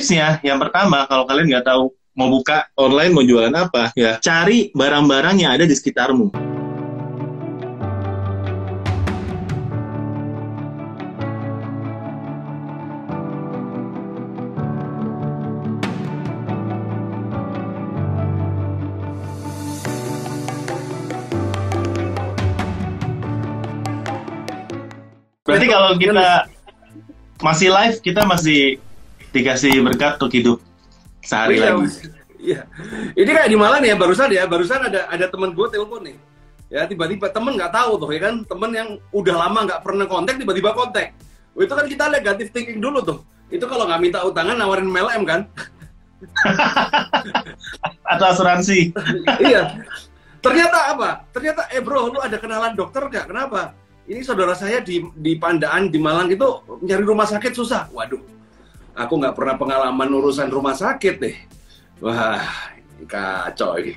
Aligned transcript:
tipsnya. 0.00 0.40
Yang 0.40 0.58
pertama 0.64 1.04
kalau 1.04 1.28
kalian 1.28 1.52
nggak 1.52 1.68
tahu 1.68 1.92
mau 2.16 2.32
buka 2.32 2.72
online 2.80 3.12
mau 3.12 3.20
jualan 3.20 3.52
apa? 3.52 3.92
Ya. 3.92 4.16
cari 4.16 4.72
barang-barang 4.72 5.36
yang 5.44 5.52
ada 5.52 5.68
di 5.68 5.76
sekitarmu. 5.76 6.32
Berarti 25.44 25.66
kalau 25.66 25.92
kita 25.98 26.48
masih 27.42 27.68
live 27.68 27.98
kita 28.00 28.22
masih 28.24 28.78
dikasih 29.30 29.82
berkat 29.82 30.18
untuk 30.18 30.32
hidup 30.34 30.58
sehari 31.22 31.58
Iya, 31.58 31.74
lagi. 31.74 31.86
Iya. 32.40 32.64
Ini 33.20 33.30
kayak 33.36 33.50
di 33.52 33.58
Malang 33.60 33.84
ya, 33.84 33.92
barusan 34.00 34.32
ya, 34.32 34.48
barusan 34.48 34.80
ada 34.80 35.04
ada 35.12 35.26
teman 35.28 35.52
gue 35.52 35.66
telepon 35.68 36.00
nih. 36.08 36.16
Ya 36.72 36.88
tiba-tiba 36.88 37.28
temen 37.28 37.52
nggak 37.52 37.68
tahu 37.68 38.00
tuh 38.00 38.10
ya 38.16 38.20
kan, 38.32 38.34
temen 38.48 38.70
yang 38.72 38.88
udah 39.12 39.34
lama 39.36 39.68
nggak 39.68 39.80
pernah 39.84 40.08
kontak 40.08 40.40
tiba-tiba 40.40 40.72
kontak. 40.72 41.12
Oh, 41.52 41.60
itu 41.60 41.74
kan 41.76 41.84
kita 41.84 42.08
negatif 42.08 42.48
thinking 42.48 42.80
dulu 42.80 43.04
tuh. 43.04 43.18
Itu 43.52 43.68
kalau 43.68 43.84
nggak 43.84 44.00
minta 44.00 44.24
utangan 44.24 44.56
nawarin 44.56 44.88
MLM 44.88 45.22
kan? 45.28 45.40
Atau 48.16 48.26
asuransi. 48.32 48.96
iya. 49.44 49.76
Ternyata 50.40 50.96
apa? 50.96 51.28
Ternyata 51.36 51.68
eh 51.68 51.84
bro, 51.84 52.08
lu 52.08 52.24
ada 52.24 52.40
kenalan 52.40 52.72
dokter 52.72 53.04
nggak? 53.04 53.28
Kenapa? 53.28 53.76
Ini 54.08 54.24
saudara 54.24 54.56
saya 54.56 54.80
di 54.80 55.04
di 55.12 55.36
Pandaan 55.36 55.92
di 55.92 56.00
Malang 56.00 56.32
itu 56.32 56.48
nyari 56.80 57.04
rumah 57.04 57.28
sakit 57.28 57.52
susah. 57.52 57.92
Waduh, 57.92 58.24
aku 58.94 59.12
nggak 59.20 59.34
pernah 59.36 59.54
pengalaman 59.56 60.10
urusan 60.10 60.48
rumah 60.48 60.74
sakit 60.74 61.14
deh. 61.20 61.36
Wah, 62.00 62.40
ini 62.96 63.04
kacau 63.04 63.76
ini. 63.76 63.94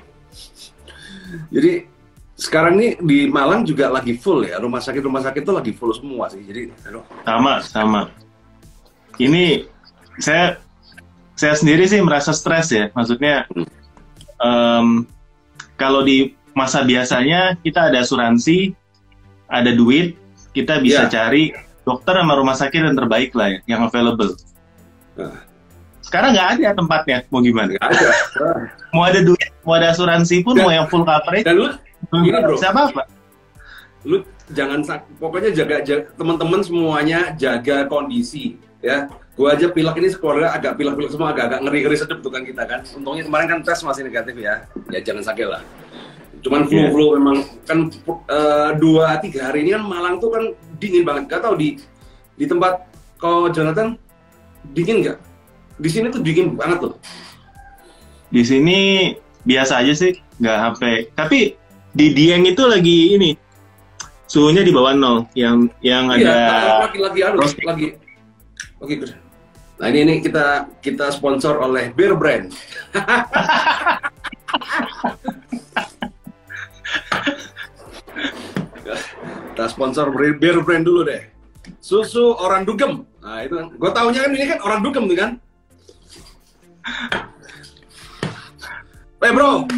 Jadi 1.50 1.72
sekarang 2.34 2.74
nih 2.76 2.90
di 2.98 3.18
Malang 3.30 3.62
juga 3.62 3.86
lagi 3.88 4.18
full 4.18 4.42
ya 4.50 4.58
rumah 4.58 4.82
sakit 4.82 4.98
rumah 5.06 5.22
sakit 5.22 5.46
itu 5.46 5.52
lagi 5.54 5.72
full 5.72 5.94
semua 5.94 6.26
sih. 6.28 6.42
Jadi, 6.42 6.70
aduh. 6.84 7.04
Sama, 7.22 7.54
sama. 7.62 8.02
Ini 9.16 9.64
saya 10.18 10.58
saya 11.34 11.54
sendiri 11.54 11.86
sih 11.86 12.02
merasa 12.02 12.34
stres 12.34 12.70
ya. 12.74 12.90
Maksudnya 12.92 13.46
em, 14.42 15.06
kalau 15.78 16.02
di 16.02 16.34
masa 16.54 16.86
biasanya 16.86 17.58
kita 17.62 17.90
ada 17.90 18.02
asuransi, 18.02 18.74
ada 19.50 19.74
duit, 19.74 20.14
kita 20.54 20.78
bisa 20.78 21.06
Ya. 21.06 21.10
cari 21.10 21.50
dokter 21.82 22.14
sama 22.14 22.34
rumah 22.38 22.54
sakit 22.54 22.80
yang 22.90 22.96
terbaik 22.98 23.34
lah 23.34 23.50
ya, 23.54 23.58
yang 23.76 23.80
available. 23.86 24.34
Sekarang 26.00 26.30
nggak 26.32 26.48
ada 26.54 26.68
tempatnya, 26.74 27.18
mau 27.28 27.40
gimana? 27.40 27.72
Nggak 27.72 27.88
ada. 27.88 28.08
Mau 28.92 29.02
ada 29.02 29.20
duit, 29.20 29.50
mau 29.62 29.74
ada 29.74 29.88
asuransi 29.90 30.44
pun, 30.44 30.52
Dan- 30.52 30.64
mau 30.64 30.72
yang 30.72 30.86
full 30.86 31.02
coverage, 31.02 31.42
Dan 31.42 31.56
lu 31.56 31.66
Gini, 32.12 32.28
nggak 32.28 32.42
bro. 32.44 32.54
bisa 32.54 32.68
apa-apa. 32.70 33.02
lu 34.04 34.20
jangan 34.52 34.84
pokoknya 35.16 35.48
jaga, 35.50 35.80
jaga 35.80 36.12
teman-teman 36.14 36.60
semuanya 36.60 37.32
jaga 37.32 37.88
kondisi 37.88 38.60
ya 38.84 39.08
gua 39.32 39.56
aja 39.56 39.72
pilek 39.72 39.96
ini 39.96 40.12
sekeluarga 40.12 40.52
agak 40.52 40.76
pilek-pilek 40.76 41.08
semua 41.08 41.32
agak-agak 41.32 41.64
ngeri-ngeri 41.64 41.96
sedep 41.96 42.20
tuh 42.20 42.28
kan 42.28 42.44
kita 42.44 42.68
kan 42.68 42.84
untungnya 42.92 43.24
kemarin 43.24 43.46
kan 43.48 43.58
tes 43.64 43.80
masih 43.80 44.04
negatif 44.04 44.36
ya 44.36 44.60
ya 44.92 45.00
jangan 45.00 45.24
sakit 45.24 45.48
lah 45.48 45.64
cuman 46.44 46.60
Iya. 46.60 46.68
flu-flu 46.68 47.06
memang 47.16 47.36
kan 47.64 47.78
eh, 48.28 48.70
dua 48.76 49.16
tiga 49.18 49.48
hari 49.48 49.64
ini 49.64 49.72
kan 49.72 49.82
Malang 49.82 50.20
tuh 50.20 50.28
kan 50.28 50.44
dingin 50.76 51.00
banget 51.00 51.24
gak 51.24 51.40
tau 51.40 51.56
di 51.56 51.80
di 52.36 52.44
tempat 52.44 52.84
kau 53.16 53.48
Jonathan 53.48 53.96
dingin 54.72 55.04
nggak 55.04 55.18
di 55.74 55.88
sini 55.90 56.06
tuh 56.08 56.22
dingin 56.22 56.54
banget 56.54 56.86
loh 56.86 56.94
Di 58.34 58.42
sini 58.42 59.14
biasa 59.46 59.78
aja 59.84 59.92
sih, 59.94 60.18
nggak 60.42 60.58
sampai. 60.58 61.06
Tapi 61.14 61.54
di 61.94 62.10
Dieng 62.10 62.42
itu 62.48 62.66
lagi 62.66 63.14
ini 63.14 63.30
suhunya 64.26 64.66
di 64.66 64.74
bawah 64.74 64.90
nol, 64.96 65.28
yang 65.38 65.70
yang 65.78 66.10
Iya, 66.10 66.34
ada 66.34 66.90
lagi 66.90 66.98
lagi 66.98 67.22
anu, 67.22 67.38
lagi. 67.46 67.94
Oke, 68.82 68.98
good. 68.98 69.14
Nah 69.78 69.86
ini 69.90 69.98
ini 70.02 70.14
kita 70.18 70.66
kita 70.82 71.14
sponsor 71.14 71.62
oleh 71.62 71.94
Beer 71.94 72.18
Brand. 72.18 72.50
kita 79.54 79.70
sponsor 79.70 80.10
Beer 80.14 80.58
Brand 80.62 80.82
dulu 80.82 81.06
deh. 81.06 81.33
Susu 81.84 82.32
orang 82.40 82.64
dugem. 82.64 83.04
Nah 83.20 83.44
itu 83.44 83.60
kan, 83.60 83.66
gue 83.76 83.90
taunya 83.92 84.20
kan 84.24 84.30
ini 84.32 84.46
kan 84.48 84.60
orang 84.64 84.80
dugem 84.80 85.04
tuh 85.04 85.18
kan. 85.20 85.30
Eh 89.24 89.32
bro, 89.32 89.68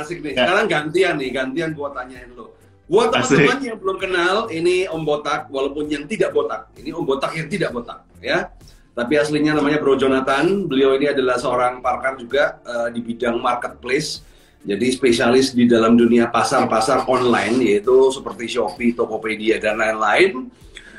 asik 0.00 0.24
nih. 0.24 0.32
Ya. 0.32 0.48
Sekarang 0.48 0.64
gantian 0.68 1.14
nih, 1.16 1.28
gantian 1.32 1.72
gua 1.72 1.92
tanyain 1.96 2.28
lo. 2.36 2.56
Buat 2.86 3.12
teman-teman 3.12 3.60
yang 3.64 3.78
belum 3.80 3.96
kenal, 3.98 4.36
ini 4.52 4.86
Om 4.86 5.02
Botak, 5.02 5.48
walaupun 5.48 5.90
yang 5.90 6.04
tidak 6.06 6.30
botak. 6.30 6.70
Ini 6.76 6.94
Om 6.94 7.04
Botak 7.08 7.34
yang 7.34 7.48
tidak 7.50 7.74
botak, 7.74 8.06
ya. 8.22 8.52
Tapi 8.94 9.12
aslinya 9.18 9.58
namanya 9.58 9.82
Bro 9.82 9.98
Jonathan. 9.98 10.68
Beliau 10.70 10.94
ini 10.96 11.10
adalah 11.10 11.36
seorang 11.36 11.82
pakar 11.82 12.16
juga 12.16 12.62
eh, 12.62 12.88
di 12.94 13.00
bidang 13.02 13.42
marketplace. 13.42 14.22
Jadi 14.62 14.86
spesialis 14.92 15.52
di 15.52 15.66
dalam 15.66 15.98
dunia 15.98 16.30
pasar-pasar 16.30 17.04
online, 17.10 17.60
yaitu 17.60 18.12
seperti 18.14 18.56
Shopee, 18.56 18.94
Tokopedia, 18.94 19.58
dan 19.58 19.80
lain-lain. 19.82 20.48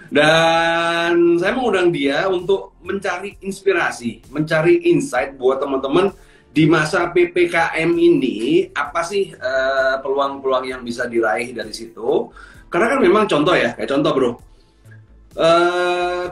Dan 0.08 1.36
saya 1.36 1.52
mengundang 1.52 1.92
dia 1.92 2.28
untuk 2.32 2.80
mencari 2.80 3.36
inspirasi, 3.44 4.24
mencari 4.32 4.88
insight 4.88 5.36
buat 5.36 5.60
teman-teman 5.60 6.16
di 6.52 6.64
masa 6.66 7.12
PPKM 7.12 7.92
ini 7.94 8.72
apa 8.72 9.04
sih 9.04 9.36
eh, 9.36 9.96
peluang-peluang 10.00 10.66
yang 10.66 10.82
bisa 10.82 11.06
diraih 11.06 11.52
dari 11.52 11.76
situ? 11.76 12.32
Karena 12.72 12.96
kan 12.96 13.00
memang 13.04 13.24
contoh 13.28 13.56
ya, 13.56 13.76
kayak 13.76 13.90
contoh 13.92 14.12
bro. 14.16 14.32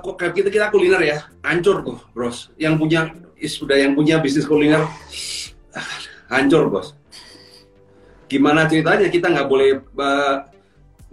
Kok 0.01 0.15
kayak 0.17 0.33
kita 0.33 0.49
kita 0.49 0.65
kuliner 0.73 1.01
ya, 1.03 1.17
hancur 1.45 1.83
tuh 1.83 1.99
bros. 2.15 2.49
Yang 2.57 2.75
punya 2.79 3.01
sudah 3.43 3.77
yang 3.77 3.93
punya 3.93 4.17
bisnis 4.23 4.47
kuliner 4.47 4.87
hancur 6.31 6.71
bos. 6.71 6.95
Gimana 8.25 8.65
ceritanya 8.65 9.07
kita 9.11 9.29
nggak 9.29 9.47
boleh 9.47 9.69
eh, 9.83 10.35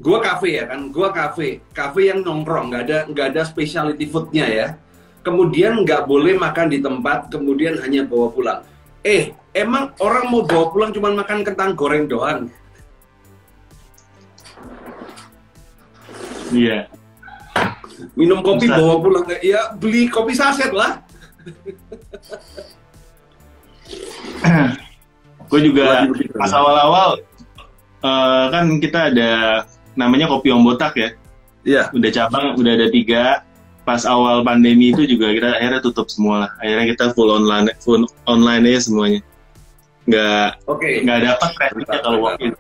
gua 0.01 0.19
kafe 0.25 0.63
ya 0.63 0.65
kan, 0.71 0.89
gua 0.89 1.13
kafe, 1.13 1.61
kafe 1.77 2.09
yang 2.09 2.25
nongkrong, 2.25 2.73
nggak 2.73 2.83
ada 2.89 2.99
nggak 3.11 3.27
ada 3.35 3.43
specialty 3.45 4.09
foodnya 4.09 4.47
ya. 4.49 4.69
Kemudian 5.23 5.87
nggak 5.87 6.09
boleh 6.11 6.35
makan 6.35 6.67
di 6.73 6.83
tempat, 6.83 7.31
kemudian 7.31 7.79
hanya 7.79 8.03
bawa 8.03 8.29
pulang. 8.35 8.61
Eh, 9.07 9.35
emang 9.55 9.95
orang 10.03 10.31
mau 10.31 10.43
bawa 10.43 10.71
pulang 10.71 10.91
cuma 10.91 11.15
makan 11.15 11.43
kentang 11.47 11.75
goreng 11.79 12.07
doang? 12.11 12.51
Iya. 16.53 16.87
Minum 18.19 18.43
kopi 18.45 18.67
Bisa. 18.69 18.77
bawa 18.77 18.95
pulang? 19.01 19.25
Ya 19.41 19.73
beli 19.79 20.11
kopi 20.11 20.35
saset 20.37 20.75
lah. 20.75 21.01
Gue 25.49 25.61
juga 25.69 26.09
pas 26.39 26.53
awal-awal 26.53 27.21
eh, 28.03 28.45
kan 28.51 28.65
kita 28.81 29.13
ada 29.13 29.31
namanya 29.95 30.29
kopi 30.29 30.53
Om 30.53 30.63
Botak 30.65 30.95
ya. 30.97 31.11
Iya. 31.63 31.83
Udah 31.95 32.11
cabang, 32.11 32.59
udah 32.59 32.73
ada 32.75 32.89
tiga. 32.91 33.25
Pas 33.83 34.07
awal 34.07 34.47
pandemi 34.47 34.95
itu 34.95 35.03
juga 35.07 35.35
kita 35.35 35.59
akhirnya 35.59 35.81
tutup 35.83 36.07
semua 36.07 36.47
lah. 36.47 36.51
Akhirnya 36.63 36.87
kita 36.95 37.05
full 37.19 37.31
online, 37.31 37.75
full 37.83 38.07
online 38.31 38.63
aja 38.71 38.87
semuanya. 38.87 39.21
Nggak 40.07 40.49
Oke. 40.67 41.03
nggak 41.03 41.21
dapat 41.31 41.51
trafficnya 41.59 41.99
kalau 42.03 42.19
walk 42.23 42.39
in. 42.43 42.55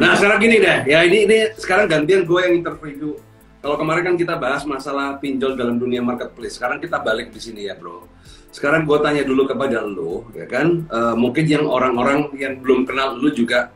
Nah 0.00 0.12
sekarang 0.16 0.38
gini 0.40 0.56
deh, 0.60 0.78
ya 0.88 1.04
ini 1.04 1.28
ini 1.28 1.38
sekarang 1.56 1.88
gantian 1.88 2.24
gue 2.24 2.40
yang 2.40 2.54
interview. 2.60 3.16
Kalau 3.62 3.76
kemarin 3.78 4.02
kan 4.02 4.16
kita 4.18 4.34
bahas 4.36 4.66
masalah 4.66 5.22
pinjol 5.22 5.54
dalam 5.54 5.78
dunia 5.78 6.02
marketplace, 6.02 6.58
sekarang 6.58 6.82
kita 6.82 6.98
balik 6.98 7.30
di 7.30 7.38
sini 7.38 7.70
ya 7.70 7.78
bro. 7.78 8.10
Sekarang 8.52 8.84
gue 8.84 8.98
tanya 9.00 9.24
dulu 9.24 9.48
kepada 9.48 9.80
lo, 9.80 10.28
ya 10.36 10.44
kan? 10.44 10.84
Eh, 10.84 11.14
mungkin 11.16 11.48
yang 11.48 11.64
orang-orang 11.64 12.28
yang 12.36 12.60
belum 12.60 12.84
kenal 12.84 13.16
lo 13.16 13.32
juga, 13.32 13.72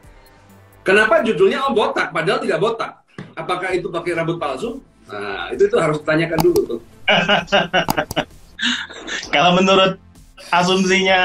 kenapa 0.86 1.26
judulnya 1.26 1.66
Om 1.66 1.74
Botak 1.74 2.14
padahal 2.14 2.38
tidak 2.38 2.62
botak? 2.62 3.02
Apakah 3.34 3.74
itu 3.74 3.90
pakai 3.90 4.14
rambut 4.14 4.38
palsu? 4.38 4.78
Nah 5.10 5.50
itu 5.50 5.66
itu 5.66 5.76
harus 5.76 5.98
ditanyakan 5.98 6.38
dulu 6.38 6.60
tuh. 6.62 6.80
Kalau 9.34 9.58
menurut 9.58 9.98
asumsinya 10.54 11.20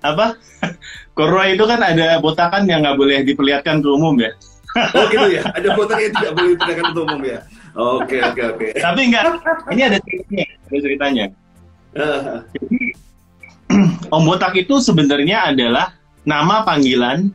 apa? 0.00 0.40
Korwa 1.16 1.50
itu 1.50 1.66
kan 1.66 1.82
ada 1.82 2.22
botakan 2.22 2.64
yang 2.70 2.86
nggak 2.86 2.96
boleh 2.96 3.18
diperlihatkan 3.26 3.84
ke 3.84 3.88
umum 3.90 4.16
ya. 4.16 4.32
Oh 4.94 5.10
gitu 5.10 5.34
ya, 5.34 5.42
ada 5.58 5.74
botak 5.74 5.98
yang 5.98 6.14
tidak 6.14 6.32
boleh 6.38 6.50
ditanyakan 6.54 6.84
untuk 6.94 7.04
umum 7.10 7.22
ya. 7.26 7.38
Oke 7.78 8.16
oke 8.22 8.42
oke. 8.54 8.66
Tapi 8.78 9.00
enggak, 9.10 9.22
ini 9.74 9.82
ada 9.86 9.98
ceritanya. 10.02 10.46
Ada 10.70 10.78
ceritanya. 10.82 11.26
Eh, 11.98 12.38
Om 14.14 14.22
Botak 14.24 14.54
itu 14.54 14.78
sebenarnya 14.78 15.50
adalah 15.50 15.98
nama 16.22 16.62
panggilan 16.62 17.34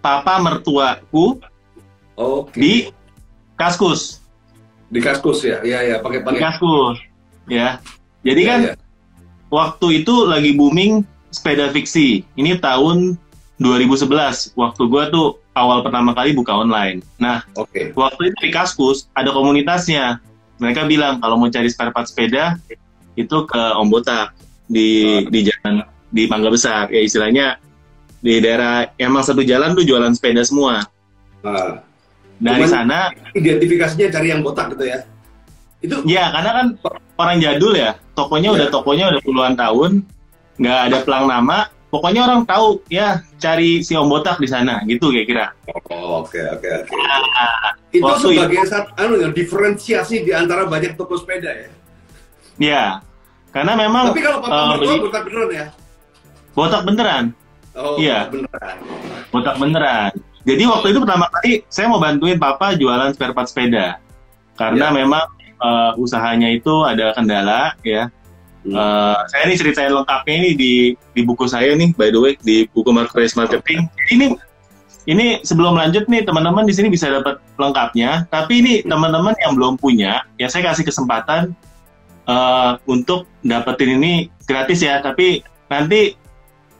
papa 0.00 0.40
mertuaku 0.40 1.38
Oke. 2.16 2.56
di 2.56 2.74
Kaskus. 3.54 4.20
Di 4.90 4.98
kaskus 4.98 5.44
ya, 5.46 5.60
iya 5.62 5.84
ya, 5.86 5.96
pakai 6.00 6.18
Di 6.20 6.26
pakai. 6.26 6.40
Kaskus. 6.40 6.96
Ya. 7.46 7.78
Jadi 8.26 8.40
Iya, 8.42 8.50
kan 8.50 8.60
iya. 8.64 8.74
waktu 9.48 10.02
itu 10.02 10.14
lagi 10.26 10.50
booming 10.56 11.04
sepeda 11.30 11.70
fiksi. 11.70 12.26
Ini 12.34 12.58
tahun 12.58 13.14
2011. 13.60 14.56
Waktu 14.56 14.82
gue 14.88 15.02
tuh 15.12 15.26
awal 15.52 15.84
pertama 15.84 16.16
kali 16.16 16.32
buka 16.32 16.56
online. 16.56 17.04
Nah, 17.20 17.44
Oke. 17.54 17.92
waktu 17.92 18.32
itu 18.32 18.36
di 18.48 18.50
Kaskus 18.50 19.06
ada 19.12 19.30
komunitasnya. 19.30 20.18
Mereka 20.58 20.88
bilang 20.88 21.20
kalau 21.20 21.36
mau 21.36 21.48
cari 21.48 21.68
spare 21.68 21.92
part 21.92 22.08
sepeda 22.08 22.56
itu 23.14 23.36
ke 23.44 23.62
Om 23.76 23.88
Botak 23.88 24.32
di 24.66 25.22
di 25.28 25.46
jalan 25.48 25.84
di 26.10 26.24
Mangga 26.26 26.50
Besar. 26.50 26.88
Ya 26.92 27.00
istilahnya 27.00 27.56
di 28.20 28.38
daerah 28.38 28.88
emang 28.96 29.24
satu 29.24 29.40
jalan 29.40 29.72
tuh 29.72 29.82
jualan 29.82 30.12
sepeda 30.12 30.44
semua. 30.44 30.84
Nah, 31.40 31.80
Dari 32.40 32.64
Cuman- 32.64 32.72
sana 32.72 32.98
identifikasinya 33.36 34.08
cari 34.08 34.32
yang 34.32 34.40
botak 34.40 34.72
gitu 34.72 34.88
ya. 34.88 35.04
Itu 35.80 36.00
Ya, 36.04 36.32
karena 36.32 36.50
kan 36.52 36.66
orang 37.16 37.36
jadul 37.36 37.76
ya, 37.76 38.00
tokonya 38.14 38.48
udah 38.52 38.68
Iya. 38.68 38.72
tokonya 38.72 39.04
udah 39.12 39.20
puluhan 39.20 39.54
tahun, 39.56 39.90
nggak 40.56 40.78
ada 40.88 40.98
pelang 41.04 41.28
nama. 41.28 41.68
Pokoknya 41.90 42.22
orang 42.22 42.46
tahu 42.46 42.80
ya 42.86 43.20
cari 43.36 43.82
si 43.82 43.92
Om 43.92 44.08
Botak 44.08 44.38
di 44.38 44.46
sana, 44.46 44.80
gitu 44.86 45.10
kira-kira. 45.10 45.52
Oh, 45.90 46.22
oke 46.22 46.38
oke 46.38 46.68
oke. 46.80 46.92
Nah, 46.96 47.76
Itu 47.90 48.06
waktu 48.06 48.40
sebagai 48.40 48.62
satu 48.64 48.88
anu 48.96 49.14
ya, 49.18 49.28
diferensiasi 49.28 50.22
di 50.22 50.32
antara 50.32 50.64
banyak 50.64 50.94
toko 50.94 51.18
sepeda 51.18 51.50
ya. 51.50 51.68
ya, 52.56 52.84
karena 53.50 53.74
memang 53.74 54.14
Tapi 54.14 54.22
kalau 54.22 54.38
papa 54.38 54.54
eh, 54.54 54.64
mertua 54.70 54.86
beli- 54.86 55.02
botak 55.02 55.22
beneran 55.26 55.48
ya. 55.50 55.66
Botak 56.50 56.82
beneran, 56.86 57.24
Oh, 57.74 57.96
Iya. 57.96 58.26
beneran. 58.30 58.76
Botak 59.30 59.56
beneran. 59.56 60.10
Jadi 60.42 60.62
waktu 60.66 60.86
itu 60.90 60.98
pertama 61.04 61.26
kali 61.30 61.62
saya 61.68 61.86
mau 61.86 62.00
bantuin 62.00 62.40
papa 62.40 62.72
jualan 62.74 63.12
spare 63.12 63.36
part 63.36 63.46
sepeda, 63.46 64.00
karena 64.56 64.88
Ya. 64.90 64.96
memang 65.04 65.24
eh, 65.60 65.92
usahanya 66.00 66.48
itu 66.48 66.72
ada 66.88 67.12
kendala 67.12 67.76
ya. 67.84 68.08
Hmm. 68.64 68.72
Eh, 68.72 69.18
saya 69.28 69.42
ini 69.44 69.54
ceritain 69.60 69.92
lengkapnya 69.92 70.34
ini 70.40 70.50
di 70.56 70.72
di 71.12 71.20
buku 71.20 71.44
saya 71.44 71.76
nih, 71.76 71.92
by 71.92 72.08
the 72.08 72.16
way, 72.16 72.32
di 72.40 72.64
buku 72.72 72.88
Marketplace 72.88 73.36
Marketing. 73.36 73.84
Ini 74.08 74.32
ini 75.04 75.40
sebelum 75.44 75.76
lanjut 75.76 76.08
nih 76.08 76.24
teman-teman 76.24 76.64
di 76.64 76.72
sini 76.72 76.88
bisa 76.88 77.12
dapat 77.12 77.40
lengkapnya. 77.60 78.24
Tapi 78.32 78.64
ini 78.64 78.72
teman-teman 78.84 79.36
yang 79.44 79.52
belum 79.52 79.76
punya, 79.76 80.24
ya 80.40 80.48
saya 80.48 80.72
kasih 80.72 80.88
kesempatan 80.88 81.52
eh, 82.24 82.72
untuk 82.88 83.28
dapetin 83.44 84.00
ini 84.00 84.32
gratis 84.48 84.80
ya. 84.80 85.04
Tapi 85.04 85.44
nanti 85.68 86.16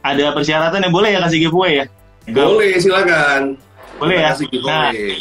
ada 0.01 0.33
persyaratan 0.33 0.81
yang 0.85 0.95
boleh 0.95 1.11
ya 1.13 1.21
kasih 1.21 1.39
giveaway 1.45 1.73
ya. 1.81 1.87
Boleh 2.27 2.77
silakan. 2.77 3.57
Boleh 3.97 4.17
ya. 4.21 4.33
kasih, 4.33 4.47
Nah, 4.65 4.91
boleh. 4.91 5.19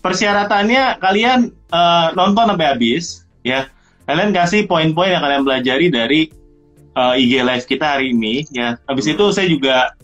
persyaratannya 0.00 0.82
kalian 0.98 1.38
eh, 1.50 2.06
nonton 2.12 2.44
sampai 2.50 2.66
habis 2.68 3.24
ya 3.40 3.68
kalian 4.04 4.30
kasih 4.30 4.68
poin-poin 4.68 5.08
yang 5.10 5.22
kalian 5.22 5.42
pelajari 5.42 5.86
dari 5.88 6.20
eh, 6.92 7.14
IG 7.18 7.32
live 7.40 7.66
kita 7.66 7.96
hari 7.96 8.12
ini 8.12 8.44
ya 8.50 8.76
habis 8.84 9.06
itu 9.06 9.24
saya 9.30 9.48
juga 9.48 9.94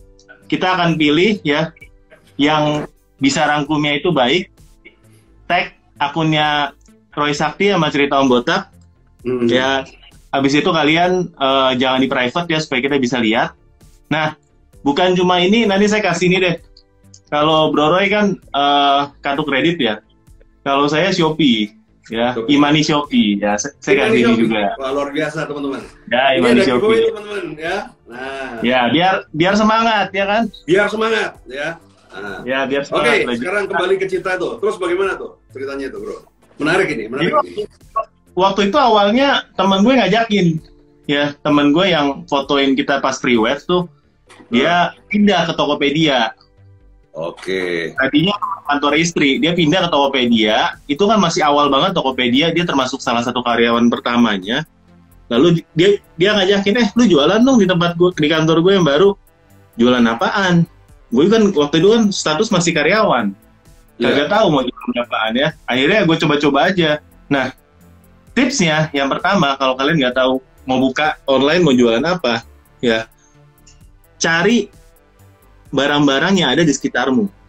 kita 0.46 0.72
akan 0.72 0.96
pilih 0.96 1.38
ya 1.42 1.70
yang 2.34 2.88
bisa 3.18 3.44
rangkumnya 3.44 4.00
itu 4.00 4.08
baik 4.10 4.48
tag 5.44 5.76
akunnya 5.96 6.72
Roy 7.12 7.34
Sakti 7.34 7.68
sama 7.68 7.90
cerita 7.90 8.16
Om 8.18 8.28
Botak 8.28 8.72
Hmm. 9.20 9.44
ya 9.52 9.84
habis 10.32 10.56
itu 10.56 10.64
kalian 10.64 11.28
eh, 11.28 11.70
jangan 11.76 12.00
di 12.00 12.08
private 12.08 12.48
ya 12.48 12.56
supaya 12.56 12.80
kita 12.80 12.96
bisa 12.96 13.20
lihat 13.20 13.52
nah 14.10 14.34
bukan 14.82 15.14
cuma 15.14 15.38
ini 15.38 15.64
nanti 15.64 15.86
saya 15.86 16.02
kasih 16.02 16.26
ini 16.28 16.38
deh 16.42 16.54
kalau 17.30 17.70
Bro 17.70 17.94
Roy 17.94 18.10
kan 18.10 18.34
eh, 18.34 19.00
kartu 19.22 19.46
kredit 19.46 19.78
ya 19.78 19.94
kalau 20.60 20.90
saya 20.90 21.14
Shopee 21.14 21.70
ya 22.10 22.34
Shopee. 22.34 22.58
Imani 22.58 22.82
Shopee 22.82 23.38
ya 23.38 23.54
saya, 23.54 23.72
saya 23.78 23.94
kasih 24.04 24.20
ini 24.20 24.32
juga 24.36 24.74
Wah, 24.76 24.90
luar 24.90 25.14
biasa 25.14 25.46
teman-teman. 25.46 25.80
ya 26.10 26.22
Ini 26.34 26.38
Imani 26.42 26.60
giveaway 26.60 26.66
Shopee 26.66 27.06
teman-teman 27.06 27.44
ya. 27.54 27.76
Nah, 28.10 28.50
ya 28.66 28.80
biar 28.90 29.14
biar 29.30 29.54
semangat 29.54 30.06
ya 30.10 30.24
kan 30.26 30.42
biar 30.66 30.86
semangat 30.90 31.30
ya. 31.46 31.68
Nah. 32.10 32.42
ya 32.42 32.58
biar 32.66 32.82
Oke, 32.82 32.88
semangat 32.90 33.14
belajar. 33.22 33.38
sekarang 33.38 33.64
kembali 33.70 33.94
ke 33.94 34.06
cerita 34.10 34.30
tuh. 34.34 34.58
Terus 34.58 34.74
bagaimana 34.82 35.14
tuh 35.14 35.38
ceritanya 35.54 35.86
tuh, 35.94 36.00
Bro? 36.02 36.16
Menarik 36.58 36.88
ini, 36.90 37.06
menarik 37.06 37.30
Jadi, 37.38 37.50
ini. 37.54 37.64
waktu 38.34 38.60
itu 38.66 38.78
awalnya 38.82 39.46
temen 39.54 39.86
gue 39.86 39.94
ngajakin 39.94 40.46
ya 41.06 41.34
temen 41.40 41.70
gue 41.70 41.86
yang 41.86 42.26
fotoin 42.26 42.74
kita 42.74 42.98
pas 42.98 43.18
free 43.18 43.38
web 43.38 43.58
tuh 43.62 43.86
dia 44.50 44.92
pindah 45.06 45.46
ke 45.46 45.52
Tokopedia. 45.54 46.34
Oke. 47.10 47.90
tadinya 47.98 48.38
kantor 48.70 48.94
istri 48.94 49.42
dia 49.42 49.50
pindah 49.54 49.86
ke 49.86 49.88
Tokopedia. 49.90 50.78
Itu 50.86 51.10
kan 51.10 51.18
masih 51.18 51.42
awal 51.42 51.66
banget 51.70 51.94
Tokopedia 51.98 52.54
dia 52.54 52.62
termasuk 52.62 53.02
salah 53.02 53.22
satu 53.22 53.42
karyawan 53.42 53.90
pertamanya. 53.90 54.62
Lalu 55.30 55.62
dia 55.74 55.98
dia 56.18 56.30
ngajakin 56.34 56.74
eh 56.78 56.88
lu 56.94 57.06
jualan 57.06 57.42
dong 57.42 57.58
di 57.62 57.66
tempat 57.66 57.94
gue 57.94 58.10
di 58.14 58.28
kantor 58.30 58.62
gue 58.62 58.72
yang 58.78 58.86
baru. 58.86 59.14
Jualan 59.78 60.02
apaan? 60.06 60.66
Gue 61.10 61.26
kan 61.26 61.50
waktu 61.54 61.82
itu 61.82 61.88
kan 61.90 62.02
status 62.10 62.50
masih 62.50 62.74
karyawan. 62.74 63.34
Ya. 64.00 64.16
kagak 64.16 64.28
tahu 64.32 64.46
mau 64.50 64.62
jualan 64.62 64.96
apaan 65.02 65.32
ya. 65.34 65.48
Akhirnya 65.66 66.06
gue 66.06 66.16
coba-coba 66.18 66.58
aja. 66.70 67.02
Nah 67.26 67.54
tipsnya 68.34 68.90
yang 68.94 69.10
pertama 69.10 69.58
kalau 69.58 69.74
kalian 69.74 69.98
nggak 69.98 70.16
tahu 70.16 70.38
mau 70.64 70.78
buka 70.78 71.18
online 71.26 71.62
mau 71.66 71.74
jualan 71.74 72.02
apa 72.06 72.46
ya 72.78 73.10
cari 74.20 74.68
barang-barang 75.72 76.34
yang 76.38 76.52
ada 76.52 76.62
di 76.62 76.70
sekitarmu 76.70 77.40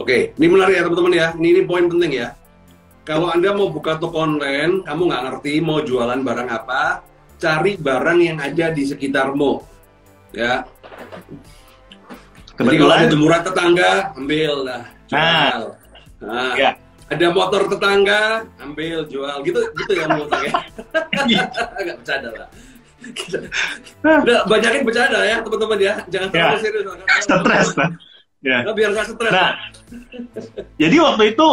Oke, 0.00 0.32
ini 0.40 0.48
menarik 0.48 0.80
ya 0.80 0.82
teman-teman 0.88 1.12
ya. 1.12 1.28
Ini, 1.36 1.48
ini 1.52 1.62
poin 1.68 1.84
penting 1.84 2.08
ya. 2.16 2.32
Kalau 3.04 3.28
Anda 3.28 3.52
mau 3.52 3.68
buka 3.68 4.00
toko 4.00 4.24
online, 4.24 4.80
kamu 4.88 5.12
nggak 5.12 5.22
ngerti 5.28 5.60
mau 5.60 5.84
jualan 5.84 6.24
barang 6.24 6.48
apa, 6.48 7.04
cari 7.36 7.76
barang 7.76 8.18
yang 8.24 8.40
ada 8.40 8.72
di 8.72 8.88
sekitarmu. 8.88 9.60
Ya. 10.32 10.64
Jadi 12.56 12.76
kalau 12.80 12.92
ada 12.96 13.04
kebetulan 13.04 13.12
jemuran 13.12 13.40
tetangga, 13.44 13.92
ambil 14.16 14.52
dah. 14.64 14.84
Jual. 15.04 15.60
Nah. 16.20 16.28
Nah, 16.28 16.54
Ya. 16.56 16.70
Ada 17.10 17.26
motor 17.34 17.66
tetangga, 17.66 18.46
ambil, 18.62 19.02
jual. 19.10 19.42
Gitu 19.42 19.58
gitu 19.58 19.92
ya 19.98 20.06
mau 20.06 20.24
ya. 20.30 20.52
Agak 21.76 21.94
bercanda 22.00 22.28
lah. 22.30 22.48
Udah, 24.02 24.38
banyakin 24.44 24.82
bercanda 24.82 25.20
ya 25.22 25.36
teman-teman 25.40 25.78
ya. 25.78 25.94
Jangan 26.06 26.28
terlalu 26.28 26.48
Ya. 26.50 26.60
serius. 26.60 26.86
stres 27.20 27.68
kan 27.72 27.90
ya 28.40 28.58
Nah, 28.62 28.72
biar 28.72 28.90
nggak 28.90 29.06
stres. 29.06 29.30
nah 29.30 29.52
jadi 30.74 30.96
waktu 30.98 31.24
itu 31.30 31.48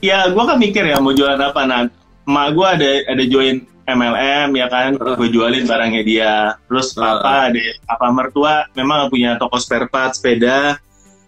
ya 0.00 0.28
gue 0.28 0.42
kan 0.42 0.56
mikir 0.56 0.84
ya 0.84 0.96
mau 0.96 1.10
jualan 1.10 1.38
apa 1.38 1.60
nah 1.64 1.80
emak 2.22 2.46
gue 2.52 2.66
ada 2.68 2.88
ada 3.08 3.24
join 3.24 3.56
MLM 3.86 4.48
ya 4.52 4.66
kan 4.68 4.94
Uh. 4.94 5.16
gue 5.16 5.28
jualin 5.30 5.64
barangnya 5.64 6.02
dia 6.02 6.34
terus 6.66 6.92
Uh. 6.92 7.00
papa 7.00 7.48
ada 7.48 7.60
apa 7.86 8.06
mertua 8.10 8.68
memang 8.72 9.08
punya 9.08 9.34
toko 9.34 9.56
spare 9.56 9.88
part 9.88 10.12
sepeda 10.12 10.76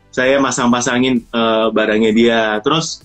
saya 0.08 0.36
masang-pasangin 0.36 1.24
eh, 1.24 1.66
barangnya 1.72 2.12
dia 2.12 2.40
terus 2.60 3.00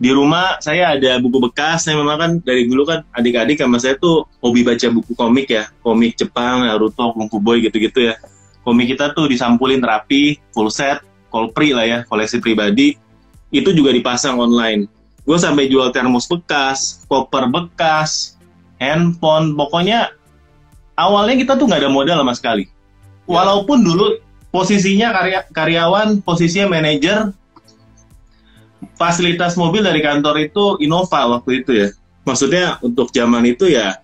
di 0.00 0.08
rumah 0.08 0.56
saya 0.64 0.96
ada 0.96 1.20
buku 1.20 1.36
bekas 1.44 1.84
saya 1.84 2.00
memang 2.00 2.16
kan 2.16 2.30
dari 2.40 2.64
dulu 2.64 2.88
kan 2.88 3.04
adik-adik 3.12 3.60
sama 3.60 3.76
saya 3.76 4.00
tuh 4.00 4.24
hobi 4.40 4.64
baca 4.64 4.88
buku 4.88 5.12
komik 5.12 5.52
ya. 5.52 5.68
Komik 5.84 6.16
Jepang 6.16 6.64
Naruto 6.64 7.12
Kung 7.12 7.28
Fu 7.28 7.36
Boy 7.36 7.60
gitu-gitu 7.60 8.08
ya. 8.08 8.16
Komik 8.64 8.96
kita 8.96 9.12
tuh 9.12 9.28
disampulin 9.28 9.84
rapi 9.84 10.40
full 10.56 10.72
set 10.72 11.04
kolpri 11.28 11.76
lah 11.76 11.84
ya 11.84 11.98
koleksi 12.08 12.40
pribadi. 12.40 12.96
Itu 13.52 13.76
juga 13.76 13.92
dipasang 13.92 14.40
online. 14.40 14.88
Gue 15.28 15.36
sampai 15.36 15.68
jual 15.68 15.92
termos 15.92 16.24
bekas 16.24 17.04
koper 17.04 17.52
bekas 17.52 18.40
handphone 18.80 19.52
pokoknya 19.52 20.16
awalnya 20.96 21.36
kita 21.36 21.60
tuh 21.60 21.68
nggak 21.68 21.84
ada 21.84 21.92
modal 21.92 22.24
sama 22.24 22.32
sekali. 22.32 22.64
Walaupun 23.28 23.84
dulu 23.84 24.16
posisinya 24.48 25.12
karya 25.12 25.40
karyawan 25.52 26.24
posisinya 26.24 26.72
manajer 26.72 27.36
fasilitas 28.96 29.56
mobil 29.56 29.84
dari 29.84 30.00
kantor 30.00 30.36
itu 30.40 30.76
Innova 30.80 31.38
waktu 31.38 31.64
itu 31.64 31.72
ya. 31.72 31.88
Maksudnya 32.24 32.76
untuk 32.84 33.08
zaman 33.12 33.44
itu 33.48 33.68
ya 33.68 34.00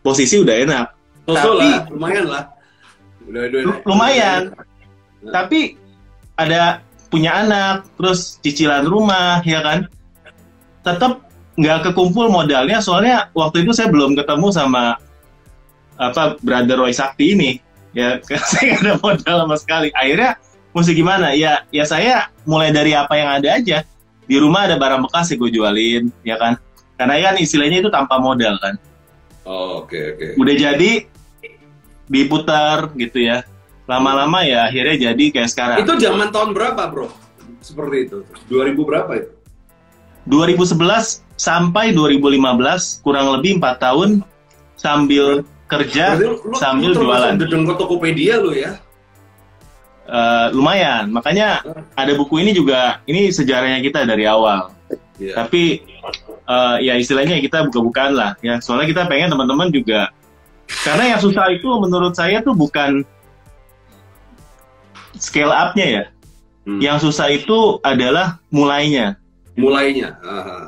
posisi 0.00 0.40
udah 0.40 0.56
enak. 0.56 0.86
Tapi- 1.24 1.60
lah, 1.60 1.84
lumayan 1.92 2.26
lah. 2.26 2.44
Udah, 3.28 3.42
udah, 3.46 3.60
Lu- 3.62 3.82
lumayan. 3.86 4.42
tapi 5.20 5.76
ada 6.40 6.80
punya 7.12 7.44
anak 7.44 7.84
terus 8.00 8.40
cicilan 8.40 8.88
rumah 8.88 9.44
ya 9.44 9.60
kan? 9.60 9.84
Tetap 10.80 11.28
nggak 11.60 11.92
kekumpul 11.92 12.32
modalnya 12.32 12.80
soalnya 12.80 13.28
waktu 13.36 13.68
itu 13.68 13.76
saya 13.76 13.92
belum 13.92 14.16
ketemu 14.16 14.48
sama 14.48 14.96
apa 16.00 16.40
brother 16.40 16.80
Roy 16.80 16.96
Sakti 16.96 17.36
ini. 17.36 17.50
Ya 17.92 18.16
saya 18.50 18.74
nggak 18.74 18.80
ada 18.80 18.94
modal 19.04 19.36
sama 19.44 19.56
sekali. 19.60 19.88
Akhirnya 19.92 20.40
mesti 20.72 20.92
gimana? 20.96 21.36
Ya 21.36 21.68
ya 21.68 21.84
saya 21.84 22.29
mulai 22.44 22.70
dari 22.70 22.92
apa 22.92 23.14
yang 23.14 23.30
ada 23.32 23.48
aja 23.56 23.78
di 24.24 24.36
rumah 24.36 24.64
ada 24.64 24.76
barang 24.76 25.06
bekas 25.06 25.30
ya 25.30 25.36
gue 25.36 25.50
jualin 25.50 26.04
ya 26.22 26.36
kan 26.36 26.54
karena 26.94 27.14
kan 27.22 27.36
istilahnya 27.36 27.80
itu 27.80 27.90
tanpa 27.90 28.16
modal 28.16 28.56
kan 28.58 28.76
Oh, 29.40 29.82
Oke, 29.82 29.96
oke. 30.14 30.26
udah 30.36 30.54
jadi 30.54 31.08
diputar 32.06 32.92
gitu 32.94 33.18
ya 33.18 33.42
lama-lama 33.86 34.42
ya 34.42 34.68
akhirnya 34.68 35.10
jadi 35.10 35.24
kayak 35.32 35.50
sekarang 35.50 35.76
Itu 35.82 35.98
zaman 35.98 36.30
tahun 36.30 36.54
berapa, 36.54 36.82
Bro? 36.86 37.10
Seperti 37.58 37.96
itu. 38.06 38.18
2000 38.46 38.76
berapa 38.86 39.10
itu? 39.16 39.30
2011 40.28 40.76
sampai 41.34 41.90
2015 41.90 43.02
kurang 43.02 43.32
lebih 43.34 43.58
empat 43.58 43.80
tahun 43.80 44.22
sambil 44.76 45.42
kerja 45.66 46.14
Berarti 46.14 46.26
lu, 46.28 46.54
sambil 46.54 46.90
lu 46.92 47.00
jualan. 47.02 47.34
dedeng 47.40 47.64
ke 47.66 47.74
Tokopedia 47.74 48.34
lu 48.38 48.52
ya? 48.54 48.78
Eh, 50.10 50.46
lumayan. 50.50 51.06
Makanya 51.14 51.62
ada 51.94 52.12
buku 52.18 52.42
ini 52.42 52.50
juga 52.50 52.98
ini 53.06 53.30
sejarahnya 53.30 53.78
kita 53.78 54.02
dari 54.02 54.26
awal. 54.26 54.74
Iya. 55.22 55.38
Tapi 55.38 55.86
eh, 56.50 56.76
ya 56.82 56.98
istilahnya 56.98 57.38
kita 57.38 57.62
buka-bukaan 57.70 58.18
lah 58.18 58.34
ya. 58.42 58.58
Soalnya 58.58 58.90
kita 58.90 59.06
pengen 59.06 59.30
teman-teman 59.30 59.70
juga 59.70 60.10
karena 60.86 61.14
yang 61.14 61.20
susah 61.20 61.50
itu 61.50 61.66
menurut 61.66 62.14
saya 62.14 62.42
tuh 62.42 62.54
bukan 62.54 63.02
scale 65.18 65.50
up-nya 65.50 65.86
ya. 65.86 66.04
Hmm. 66.66 66.80
Yang 66.82 67.10
susah 67.10 67.30
itu 67.30 67.78
adalah 67.82 68.38
mulainya. 68.50 69.18
Mulainya. 69.58 70.18
Aha. 70.22 70.58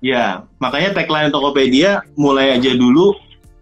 Ya, 0.00 0.48
makanya 0.56 0.96
tagline 0.96 1.28
Tokopedia 1.28 2.00
mulai 2.16 2.56
aja 2.56 2.72
dulu 2.72 3.12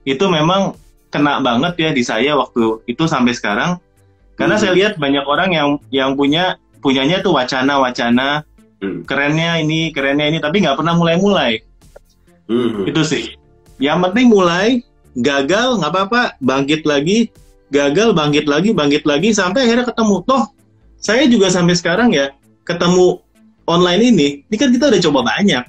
itu 0.07 0.23
memang 0.31 0.79
kena 1.11 1.43
banget 1.43 1.75
ya 1.75 1.91
di 1.91 2.03
saya 2.07 2.39
waktu 2.39 2.83
itu 2.87 3.07
sampai 3.11 3.35
sekarang. 3.35 3.83
Karena 4.39 4.55
Hmm. 4.55 4.63
saya 4.63 4.73
lihat 4.73 5.03
banyak 5.03 5.25
orang 5.27 5.51
yang 5.51 5.69
yang 5.91 6.11
punya 6.15 6.57
punyanya 6.79 7.19
tuh 7.21 7.35
wacana-wacana 7.35 8.47
Hmm. 8.79 9.03
kerennya 9.03 9.59
ini, 9.59 9.91
kerennya 9.91 10.31
ini, 10.31 10.39
tapi 10.39 10.63
nggak 10.63 10.79
pernah 10.79 10.95
mulai-mulai. 10.95 11.59
Hmm. 12.47 12.87
Itu 12.87 13.03
sih. 13.03 13.35
Yang 13.83 13.99
penting 14.09 14.27
mulai, 14.31 14.87
gagal 15.19 15.83
nggak 15.83 15.91
apa-apa, 15.91 16.23
bangkit 16.39 16.87
lagi, 16.87 17.35
gagal 17.75 18.15
bangkit 18.15 18.47
lagi, 18.47 18.71
bangkit 18.71 19.03
lagi 19.03 19.35
sampai 19.35 19.67
akhirnya 19.67 19.91
ketemu. 19.91 20.23
Toh 20.23 20.47
saya 21.03 21.27
juga 21.27 21.51
sampai 21.51 21.75
sekarang 21.75 22.15
ya 22.15 22.31
ketemu 22.63 23.19
online 23.67 24.03
ini, 24.15 24.29
ini 24.47 24.57
kan 24.57 24.71
kita 24.71 24.91
udah 24.95 25.03
coba 25.11 25.21
banyak. 25.35 25.65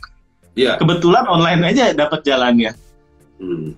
Iya. 0.54 0.78
Kebetulan 0.78 1.26
online 1.26 1.62
aja 1.74 1.92
dapat 1.98 2.22
jalannya. 2.22 2.72
Hmm. 3.42 3.74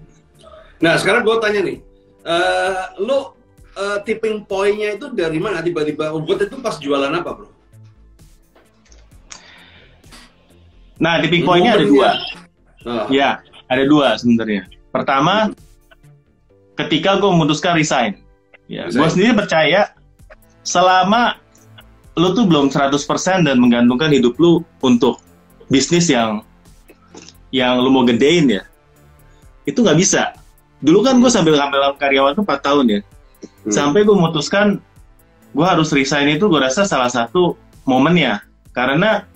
Nah 0.84 0.94
sekarang 1.00 1.24
gue 1.24 1.36
tanya 1.40 1.60
nih, 1.64 1.78
eh 2.26 2.82
lu 3.00 3.32
eh, 3.78 3.98
tipping 4.04 4.44
pointnya 4.48 4.96
itu 5.00 5.12
dari 5.12 5.40
mana 5.40 5.64
tiba-tiba? 5.64 6.12
Buat 6.16 6.48
itu 6.48 6.56
pas 6.60 6.76
jualan 6.80 7.12
apa 7.12 7.32
bro? 7.38 7.50
Nah, 11.02 11.18
tipping 11.18 11.42
point-nya 11.42 11.82
ada 11.82 11.86
dua. 11.90 12.10
Ah, 12.86 13.06
Ya, 13.10 13.42
ada 13.66 13.84
dua 13.90 14.14
sebenarnya. 14.22 14.70
Pertama, 14.94 15.50
ketika 16.78 17.18
gue 17.18 17.30
memutuskan 17.34 17.74
resign. 17.74 18.22
Ya, 18.70 18.88
gue 18.88 19.08
sendiri 19.10 19.34
percaya 19.36 19.92
selama 20.62 21.42
lu 22.16 22.32
tuh 22.38 22.46
belum 22.46 22.70
100% 22.70 23.02
dan 23.44 23.58
menggantungkan 23.58 24.14
hidup 24.14 24.38
lu 24.38 24.62
untuk 24.86 25.20
bisnis 25.68 26.08
yang 26.08 26.46
yang 27.52 27.82
lu 27.82 27.92
mau 27.92 28.08
gedein 28.08 28.48
ya, 28.48 28.64
itu 29.68 29.84
nggak 29.84 30.00
bisa. 30.00 30.32
Dulu 30.80 31.04
kan 31.04 31.20
gue 31.20 31.28
sambil 31.28 31.60
ngambil 31.60 32.00
karyawan 32.00 32.32
tuh 32.38 32.48
4 32.48 32.62
tahun 32.64 32.86
ya. 32.88 33.00
Hmm. 33.42 33.74
Sampai 33.74 34.06
gue 34.06 34.14
memutuskan 34.14 34.80
gue 35.52 35.66
harus 35.68 35.92
resign 35.92 36.32
itu 36.40 36.48
gue 36.48 36.62
rasa 36.62 36.88
salah 36.88 37.12
satu 37.12 37.58
momennya. 37.84 38.40
Karena 38.72 39.28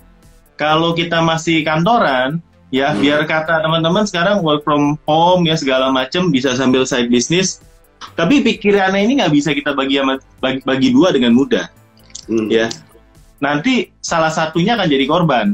kalau 0.56 0.96
kita 0.96 1.20
masih 1.20 1.60
kantoran, 1.60 2.40
ya 2.72 2.96
Hmm. 2.96 3.04
biar 3.04 3.20
kata 3.28 3.60
teman-teman 3.60 4.08
sekarang 4.08 4.40
work 4.40 4.64
from 4.64 4.96
home 5.04 5.44
ya 5.44 5.54
segala 5.54 5.92
macem 5.92 6.32
bisa 6.32 6.56
sambil 6.56 6.88
side 6.88 7.12
business. 7.12 7.60
Tapi 8.16 8.40
pikirannya 8.44 9.04
ini 9.04 9.20
nggak 9.20 9.32
bisa 9.32 9.52
kita 9.52 9.72
bagi, 9.76 10.00
bagi 10.40 10.60
bagi 10.64 10.88
dua 10.92 11.12
dengan 11.12 11.36
mudah, 11.36 11.68
Hmm. 12.28 12.48
ya. 12.48 12.68
Nanti 13.40 13.92
salah 14.00 14.32
satunya 14.32 14.76
akan 14.80 14.88
jadi 14.88 15.04
korban. 15.04 15.46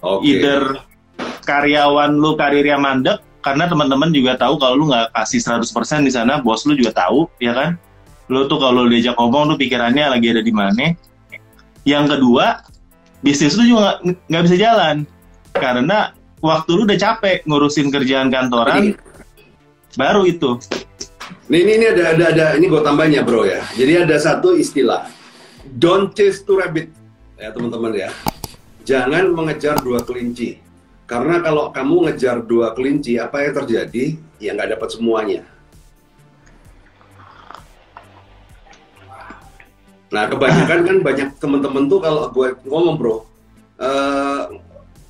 Oke. 0.00 0.32
Either 0.32 0.80
karyawan 1.44 2.16
lu 2.16 2.32
karirnya 2.36 2.80
mandek 2.80 3.20
karena 3.40 3.64
teman-teman 3.66 4.12
juga 4.12 4.36
tahu 4.36 4.60
kalau 4.60 4.74
lu 4.76 4.84
nggak 4.92 5.16
kasih 5.16 5.40
100% 5.40 6.04
di 6.04 6.12
sana, 6.12 6.40
bos 6.44 6.64
lu 6.68 6.76
juga 6.76 6.92
tahu, 6.92 7.28
ya 7.40 7.56
kan? 7.56 7.70
Lu 8.28 8.46
tuh 8.46 8.60
kalau 8.60 8.86
diajak 8.86 9.16
ngomong 9.16 9.54
tuh 9.54 9.58
pikirannya 9.58 10.06
lagi 10.06 10.30
ada 10.30 10.42
di 10.44 10.52
mana. 10.52 10.92
Yang 11.82 12.16
kedua, 12.16 12.60
bisnis 13.24 13.56
lu 13.56 13.64
juga 13.66 13.98
nggak- 14.04 14.44
bisa 14.44 14.56
jalan 14.60 15.08
karena 15.56 16.12
waktu 16.38 16.70
lu 16.76 16.82
udah 16.84 16.98
capek 17.00 17.42
ngurusin 17.48 17.88
kerjaan 17.88 18.28
kantoran, 18.28 18.94
baru 19.96 20.28
itu. 20.28 20.60
Nih, 21.50 21.66
ini, 21.66 21.72
ini 21.82 21.86
ada, 21.90 22.14
ada, 22.14 22.24
ada, 22.30 22.46
ini 22.54 22.70
gue 22.70 22.78
tambahnya 22.78 23.26
bro 23.26 23.42
ya. 23.42 23.58
Jadi 23.74 24.06
ada 24.06 24.16
satu 24.22 24.54
istilah, 24.54 25.10
don't 25.66 26.14
chase 26.14 26.46
two 26.46 26.60
rabbit, 26.60 26.92
ya 27.34 27.50
teman-teman 27.50 27.90
ya. 27.96 28.10
Jangan 28.86 29.34
mengejar 29.34 29.82
dua 29.82 30.02
kelinci. 30.02 30.69
Karena 31.10 31.42
kalau 31.42 31.74
kamu 31.74 32.06
ngejar 32.06 32.46
dua 32.46 32.70
kelinci, 32.70 33.18
apa 33.18 33.42
yang 33.42 33.58
terjadi? 33.58 34.14
Ya 34.38 34.54
nggak 34.54 34.78
dapat 34.78 34.88
semuanya. 34.94 35.42
Nah 40.14 40.30
kebanyakan 40.30 40.80
kan 40.86 40.96
banyak 41.02 41.28
teman-teman 41.42 41.90
tuh 41.90 41.98
kalau 41.98 42.30
gue 42.30 42.54
ngomong 42.62 42.94
bro, 42.94 43.16
eh, 43.82 44.42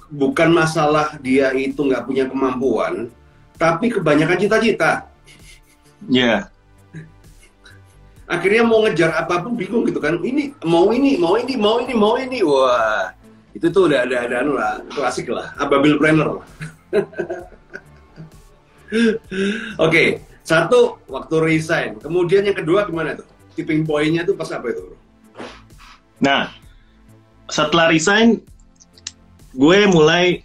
bukan 0.09 0.49
masalah 0.57 1.21
dia 1.21 1.53
itu 1.53 1.85
nggak 1.85 2.09
punya 2.09 2.25
kemampuan, 2.25 3.13
tapi 3.61 3.93
kebanyakan 3.93 4.41
cita-cita. 4.41 5.05
Ya, 6.09 6.49
akhirnya 8.31 8.63
mau 8.63 8.87
ngejar 8.87 9.11
apa 9.19 9.43
pun 9.43 9.59
bingung 9.59 9.83
gitu 9.91 9.99
kan 9.99 10.23
ini 10.23 10.55
mau 10.63 10.95
ini 10.95 11.19
mau 11.19 11.35
ini 11.35 11.59
mau 11.59 11.83
ini 11.83 11.95
mau 11.99 12.15
ini 12.15 12.39
wah 12.47 13.11
itu 13.57 13.67
tuh 13.69 13.91
udah 13.91 14.07
ada 14.07 14.17
ada 14.27 14.35
anu 14.43 14.55
lah 14.55 14.83
klasik 14.95 15.31
lah 15.31 15.51
ababil 15.59 15.99
planner 15.99 16.39
lah. 16.39 16.47
oke 19.85 20.05
satu 20.43 20.99
waktu 21.07 21.35
resign 21.39 21.91
kemudian 22.03 22.43
yang 22.47 22.59
kedua 22.59 22.87
gimana 22.87 23.19
tuh 23.19 23.27
tipping 23.55 23.87
pointnya 23.87 24.23
tuh 24.27 24.35
pas 24.35 24.51
apa 24.51 24.71
itu 24.71 24.83
bro 24.83 25.01
Nah, 26.21 26.53
setelah 27.49 27.89
resign, 27.89 28.45
gue 29.57 29.79
mulai 29.89 30.45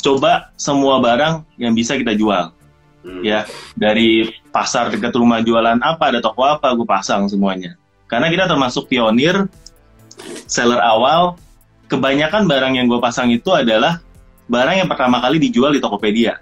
coba 0.00 0.54
semua 0.54 1.02
barang 1.02 1.42
yang 1.58 1.74
bisa 1.74 1.98
kita 1.98 2.14
jual. 2.14 2.54
Hmm. 3.02 3.22
Ya, 3.26 3.42
dari 3.74 4.30
pasar 4.54 4.94
dekat 4.94 5.14
rumah 5.18 5.42
jualan 5.42 5.82
apa, 5.82 6.14
ada 6.14 6.22
toko 6.22 6.46
apa, 6.46 6.70
gue 6.78 6.86
pasang 6.86 7.26
semuanya. 7.26 7.74
Karena 8.06 8.30
kita 8.30 8.46
termasuk 8.46 8.86
pionir, 8.86 9.50
seller 10.46 10.78
awal, 10.78 11.34
kebanyakan 11.86 12.46
barang 12.46 12.72
yang 12.78 12.86
gue 12.86 13.00
pasang 13.02 13.30
itu 13.30 13.50
adalah 13.54 14.02
barang 14.46 14.76
yang 14.84 14.88
pertama 14.90 15.18
kali 15.22 15.42
dijual 15.42 15.74
di 15.74 15.80
Tokopedia. 15.82 16.38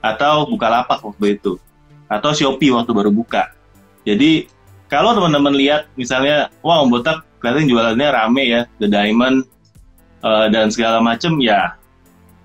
Atau 0.00 0.48
Bukalapak 0.48 1.04
waktu 1.04 1.38
itu. 1.38 1.60
Atau 2.08 2.32
Shopee 2.32 2.72
waktu 2.72 2.92
baru 2.92 3.10
buka. 3.12 3.52
Jadi, 4.04 4.48
kalau 4.88 5.16
teman-teman 5.16 5.56
lihat 5.56 5.88
misalnya, 5.96 6.52
wah 6.60 6.84
Om 6.84 6.92
Botak 6.92 7.24
kelihatan 7.40 7.68
jualannya 7.68 8.08
rame 8.12 8.44
ya, 8.44 8.60
The 8.80 8.88
Diamond, 8.88 9.48
eh, 10.20 10.46
dan 10.52 10.68
segala 10.68 11.00
macem, 11.00 11.40
ya 11.40 11.76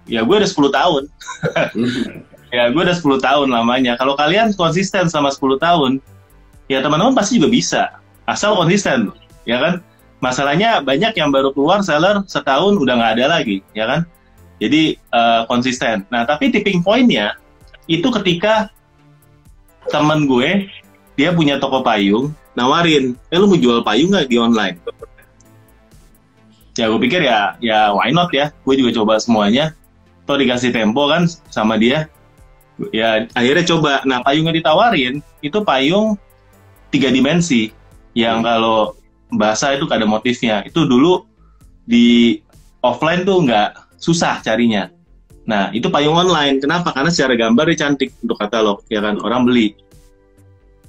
ya 0.10 0.26
gue 0.26 0.36
udah 0.42 0.50
10 0.50 0.74
tahun. 0.74 1.04
ya 2.56 2.64
gue 2.74 2.82
udah 2.82 2.98
10 2.98 3.22
tahun 3.22 3.48
lamanya. 3.54 3.94
Kalau 3.96 4.18
kalian 4.18 4.52
konsisten 4.58 5.08
sama 5.08 5.30
10 5.30 5.62
tahun, 5.62 5.92
ya 6.68 6.82
teman-teman 6.82 7.14
pasti 7.14 7.38
juga 7.38 7.54
bisa. 7.54 7.84
Asal 8.26 8.58
konsisten, 8.58 9.14
ya 9.46 9.62
kan? 9.62 9.74
Masalahnya 10.20 10.84
banyak 10.84 11.16
yang 11.16 11.32
baru 11.32 11.56
keluar 11.56 11.80
seller 11.80 12.28
setahun 12.28 12.76
udah 12.76 12.94
nggak 13.00 13.14
ada 13.20 13.26
lagi, 13.40 13.64
ya 13.72 13.88
kan? 13.88 14.04
Jadi 14.60 15.00
eh, 15.00 15.42
konsisten. 15.48 16.04
Nah 16.12 16.28
tapi 16.28 16.52
tipping 16.52 16.84
pointnya 16.84 17.40
itu 17.88 18.06
ketika 18.20 18.68
temen 19.88 20.28
gue 20.28 20.68
dia 21.16 21.32
punya 21.32 21.60
toko 21.60 21.84
payung, 21.84 22.36
nawarin, 22.56 23.16
eh 23.32 23.38
lu 23.40 23.48
mau 23.48 23.60
jual 23.60 23.80
payung 23.84 24.12
nggak 24.12 24.28
di 24.28 24.36
online? 24.40 24.76
Ya 26.76 26.88
gue 26.88 27.00
pikir 27.00 27.24
ya, 27.24 27.60
ya 27.60 27.92
why 27.92 28.12
not 28.12 28.32
ya? 28.32 28.52
Gue 28.64 28.80
juga 28.80 28.96
coba 29.00 29.20
semuanya. 29.20 29.76
Toh 30.24 30.36
dikasih 30.36 30.72
tempo 30.72 31.08
kan 31.08 31.28
sama 31.52 31.76
dia. 31.76 32.08
Ya 32.96 33.28
akhirnya 33.36 33.68
coba. 33.68 34.04
Nah 34.08 34.24
payung 34.24 34.48
yang 34.48 34.56
ditawarin 34.56 35.14
itu 35.44 35.60
payung 35.64 36.16
tiga 36.92 37.12
dimensi. 37.12 37.76
Yang 38.16 38.38
kalau 38.48 38.99
bahasa 39.34 39.74
itu 39.78 39.86
ada 39.90 40.06
motifnya. 40.06 40.66
Itu 40.66 40.86
dulu 40.86 41.26
di 41.86 42.40
offline 42.82 43.26
tuh 43.26 43.46
nggak 43.46 44.00
susah 44.02 44.42
carinya. 44.42 44.90
Nah 45.46 45.74
itu 45.74 45.90
payung 45.90 46.18
online. 46.18 46.62
Kenapa? 46.62 46.94
Karena 46.94 47.10
secara 47.10 47.34
gambar 47.38 47.74
dia 47.74 47.86
cantik 47.86 48.14
untuk 48.22 48.38
katalog. 48.38 48.86
Ya 48.90 49.02
kan 49.02 49.18
orang 49.22 49.46
beli. 49.46 49.74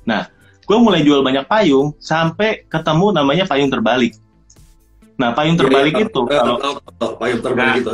Nah 0.04 0.28
gue 0.64 0.78
mulai 0.78 1.02
jual 1.02 1.24
banyak 1.26 1.50
payung 1.50 1.96
sampai 1.98 2.62
ketemu 2.70 3.10
namanya 3.10 3.44
payung 3.48 3.72
terbalik. 3.72 4.14
Nah, 5.20 5.36
payung 5.36 5.52
terbalik 5.60 5.92
Iya, 6.00 6.08
itu 6.08 6.20
eh, 6.32 6.40
kalau 6.40 7.12
payung 7.20 7.42
terbalik 7.44 7.68
Nah. 7.68 7.76
itu 7.76 7.90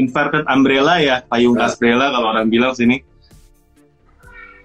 inverted 0.00 0.44
umbrella 0.48 0.94
ya, 1.04 1.20
payung 1.28 1.52
Nah. 1.52 1.68
umbrella 1.68 2.08
kalau 2.08 2.26
orang 2.32 2.48
bilang 2.48 2.72
sini. 2.72 3.04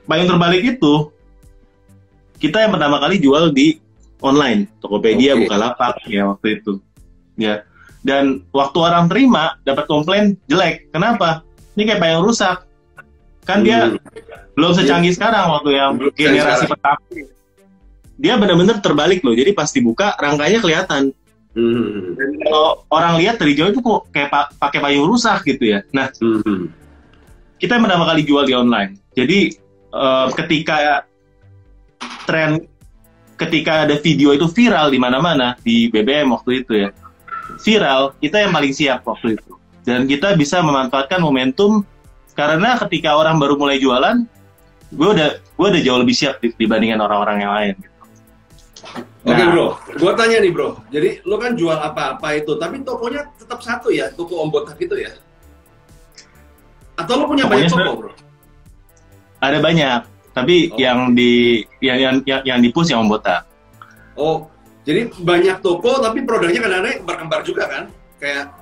Payung 0.08 0.27
terbalik 0.32 0.63
itu 0.63 1.12
kita 2.39 2.63
yang 2.63 2.72
pertama 2.72 2.96
kali 3.01 3.20
jual 3.20 3.51
di 3.51 3.75
online, 4.22 4.70
Tokopedia, 4.80 5.34
Oke. 5.34 5.46
Bukalapak 5.46 6.01
ya 6.06 6.30
waktu 6.30 6.62
itu. 6.62 6.78
Ya. 7.36 7.66
Dan 8.01 8.46
waktu 8.50 8.78
orang 8.78 9.06
terima 9.06 9.58
dapat 9.62 9.86
komplain 9.86 10.38
jelek. 10.46 10.90
Kenapa? 10.90 11.46
Ini 11.74 11.86
kayak 11.86 12.00
payung 12.00 12.25
rusak. 12.25 12.66
Kan 13.42 13.62
dia 13.62 13.90
Hmm. 13.90 13.98
belum 14.54 14.72
secanggih 14.74 15.12
sekarang 15.12 15.50
waktu 15.50 15.70
yang 15.74 15.92
Belum 15.98 16.13
generasi 16.13 16.66
pertama. 16.66 17.01
Dia 18.16 18.38
benar-benar 18.38 18.78
terbalik 18.80 19.22
loh. 19.22 19.34
Jadi 19.34 19.51
pas 19.51 19.70
dibuka 19.70 20.13
rangkanya 20.16 20.62
kelihatan. 20.62 21.10
Hmm. 21.51 22.16
Dan 22.16 22.30
kalau 22.42 22.86
orang 22.88 23.18
lihat 23.18 23.36
dari 23.36 23.54
jauh 23.54 23.70
itu 23.70 23.82
kok 23.82 24.08
kayak 24.10 24.30
pa- 24.30 24.51
pakai 24.56 24.80
payung 24.80 25.10
rusak 25.10 25.44
gitu 25.44 25.68
ya. 25.68 25.82
Nah, 25.92 26.08
Hmm. 26.16 26.70
kita 27.58 27.75
pertama 27.75 28.06
kali 28.06 28.22
jual 28.24 28.46
di 28.46 28.54
online. 28.54 28.98
Jadi 29.12 29.58
eh, 29.92 30.28
ketika 30.34 31.04
tren 32.24 32.63
ketika 33.41 33.89
ada 33.89 33.98
video 33.98 34.38
itu 34.38 34.45
viral 34.45 34.93
di 34.93 35.01
mana-mana 35.01 35.57
di 35.65 35.89
BBM 35.89 36.29
waktu 36.29 36.62
itu 36.62 36.74
ya. 36.86 36.89
Viral, 37.62 38.13
kita 38.21 38.45
yang 38.45 38.53
paling 38.53 38.74
siap 38.74 39.01
waktu 39.03 39.36
itu. 39.38 39.51
Dan 39.81 40.05
kita 40.05 40.38
bisa 40.38 40.62
memanfaatkan 40.62 41.17
momentum 41.17 41.81
karena 42.38 42.77
ketika 42.86 43.17
orang 43.17 43.41
baru 43.41 43.57
mulai 43.57 43.81
jualan, 43.81 44.24
gue 44.93 45.10
udah 45.10 45.29
gue 45.41 45.67
udah 45.67 45.81
jauh 45.81 46.00
lebih 46.00 46.15
siap 46.15 46.38
di- 46.38 46.53
dibandingkan 46.53 47.01
orang-orang 47.01 47.38
yang 47.41 47.53
lain. 47.53 47.75
Oke 49.21 49.38
Nah. 49.38 49.50
bro, 49.53 49.67
gua 50.01 50.17
tanya 50.17 50.41
nih 50.41 50.50
bro. 50.50 50.74
Jadi 50.89 51.21
lo 51.29 51.38
kan 51.38 51.53
jual 51.53 51.77
apa-apa 51.77 52.41
itu, 52.41 52.57
tapi 52.57 52.81
tokonya 52.81 53.29
tetap 53.38 53.62
satu 53.62 53.93
ya, 53.93 54.10
toko 54.10 54.41
Om 54.41 54.50
Botak 54.50 54.81
itu 54.81 54.98
ya? 54.98 55.13
Atau 56.98 57.21
lo 57.21 57.29
punya 57.29 57.45
Tokonya 57.45 57.69
banyak 57.69 57.86
toko 57.86 57.93
bro? 58.01 58.12
Ada 59.41 59.57
banyak, 59.62 60.00
tapi 60.31 60.71
Oh. 60.71 60.77
yang 60.79 61.11
di 61.15 61.63
yang 61.83 61.97
yang 62.00 62.15
yang, 62.23 62.41
yang 62.47 62.59
di 62.63 62.69
push 62.71 62.91
yang 62.91 63.03
membotak. 63.03 63.43
Oh, 64.15 64.47
jadi 64.88 65.11
banyak 65.11 65.59
toko 65.63 66.01
tapi 66.01 66.23
produknya 66.23 66.61
kadang-kadang 66.63 67.03
berkembar 67.05 67.39
juga 67.43 67.63
kan? 67.67 67.83
Kayak 68.21 68.53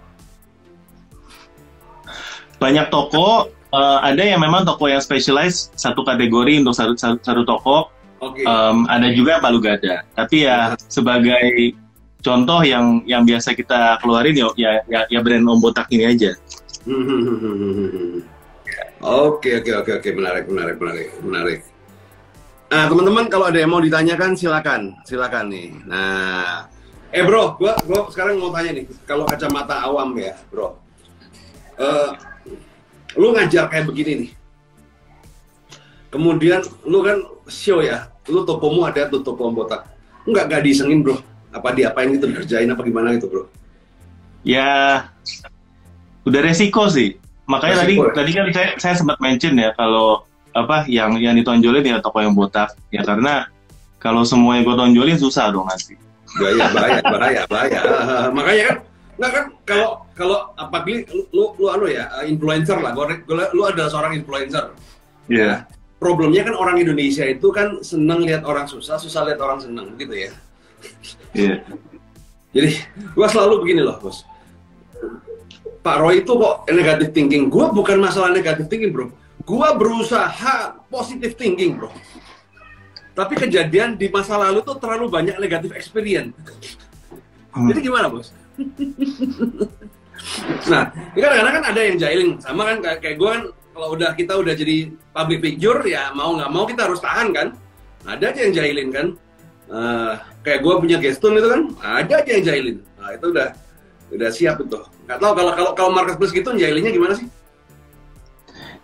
banyak 2.59 2.91
toko 2.91 3.47
eh, 3.71 3.99
ada 4.03 4.21
yang 4.21 4.43
memang 4.43 4.67
toko 4.67 4.91
yang 4.91 4.99
specialized 4.99 5.71
satu 5.79 6.03
kategori 6.03 6.59
untuk 6.59 6.75
satu 6.75 6.93
satu, 6.99 7.17
satu 7.23 7.41
toko 7.47 7.77
oke. 8.19 8.43
Em, 8.43 8.77
ada 8.91 9.07
juga 9.15 9.39
yang 9.39 9.43
palu 9.43 9.59
gada 9.63 10.03
tapi 10.13 10.43
ya 10.43 10.75
sebagai 10.91 11.73
contoh 12.19 12.59
yang 12.67 12.99
yang 13.07 13.23
biasa 13.23 13.55
kita 13.55 13.95
keluarin 14.03 14.35
ya 14.35 14.47
ya 14.59 14.71
ya, 14.91 15.01
ya 15.07 15.19
brand 15.23 15.47
om 15.47 15.59
botak 15.63 15.87
ini 15.95 16.03
aja 16.03 16.35
Oke 18.99 19.63
oke 19.63 19.71
oke 19.79 19.91
oke 19.99 20.09
menarik 20.11 20.45
menarik 20.51 20.75
menarik 20.75 21.09
menarik. 21.23 21.59
Nah 22.69 22.85
teman-teman 22.91 23.25
kalau 23.31 23.47
ada 23.47 23.57
yang 23.57 23.71
mau 23.71 23.79
ditanyakan 23.79 24.35
silakan 24.35 24.93
silakan 25.07 25.49
nih. 25.49 25.71
Nah, 25.87 26.67
eh 27.09 27.23
bro, 27.23 27.55
gua 27.55 27.79
gua 27.87 28.11
sekarang 28.11 28.37
mau 28.37 28.51
tanya 28.51 28.75
nih 28.75 28.85
kalau 29.07 29.23
kacamata 29.23 29.81
awam 29.87 30.13
ya 30.19 30.35
bro. 30.51 30.75
Eh, 31.79 32.11
lu 33.15 33.31
ngajar 33.31 33.71
kayak 33.71 33.87
begini 33.87 34.11
nih. 34.27 34.31
Kemudian 36.11 36.59
lu 36.83 36.99
kan 36.99 37.23
show 37.47 37.79
ya, 37.79 38.11
lu 38.27 38.43
tokomu 38.43 38.83
ada 38.83 39.07
tuh 39.07 39.23
toko 39.23 39.47
Om 39.47 39.55
botak. 39.63 39.87
Enggak 40.27 40.51
gak 40.51 40.63
disengin 40.67 41.05
bro. 41.05 41.15
Apa 41.55 41.71
diapain 41.71 42.11
gitu 42.11 42.27
dikerjain 42.27 42.69
apa 42.69 42.83
gimana 42.83 43.15
gitu 43.15 43.31
bro? 43.31 43.47
ya 44.43 45.03
udah 46.23 46.41
resiko 46.43 46.87
sih 46.87 47.19
makanya 47.49 47.81
tadi 47.81 47.95
tadi 48.13 48.31
kan 48.31 48.45
saya 48.53 48.69
saya 48.77 48.93
sempat 48.95 49.17
mention 49.17 49.57
ya 49.57 49.73
kalau 49.73 50.21
apa 50.53 50.85
yang 50.85 51.17
yang 51.17 51.33
ditonjolin 51.33 51.81
ya 51.81 51.97
toko 51.97 52.21
yang 52.21 52.37
botak. 52.37 52.73
Ya 52.93 53.01
karena 53.01 53.49
kalau 53.97 54.21
semua 54.21 54.57
yang 54.57 54.69
gue 54.69 54.77
tonjolin 54.77 55.17
susah 55.17 55.49
dong 55.49 55.65
nanti 55.65 55.97
bahaya 56.37 56.65
bahaya 56.69 57.01
bahaya 57.09 57.41
bahaya. 57.49 57.79
Ah, 57.81 58.27
makanya 58.37 58.63
kan 58.69 58.77
nggak 59.19 59.31
kan 59.33 59.45
kalau 59.65 59.89
kalau 60.13 60.37
apabila 60.55 61.01
lu, 61.09 61.23
lu 61.33 61.43
lu 61.57 61.65
anu 61.73 61.85
ya 61.89 62.05
influencer 62.29 62.77
lah. 62.77 62.93
Gua- 62.93 63.51
lu 63.51 63.61
adalah 63.65 63.89
seorang 63.89 64.13
influencer. 64.13 64.69
Iya. 65.29 65.65
problemnya 65.99 66.47
kan 66.47 66.55
orang 66.55 66.79
Indonesia 66.79 67.27
itu 67.27 67.51
kan 67.51 67.83
senang 67.83 68.23
lihat 68.23 68.47
orang 68.47 68.63
susah 68.63 68.95
susah 68.95 69.27
lihat 69.27 69.43
orang 69.43 69.59
senang 69.59 69.99
gitu 69.99 70.15
ya. 70.15 70.31
Iya. 71.35 71.59
jadi 72.55 72.71
gua 73.11 73.27
selalu 73.27 73.67
begini 73.67 73.83
loh 73.83 73.99
bos 73.99 74.23
Pak 75.79 75.95
Roy 75.99 76.21
itu 76.21 76.31
kok 76.35 76.67
negatif 76.67 77.09
thinking 77.15 77.47
gua 77.47 77.71
bukan 77.71 77.97
masalah 77.99 78.29
negatif 78.29 78.67
thinking 78.67 78.91
bro 78.91 79.07
gua 79.47 79.73
berusaha 79.73 80.75
positive 80.91 81.33
thinking 81.39 81.79
bro 81.79 81.89
tapi 83.15 83.35
kejadian 83.35 83.99
di 83.99 84.07
masa 84.07 84.39
lalu 84.39 84.63
tuh 84.63 84.79
terlalu 84.79 85.11
banyak 85.11 85.35
negatif 85.39 85.75
experience 85.75 86.35
Hmm. 87.49 87.67
Jadi 87.73 87.79
gimana 87.89 88.07
bos? 88.07 88.29
nah, 90.69 90.83
ini 91.15 91.19
kan 91.23 91.29
kadang-kadang 91.31 91.55
kan 91.55 91.65
ada 91.71 91.81
yang 91.81 91.97
jahilin, 91.97 92.29
sama 92.43 92.61
kan 92.69 92.77
kayak, 92.83 92.99
kayak 93.01 93.15
gue 93.17 93.29
kan 93.29 93.43
kalau 93.73 93.87
udah 93.95 94.09
kita 94.13 94.33
udah 94.35 94.53
jadi 94.53 94.91
public 95.15 95.39
figure 95.39 95.79
ya 95.87 96.11
mau 96.11 96.35
nggak 96.35 96.51
mau 96.51 96.67
kita 96.67 96.85
harus 96.85 97.01
tahan 97.01 97.33
kan. 97.33 97.47
Ada 98.05 98.31
aja 98.31 98.39
yang 98.47 98.53
jahilin 98.55 98.89
kan. 98.93 99.07
Eh, 99.69 100.13
kayak 100.45 100.59
gue 100.65 100.73
punya 100.81 100.97
gestun 101.01 101.37
itu 101.37 101.47
kan, 101.49 101.61
ada 101.81 102.13
aja 102.21 102.31
yang 102.31 102.45
jahilin. 102.45 102.77
Nah 102.99 103.09
itu 103.17 103.25
udah 103.33 103.49
udah 104.13 104.29
siap 104.29 104.55
itu. 104.61 104.79
Nggak 105.09 105.19
tahu 105.19 105.33
kalau 105.33 105.51
kalau 105.57 105.71
kalau 105.73 105.89
marketplace 105.89 106.29
gitu 106.29 106.53
jahilinnya 106.53 106.93
gimana 106.93 107.17
sih? 107.17 107.25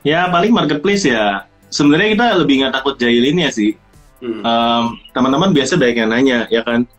Ya 0.02 0.26
paling 0.26 0.50
marketplace 0.50 1.06
ya. 1.06 1.46
Sebenarnya 1.70 2.18
kita 2.18 2.26
lebih 2.42 2.56
nggak 2.66 2.74
takut 2.74 2.98
jahilinnya 2.98 3.54
sih. 3.54 3.78
Hmm. 4.26 4.42
Em, 4.42 4.84
teman-teman 5.14 5.54
biasa 5.54 5.78
banyak 5.78 5.98
yang 6.02 6.10
nanya 6.10 6.40
ya 6.50 6.66
kan. 6.66 6.90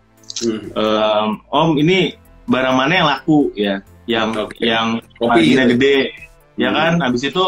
Hmm. 0.47 0.63
Em, 0.71 1.29
Om 1.43 1.71
ini 1.75 2.15
barang 2.47 2.77
mana 2.79 2.93
yang 2.95 3.09
laku 3.11 3.51
ya? 3.59 3.83
Yang 4.07 4.47
Oke. 4.47 4.63
yang 4.63 5.03
marginnya 5.19 5.67
gitu. 5.67 5.73
gede, 5.75 5.97
ya 6.55 6.71
Hmm. 6.71 6.77
kan? 6.79 6.93
Habis 7.03 7.27
itu 7.27 7.45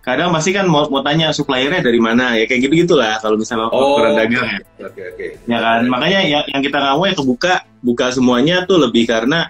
kadang 0.00 0.32
pasti 0.32 0.56
kan 0.56 0.64
mau, 0.64 0.88
mau 0.88 1.04
tanya 1.04 1.32
suppliernya 1.32 1.84
dari 1.84 2.00
mana 2.00 2.32
ya 2.32 2.48
kayak 2.48 2.64
gitu 2.64 2.88
gitulah 2.88 3.20
kalau 3.20 3.36
misalnya 3.36 3.68
Oh. 3.68 4.00
ukuran 4.00 4.16
dagang 4.16 4.48
ya. 4.48 4.60
Oke 4.84 5.00
oke. 5.04 5.26
ya 5.48 5.58
kan 5.60 5.80
makanya 5.84 6.20
yang, 6.24 6.44
yang 6.48 6.60
kita 6.60 6.76
nggak 6.76 6.96
mau 6.96 7.04
ya 7.04 7.14
kebuka 7.16 7.54
buka 7.80 8.06
semuanya 8.12 8.64
tuh 8.64 8.84
lebih 8.84 9.04
karena 9.04 9.48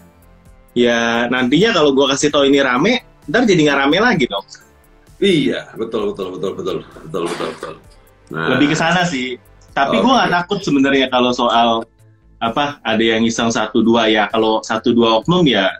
ya 0.74 1.30
nantinya 1.30 1.70
kalau 1.70 1.94
gua 1.94 2.12
kasih 2.12 2.28
tau 2.34 2.44
ini 2.44 2.58
rame 2.60 3.06
ntar 3.30 3.46
jadi 3.48 3.60
nggak 3.70 3.78
rame 3.86 3.98
lagi 4.02 4.24
dong. 4.28 4.44
Iya 5.22 5.72
betul 5.78 6.12
betul 6.12 6.36
betul 6.36 6.50
betul 6.58 6.76
betul 6.82 7.22
betul 7.30 7.48
betul. 7.56 7.74
Nah, 8.34 8.56
lebih 8.56 8.74
ke 8.74 8.76
sana 8.76 9.06
sih. 9.06 9.38
Tapi 9.72 9.98
Oke. 9.98 10.04
gua 10.04 10.12
nggak 10.26 10.32
takut 10.42 10.58
sebenarnya 10.60 11.06
kalau 11.08 11.30
soal 11.32 11.86
apa 12.42 12.82
ada 12.84 13.00
yang 13.00 13.24
iseng 13.24 13.48
satu 13.48 13.80
dua 13.80 14.10
ya. 14.10 14.28
Kalau 14.28 14.60
satu 14.60 14.92
dua 14.92 15.22
oknum 15.22 15.46
ya 15.46 15.70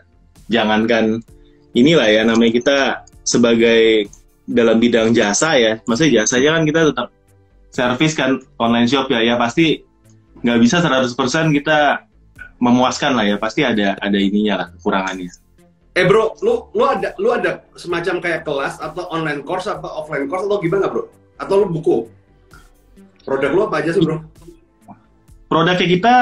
jangankan 0.49 1.21
inilah 1.75 2.07
ya 2.07 2.21
namanya 2.23 2.51
kita 2.55 2.77
sebagai 3.27 4.09
dalam 4.47 4.79
bidang 4.81 5.11
jasa 5.11 5.59
ya. 5.59 5.77
Maksudnya 5.85 6.23
jasanya 6.23 6.57
kan 6.57 6.63
kita 6.63 6.81
tetap 6.89 7.07
servis 7.69 8.13
kan 8.15 8.39
online 8.57 8.87
shop 8.87 9.11
ya. 9.11 9.21
Ya 9.21 9.35
pasti 9.35 9.83
nggak 10.41 10.59
bisa 10.61 10.77
100% 10.79 11.13
kita 11.53 12.05
memuaskan 12.59 13.17
lah 13.17 13.25
ya 13.27 13.35
pasti 13.35 13.61
ada 13.63 13.99
ada 13.99 14.17
ininya 14.17 14.63
lah 14.63 14.67
kekurangannya 14.77 15.31
Eh 15.95 16.03
bro, 16.03 16.35
lu 16.43 16.67
lu 16.75 16.83
ada 16.83 17.15
lu 17.15 17.31
ada 17.31 17.63
semacam 17.79 18.19
kayak 18.19 18.43
kelas 18.43 18.83
atau 18.83 19.07
online 19.15 19.47
course 19.47 19.63
atau 19.63 19.87
offline 20.03 20.27
course 20.27 20.43
atau 20.43 20.59
gimana 20.59 20.91
bro? 20.91 21.07
Atau 21.39 21.63
lu 21.63 21.71
buku? 21.71 22.11
Produk 23.23 23.51
lu 23.55 23.61
apa 23.63 23.79
aja 23.79 23.95
sih 23.95 24.03
bro? 24.03 24.19
produknya 25.47 25.87
kita 25.87 26.15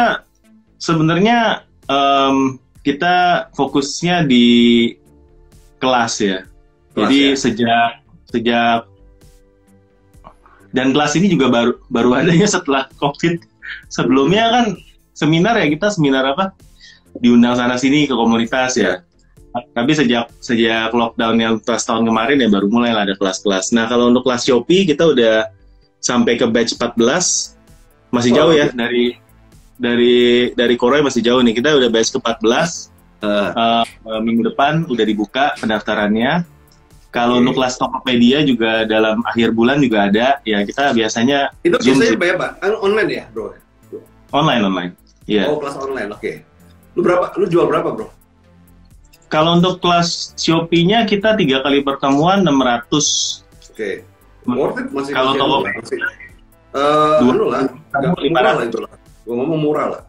sebenarnya 0.77 1.65
em, 1.89 2.61
kita 2.85 3.49
fokusnya 3.57 4.29
di 4.29 4.45
kelas 5.81 6.13
ya. 6.21 6.45
Kelas, 6.93 7.09
Jadi 7.09 7.17
ya. 7.17 7.33
sejak 7.33 7.89
sejak 8.29 8.79
dan 10.69 10.93
kelas 10.93 11.17
ini 11.17 11.33
juga 11.33 11.49
baru 11.49 11.73
baru 11.89 12.21
adanya 12.21 12.45
setelah 12.61 12.85
covid. 13.01 13.41
Sebelumnya 13.89 14.53
kan 14.53 14.65
seminar 15.13 15.55
ya 15.61 15.69
kita 15.69 15.93
seminar 15.93 16.33
apa 16.33 16.51
diundang 17.21 17.53
sana 17.55 17.77
sini 17.77 18.09
ke 18.09 18.13
komunitas 18.13 18.75
ya. 18.77 19.01
Tapi 19.53 19.93
sejak 19.93 20.33
sejak 20.41 20.89
lockdown 20.89 21.37
yang 21.37 21.55
pas 21.61 21.77
tahun 21.85 22.09
kemarin 22.09 22.41
ya 22.41 22.49
baru 22.49 22.67
mulai 22.73 22.89
lah 22.89 23.05
ada 23.05 23.13
kelas-kelas. 23.13 23.69
Nah 23.77 23.85
kalau 23.85 24.09
untuk 24.09 24.25
kelas 24.25 24.49
Shopee 24.49 24.89
kita 24.89 25.05
udah 25.13 25.45
sampai 26.01 26.41
ke 26.41 26.45
batch 26.49 26.73
14 26.75 26.97
masih 28.09 28.31
Oh, 28.33 28.37
jauh 28.41 28.53
ya 28.57 28.65
oke. 28.69 28.75
dari 28.75 29.13
dari 29.77 30.49
dari 30.57 30.75
Korea 30.75 31.05
masih 31.05 31.21
jauh 31.21 31.41
nih. 31.45 31.53
Kita 31.53 31.69
udah 31.77 31.89
batch 31.93 32.11
ke 32.13 32.19
14 32.19 32.93
Eh, 33.23 33.49
Eh, 33.55 33.85
eh, 33.87 34.19
minggu 34.19 34.51
depan 34.51 34.83
udah 34.83 35.05
dibuka 35.07 35.55
pendaftarannya. 35.55 36.43
Kalau 37.07 37.39
untuk 37.39 37.55
kelas 37.55 37.77
Tokopedia 37.79 38.41
juga 38.43 38.83
dalam 38.89 39.21
akhir 39.23 39.53
bulan 39.55 39.79
juga 39.79 40.09
ada. 40.11 40.41
Ya 40.43 40.59
kita 40.65 40.91
biasanya 40.91 41.53
itu 41.63 41.77
biasanya 41.77 42.19
bayar 42.19 42.35
apa? 42.41 42.47
Kan 42.59 42.73
online 42.83 43.09
ya 43.09 43.23
bro? 43.31 43.53
online 44.33 44.61
online. 44.65 44.91
Iya. 45.25 45.47
Oh 45.47 45.57
kelas 45.57 45.75
online, 45.75 46.11
oke. 46.11 46.31
Lu 46.93 47.01
berapa? 47.01 47.31
Lu 47.35 47.45
jual 47.45 47.65
berapa 47.65 47.89
bro? 47.89 48.07
Kalau 49.27 49.57
untuk 49.57 49.79
kelas 49.79 50.35
Shopee-nya 50.35 51.03
kita 51.03 51.33
tiga 51.33 51.59
kali 51.59 51.81
pertemuan 51.81 52.43
600 52.43 53.41
Oke. 53.71 54.05
Worth 54.45 54.77
it 54.77 54.87
masih 54.91 55.11
Kalau 55.11 55.33
toko- 55.33 55.63
masih. 55.63 55.97
Eh, 56.73 57.17
Dua- 57.19 57.31
anu 57.31 57.45
lah, 57.47 57.61
Kamu 57.89 58.11
nggak- 58.11 58.21
lima 58.21 58.33
murah 58.35 58.53
lah 58.53 58.63
itu 58.65 58.77
lah. 58.77 58.91
Gua 59.23 59.33
ngomong 59.35 59.59
murah 59.59 59.87
lah. 59.89 60.01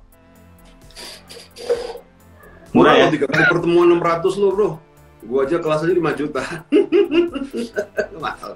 Murah 2.74 2.92
ya? 2.92 3.06
loh, 3.06 3.12
tiga 3.14 3.26
kali 3.30 3.44
pertemuan 3.46 3.86
600 3.94 4.34
lo 4.34 4.48
bro. 4.50 4.68
Gua 5.24 5.46
aja 5.46 5.56
kelas 5.56 5.80
aja 5.80 5.94
5 5.94 6.10
juta. 6.12 6.42
Mahal. 8.20 8.52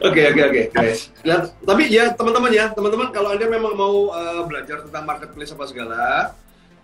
Oke 0.00 0.22
oke 0.32 0.40
oke 0.48 0.62
guys. 0.72 1.12
Ya, 1.20 1.48
tapi 1.64 1.92
ya 1.92 2.12
teman-teman 2.16 2.50
ya 2.52 2.72
teman-teman 2.72 3.08
kalau 3.12 3.34
anda 3.34 3.46
memang 3.48 3.74
mau 3.76 4.10
uh, 4.12 4.42
belajar 4.48 4.84
tentang 4.84 5.04
marketplace 5.04 5.52
apa 5.52 5.64
segala, 5.68 6.02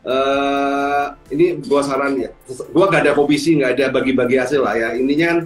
uh, 0.04 1.16
ini 1.32 1.60
gua 1.64 1.80
saran 1.80 2.20
ya. 2.20 2.30
Gua 2.70 2.88
gak 2.92 3.08
ada 3.08 3.12
komisi, 3.16 3.56
nggak 3.56 3.72
ada 3.78 3.86
bagi-bagi 3.92 4.36
hasil 4.36 4.60
lah 4.60 4.76
ya. 4.76 4.88
Intinya 4.96 5.26
kan 5.32 5.38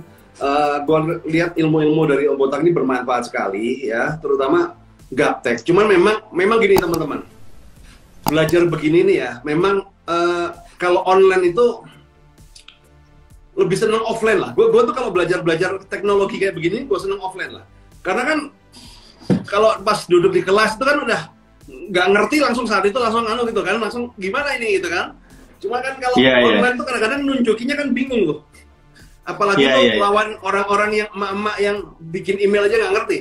uh, 0.43 0.77
gua 0.83 0.99
lihat 1.27 1.55
ilmu-ilmu 1.55 2.03
dari 2.11 2.25
Om 2.27 2.37
Botak 2.39 2.67
ini 2.67 2.75
bermanfaat 2.75 3.31
sekali 3.31 3.87
ya, 3.87 4.19
terutama 4.19 4.75
gaptek. 5.13 5.63
Cuman 5.63 5.87
memang 5.87 6.17
memang 6.35 6.59
gini 6.59 6.83
teman-teman. 6.83 7.23
Belajar 8.27 8.67
begini 8.67 9.07
nih 9.07 9.17
ya, 9.23 9.31
memang 9.47 9.87
uh, 10.11 10.49
kalau 10.83 11.07
online 11.07 11.55
itu 11.55 11.87
lebih 13.57 13.77
seneng 13.77 14.05
offline 14.05 14.39
lah. 14.39 14.51
Gue 14.53 14.83
tuh 14.85 14.95
kalau 14.95 15.11
belajar 15.11 15.41
belajar 15.41 15.81
teknologi 15.89 16.37
kayak 16.37 16.55
begini, 16.55 16.85
gue 16.85 16.99
seneng 17.01 17.19
offline 17.25 17.57
lah. 17.57 17.65
Karena 18.05 18.23
kan 18.23 18.39
kalau 19.49 19.81
pas 19.81 20.05
duduk 20.07 20.31
di 20.37 20.45
kelas 20.45 20.77
itu 20.77 20.85
kan 20.85 21.03
udah 21.03 21.21
nggak 21.67 22.07
ngerti 22.15 22.37
langsung 22.39 22.69
saat 22.69 22.85
itu 22.87 22.95
langsung 23.01 23.25
anu 23.25 23.49
gitu 23.49 23.65
kan, 23.65 23.81
langsung 23.81 24.13
gimana 24.21 24.55
ini 24.61 24.79
gitu 24.79 24.93
kan. 24.93 25.17
Cuma 25.57 25.81
kan 25.81 25.97
kalau 25.97 26.21
yeah, 26.21 26.37
iya. 26.37 26.47
online 26.53 26.77
yeah. 26.77 26.79
tuh 26.79 26.85
kadang-kadang 26.85 27.21
nunjukinya 27.25 27.75
kan 27.81 27.89
bingung 27.97 28.23
loh. 28.29 28.39
Apalagi 29.27 29.65
yeah, 29.67 29.81
yeah, 29.81 29.99
lawan 29.99 30.39
orang-orang 30.45 31.03
yang 31.03 31.09
emak-emak 31.11 31.57
yang 31.59 31.77
bikin 32.13 32.37
email 32.39 32.69
aja 32.69 32.77
nggak 32.77 32.95
ngerti. 32.95 33.19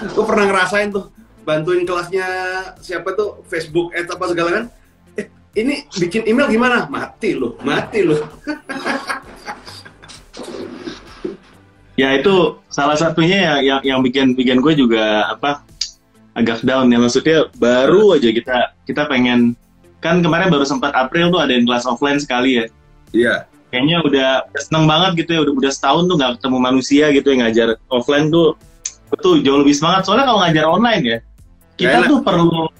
gue 0.00 0.24
pernah 0.24 0.44
ngerasain 0.48 0.88
tuh 0.94 1.10
bantuin 1.44 1.82
kelasnya 1.84 2.26
siapa 2.80 3.12
tuh 3.16 3.42
Facebook 3.48 3.92
ads 3.92 4.12
apa 4.12 4.24
segala 4.30 4.50
kan 4.54 4.64
ini 5.58 5.86
bikin 5.90 6.26
email 6.30 6.46
gimana? 6.46 6.86
Mati 6.86 7.34
loh, 7.34 7.58
mati 7.66 8.06
loh. 8.06 8.20
ya 11.98 12.16
itu 12.16 12.56
salah 12.72 12.96
satunya 12.96 13.38
ya 13.44 13.54
yang 13.60 13.80
yang 13.84 14.00
bikin 14.00 14.32
bikin 14.32 14.64
gue 14.64 14.72
juga 14.72 15.28
apa 15.28 15.60
agak 16.32 16.64
down 16.64 16.88
ya 16.88 16.96
maksudnya 16.96 17.52
baru 17.60 18.16
aja 18.16 18.32
kita 18.32 18.72
kita 18.88 19.04
pengen 19.04 19.52
kan 20.00 20.24
kemarin 20.24 20.48
baru 20.48 20.64
sempat 20.64 20.96
April 20.96 21.28
tuh 21.28 21.44
ada 21.44 21.52
yang 21.52 21.68
kelas 21.68 21.84
offline 21.84 22.16
sekali 22.16 22.56
ya. 22.56 22.66
Iya. 23.12 23.34
Kayaknya 23.70 23.96
udah 24.02 24.30
seneng 24.58 24.88
banget 24.90 25.22
gitu 25.22 25.30
ya 25.36 25.40
udah 25.46 25.54
udah 25.54 25.70
setahun 25.70 26.08
tuh 26.10 26.16
nggak 26.18 26.32
ketemu 26.40 26.58
manusia 26.58 27.04
gitu 27.14 27.26
yang 27.30 27.46
ngajar 27.46 27.68
offline 27.86 28.26
tuh 28.32 28.58
betul 29.10 29.42
jauh 29.42 29.60
lebih 29.62 29.74
semangat 29.74 30.06
soalnya 30.06 30.26
kalau 30.26 30.40
ngajar 30.42 30.64
online 30.66 31.02
ya 31.02 31.18
kita 31.78 31.98
tuh 32.06 32.18
perlu 32.22 32.70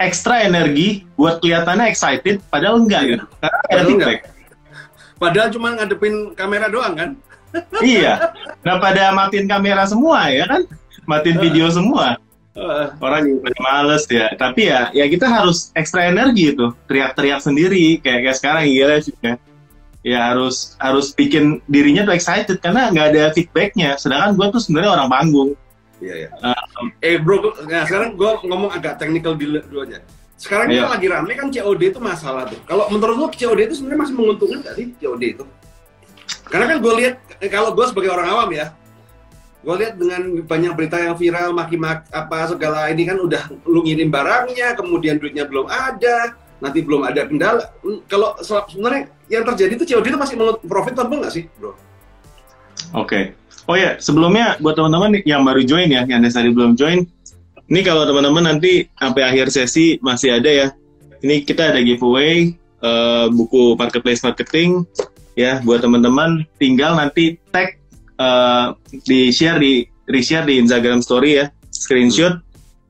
ekstra 0.00 0.48
energi 0.48 1.04
buat 1.14 1.44
kelihatannya 1.44 1.92
excited, 1.92 2.40
padahal 2.48 2.80
enggak 2.80 3.02
gitu. 3.06 3.24
Karena 3.38 3.58
ada 3.68 3.82
feedback. 3.84 4.20
Padahal 5.20 5.48
cuma 5.52 5.68
ngadepin 5.76 6.32
kamera 6.32 6.66
doang 6.72 6.94
kan? 6.96 7.10
iya. 7.84 8.32
Nah 8.64 8.80
pada 8.80 9.12
matiin 9.12 9.44
kamera 9.44 9.84
semua 9.84 10.32
ya 10.32 10.48
kan? 10.48 10.64
Matiin 11.04 11.36
uh, 11.36 11.42
video 11.44 11.66
semua. 11.68 12.16
Uh, 12.56 12.88
Orang 12.98 13.28
juga 13.28 13.52
pada 13.52 13.58
males 13.60 14.02
ya. 14.08 14.32
Tapi 14.40 14.72
ya, 14.72 14.88
ya 14.96 15.04
kita 15.06 15.28
harus 15.28 15.68
ekstra 15.76 16.08
energi 16.08 16.56
itu. 16.56 16.72
Teriak-teriak 16.88 17.44
sendiri 17.44 18.00
kayak 18.00 18.20
kayak 18.24 18.36
sekarang 18.40 18.64
gila 18.72 18.96
sih 19.04 19.14
ya. 19.20 19.34
Ya 20.00 20.32
harus 20.32 20.80
harus 20.80 21.12
bikin 21.12 21.60
dirinya 21.68 22.08
tuh 22.08 22.16
excited 22.16 22.56
karena 22.64 22.88
nggak 22.88 23.06
ada 23.12 23.22
feedbacknya. 23.36 24.00
Sedangkan 24.00 24.32
gue 24.32 24.46
tuh 24.56 24.60
sebenarnya 24.64 24.96
orang 24.96 25.12
panggung 25.12 25.50
Iya, 26.00 26.14
iya. 26.26 26.28
Um, 26.80 26.88
eh 27.04 27.20
bro, 27.20 27.52
nah 27.68 27.84
sekarang 27.84 28.16
gue 28.16 28.30
ngomong 28.48 28.72
agak 28.72 28.96
teknikal 28.96 29.36
dulu 29.36 29.84
aja. 29.84 30.00
Sekarang 30.40 30.72
iya. 30.72 30.88
kita 30.88 30.88
lagi 30.96 31.06
rame 31.12 31.32
kan 31.36 31.48
COD 31.52 31.82
itu 31.92 32.00
masalah 32.00 32.48
tuh. 32.48 32.56
Kalau 32.64 32.88
menurut 32.88 33.16
lo 33.20 33.26
COD 33.28 33.60
itu 33.68 33.74
sebenarnya 33.76 34.00
masih 34.08 34.14
menguntungkan 34.16 34.58
gak 34.64 34.74
sih 34.80 34.86
COD 34.96 35.22
itu? 35.36 35.44
Karena 36.48 36.64
kan 36.72 36.76
gue 36.80 36.92
lihat, 36.96 37.14
eh, 37.44 37.50
kalau 37.52 37.76
gue 37.76 37.84
sebagai 37.84 38.10
orang 38.10 38.26
awam 38.32 38.50
ya, 38.56 38.72
gue 39.60 39.74
lihat 39.76 39.94
dengan 40.00 40.40
banyak 40.48 40.72
berita 40.72 40.96
yang 40.96 41.14
viral, 41.20 41.52
maki-maki 41.52 42.08
apa 42.08 42.48
segala 42.48 42.88
ini 42.88 43.04
kan 43.04 43.20
udah 43.20 43.52
lu 43.68 43.84
ngirim 43.84 44.08
barangnya, 44.08 44.72
kemudian 44.72 45.20
duitnya 45.20 45.44
belum 45.44 45.68
ada, 45.68 46.32
nanti 46.64 46.80
belum 46.80 47.04
ada 47.04 47.28
kendala. 47.28 47.68
Hmm, 47.84 48.00
kalau 48.08 48.32
sebenarnya 48.40 49.12
yang 49.28 49.44
terjadi 49.44 49.76
itu 49.76 49.84
COD 49.92 50.06
itu 50.08 50.18
masih 50.18 50.36
profitable 50.64 51.20
nggak 51.20 51.34
sih, 51.36 51.44
bro? 51.60 51.76
Oke, 51.76 51.76
okay. 52.96 53.24
Oh 53.68 53.76
ya, 53.76 54.00
sebelumnya 54.00 54.56
buat 54.62 54.76
teman-teman 54.78 55.20
yang 55.28 55.44
baru 55.44 55.60
join 55.64 55.92
ya, 55.92 56.06
yang 56.08 56.24
tadi 56.24 56.50
belum 56.50 56.74
join, 56.74 57.04
ini 57.70 57.80
kalau 57.86 58.02
teman-teman 58.08 58.56
nanti 58.56 58.88
sampai 58.98 59.22
akhir 59.22 59.52
sesi 59.54 60.00
masih 60.02 60.40
ada 60.40 60.50
ya. 60.50 60.68
Ini 61.20 61.44
kita 61.44 61.70
ada 61.70 61.80
giveaway 61.84 62.56
uh, 62.82 63.28
buku 63.28 63.76
marketplace 63.76 64.24
marketing 64.24 64.88
ya 65.38 65.62
buat 65.62 65.84
teman-teman. 65.84 66.42
Tinggal 66.58 66.98
nanti 66.98 67.38
tag 67.54 67.78
uh, 68.18 68.74
di 69.06 69.30
share 69.30 69.62
di 69.62 69.86
reshare 70.10 70.48
di 70.48 70.58
Instagram 70.58 70.98
Story 70.98 71.38
ya, 71.38 71.46
screenshot, 71.70 72.42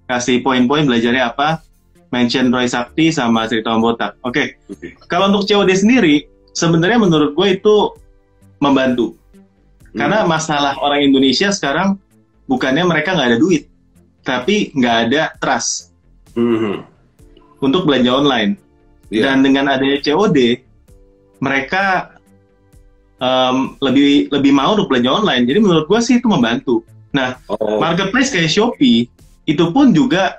kasih 0.09 0.41
poin-poin 0.41 0.89
belajarnya 0.89 1.37
apa, 1.37 1.61
mention 2.09 2.49
Roy 2.49 2.67
Sakti 2.67 3.13
sama 3.13 3.45
cerita 3.47 3.77
Om 3.77 3.85
Botak. 3.85 4.17
Oke, 4.25 4.57
okay. 4.67 4.97
kalau 5.07 5.29
untuk 5.29 5.45
COD 5.45 5.71
sendiri, 5.77 6.25
sebenarnya 6.57 6.99
menurut 7.05 7.37
gue 7.37 7.49
itu 7.61 7.77
membantu 8.65 9.21
karena 9.95 10.23
hmm. 10.23 10.29
masalah 10.31 10.75
orang 10.79 11.03
Indonesia 11.03 11.51
sekarang 11.51 11.99
bukannya 12.47 12.87
mereka 12.87 13.15
nggak 13.15 13.29
ada 13.35 13.39
duit, 13.39 13.67
tapi 14.23 14.71
nggak 14.75 14.97
ada 15.11 15.23
trust 15.43 15.91
hmm. 16.35 16.83
untuk 17.63 17.87
belanja 17.87 18.11
online. 18.11 18.53
Yeah. 19.11 19.27
Dan 19.27 19.43
dengan 19.43 19.67
adanya 19.67 19.99
COD, 19.99 20.63
mereka 21.43 22.15
um, 23.19 23.75
lebih 23.83 24.31
lebih 24.31 24.53
mau 24.55 24.79
untuk 24.79 24.91
belanja 24.91 25.11
online. 25.11 25.45
Jadi 25.51 25.59
menurut 25.59 25.91
gue 25.91 26.01
sih 26.03 26.23
itu 26.23 26.27
membantu. 26.31 26.87
Nah, 27.11 27.39
oh. 27.51 27.83
marketplace 27.83 28.31
kayak 28.31 28.51
Shopee 28.51 29.11
itu 29.51 29.65
pun 29.75 29.91
juga 29.91 30.39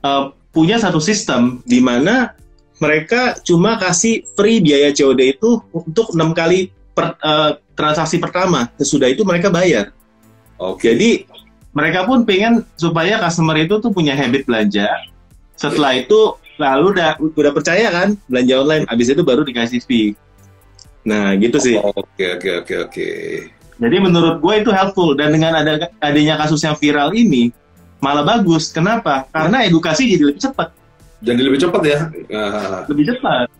uh, 0.00 0.32
punya 0.48 0.80
satu 0.80 0.96
sistem 0.96 1.60
di 1.68 1.84
mana 1.84 2.32
mereka 2.80 3.36
cuma 3.44 3.76
kasih 3.76 4.24
free 4.32 4.64
biaya 4.64 4.94
COD 4.94 5.20
itu 5.36 5.60
untuk 5.74 6.14
enam 6.14 6.32
kali 6.32 6.72
per, 6.96 7.18
uh, 7.20 7.58
transaksi 7.78 8.18
pertama. 8.18 8.66
Sesudah 8.74 9.06
itu 9.06 9.22
mereka 9.22 9.46
bayar. 9.46 9.94
Okay. 10.58 10.90
Jadi 10.90 11.10
mereka 11.70 12.02
pun 12.02 12.26
pengen 12.26 12.66
supaya 12.74 13.22
customer 13.22 13.54
itu 13.62 13.78
tuh 13.78 13.94
punya 13.94 14.18
habit 14.18 14.50
belanja. 14.50 14.90
Setelah 15.54 15.94
itu 15.94 16.34
lalu 16.58 16.98
udah 16.98 17.14
udah 17.22 17.52
percaya 17.54 17.86
kan 17.94 18.18
belanja 18.26 18.54
online. 18.58 18.84
Habis 18.90 19.14
itu 19.14 19.22
baru 19.22 19.46
dikasih 19.46 19.78
fee. 19.86 20.18
Nah 21.06 21.38
gitu 21.38 21.62
sih. 21.62 21.78
Oke 21.78 22.34
oke 22.34 22.66
oke 22.66 22.74
oke. 22.90 23.08
Jadi 23.78 23.96
menurut 24.02 24.42
gue 24.42 24.54
itu 24.58 24.74
helpful 24.74 25.14
dan 25.14 25.30
dengan 25.30 25.54
ada 25.62 25.86
adanya 26.02 26.34
kasus 26.34 26.58
yang 26.66 26.74
viral 26.74 27.14
ini 27.14 27.54
malah 28.02 28.26
bagus. 28.26 28.74
Kenapa? 28.74 29.30
Karena 29.30 29.62
edukasi 29.62 30.10
jadi 30.10 30.34
lebih 30.34 30.42
cepat. 30.42 30.74
Jadi 31.22 31.40
lebih 31.46 31.62
cepat 31.62 31.82
ya? 31.86 31.98
Lebih 32.90 33.14
cepat 33.14 33.57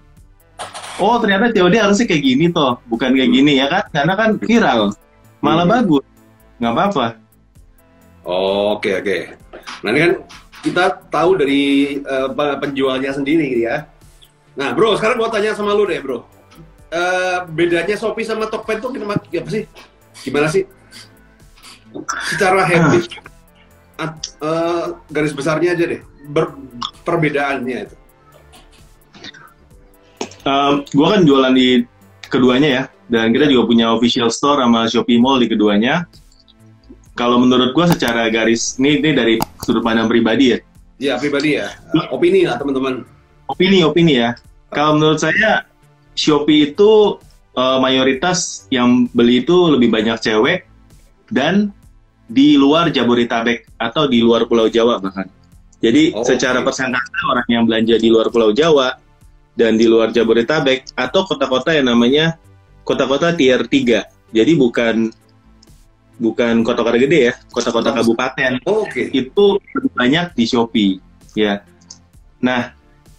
oh 0.99 1.17
ternyata 1.23 1.55
COD 1.55 1.75
harusnya 1.79 2.07
kayak 2.07 2.23
gini 2.23 2.45
toh, 2.51 2.79
bukan 2.91 3.15
kayak 3.15 3.31
gini 3.31 3.59
ya 3.59 3.67
kan? 3.71 3.85
Karena 3.95 4.15
kan 4.19 4.31
viral, 4.39 4.81
malah 5.39 5.65
hmm. 5.65 5.75
bagus, 5.75 6.05
nggak 6.59 6.73
apa-apa. 6.75 7.07
Oke 8.75 8.91
oke. 8.99 9.19
Nah 9.87 9.91
ini 9.95 10.01
kan 10.05 10.13
kita 10.61 10.85
tahu 11.09 11.39
dari 11.39 11.63
uh, 12.03 12.29
penjualnya 12.59 13.15
sendiri 13.15 13.63
ya. 13.63 13.87
Nah 14.59 14.75
bro, 14.75 14.99
sekarang 14.99 15.23
gua 15.23 15.31
tanya 15.31 15.55
sama 15.55 15.73
lu 15.73 15.87
deh 15.87 16.03
bro. 16.03 16.27
Uh, 16.89 17.45
bedanya 17.53 17.95
Shopee 17.95 18.25
sama 18.25 18.49
Tokped 18.49 18.81
tuh 18.81 18.91
gimana, 18.97 19.21
apa 19.21 19.51
sih? 19.53 19.69
Gimana 20.25 20.49
sih? 20.49 20.65
Secara 22.33 22.65
habit, 22.65 23.21
uh, 24.01 24.13
uh, 24.41 24.85
garis 25.13 25.37
besarnya 25.37 25.77
aja 25.77 25.85
deh, 25.85 26.01
ber, 26.33 26.57
perbedaannya 27.05 27.89
itu 27.89 27.97
um, 30.49 30.73
gue 30.89 31.07
kan 31.07 31.21
jualan 31.29 31.53
di 31.53 31.85
keduanya 32.25 32.69
ya, 32.69 32.83
dan 33.13 33.33
kita 33.37 33.53
juga 33.53 33.69
punya 33.69 33.93
official 33.93 34.33
store 34.33 34.65
sama 34.65 34.89
Shopee 34.89 35.21
Mall 35.21 35.45
di 35.45 35.49
keduanya. 35.53 36.09
Kalau 37.13 37.37
menurut 37.43 37.75
gue 37.75 37.87
secara 37.91 38.31
garis, 38.31 38.79
ini, 38.79 39.03
ini 39.03 39.11
dari 39.13 39.35
sudut 39.61 39.83
pandang 39.85 40.09
pribadi 40.09 40.57
ya. 40.57 40.59
Iya 40.99 41.15
pribadi 41.19 41.59
ya, 41.59 41.71
opini 42.11 42.43
lah 42.49 42.59
teman-teman. 42.59 43.07
Opini, 43.47 43.87
opini 43.87 44.19
ya. 44.19 44.35
Kalau 44.75 44.99
menurut 44.99 45.23
saya 45.23 45.65
Shopee 46.19 46.75
itu 46.75 47.17
uh, 47.55 47.79
mayoritas 47.79 48.67
yang 48.75 49.07
beli 49.15 49.47
itu 49.47 49.57
lebih 49.71 49.89
banyak 49.95 50.19
cewek 50.19 50.67
dan 51.31 51.71
di 52.29 52.61
luar 52.61 52.93
Jabodetabek 52.93 53.65
atau 53.81 54.05
di 54.11 54.21
luar 54.21 54.45
Pulau 54.45 54.69
Jawa 54.69 55.01
bahkan. 55.01 55.31
Jadi 55.79 56.13
oh, 56.13 56.27
secara 56.27 56.61
okay. 56.61 56.67
persentase 56.67 57.19
orang 57.31 57.49
yang 57.49 57.63
belanja 57.65 57.97
di 57.97 58.09
luar 58.11 58.29
Pulau 58.35 58.51
Jawa 58.51 58.99
dan 59.59 59.75
di 59.75 59.91
luar 59.91 60.15
Jabodetabek 60.15 60.95
atau 60.95 61.27
kota-kota 61.27 61.75
yang 61.75 61.91
namanya 61.91 62.39
kota-kota 62.87 63.35
tier 63.35 63.67
3. 63.67 64.07
Jadi 64.31 64.53
bukan 64.55 65.11
bukan 66.19 66.63
kota-kota 66.63 66.95
gede 66.95 67.31
ya, 67.31 67.35
kota-kota 67.51 67.91
kabupaten. 67.91 68.63
Oh, 68.67 68.87
Oke. 68.87 69.11
Okay. 69.11 69.27
Itu 69.27 69.59
lebih 69.75 69.93
banyak 69.95 70.27
di 70.35 70.45
Shopee, 70.47 70.93
ya. 71.35 71.63
Nah, 72.39 72.71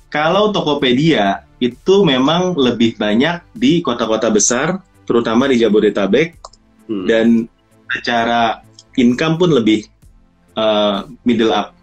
kalau 0.08 0.52
Tokopedia 0.52 1.43
itu 1.60 2.08
memang 2.08 2.56
lebih 2.56 2.95
banyak 2.95 3.43
di 3.52 3.84
kota-kota 3.84 4.32
besar 4.32 4.80
terutama 5.04 5.43
di 5.52 5.60
Jabodetabek 5.60 6.39
Hmm. 6.89 7.06
dan 7.06 7.45
secara 7.86 8.65
income 8.97 9.38
pun 9.38 9.54
lebih 9.54 9.86
uh, 10.58 11.06
middle 11.21 11.54
up. 11.54 11.78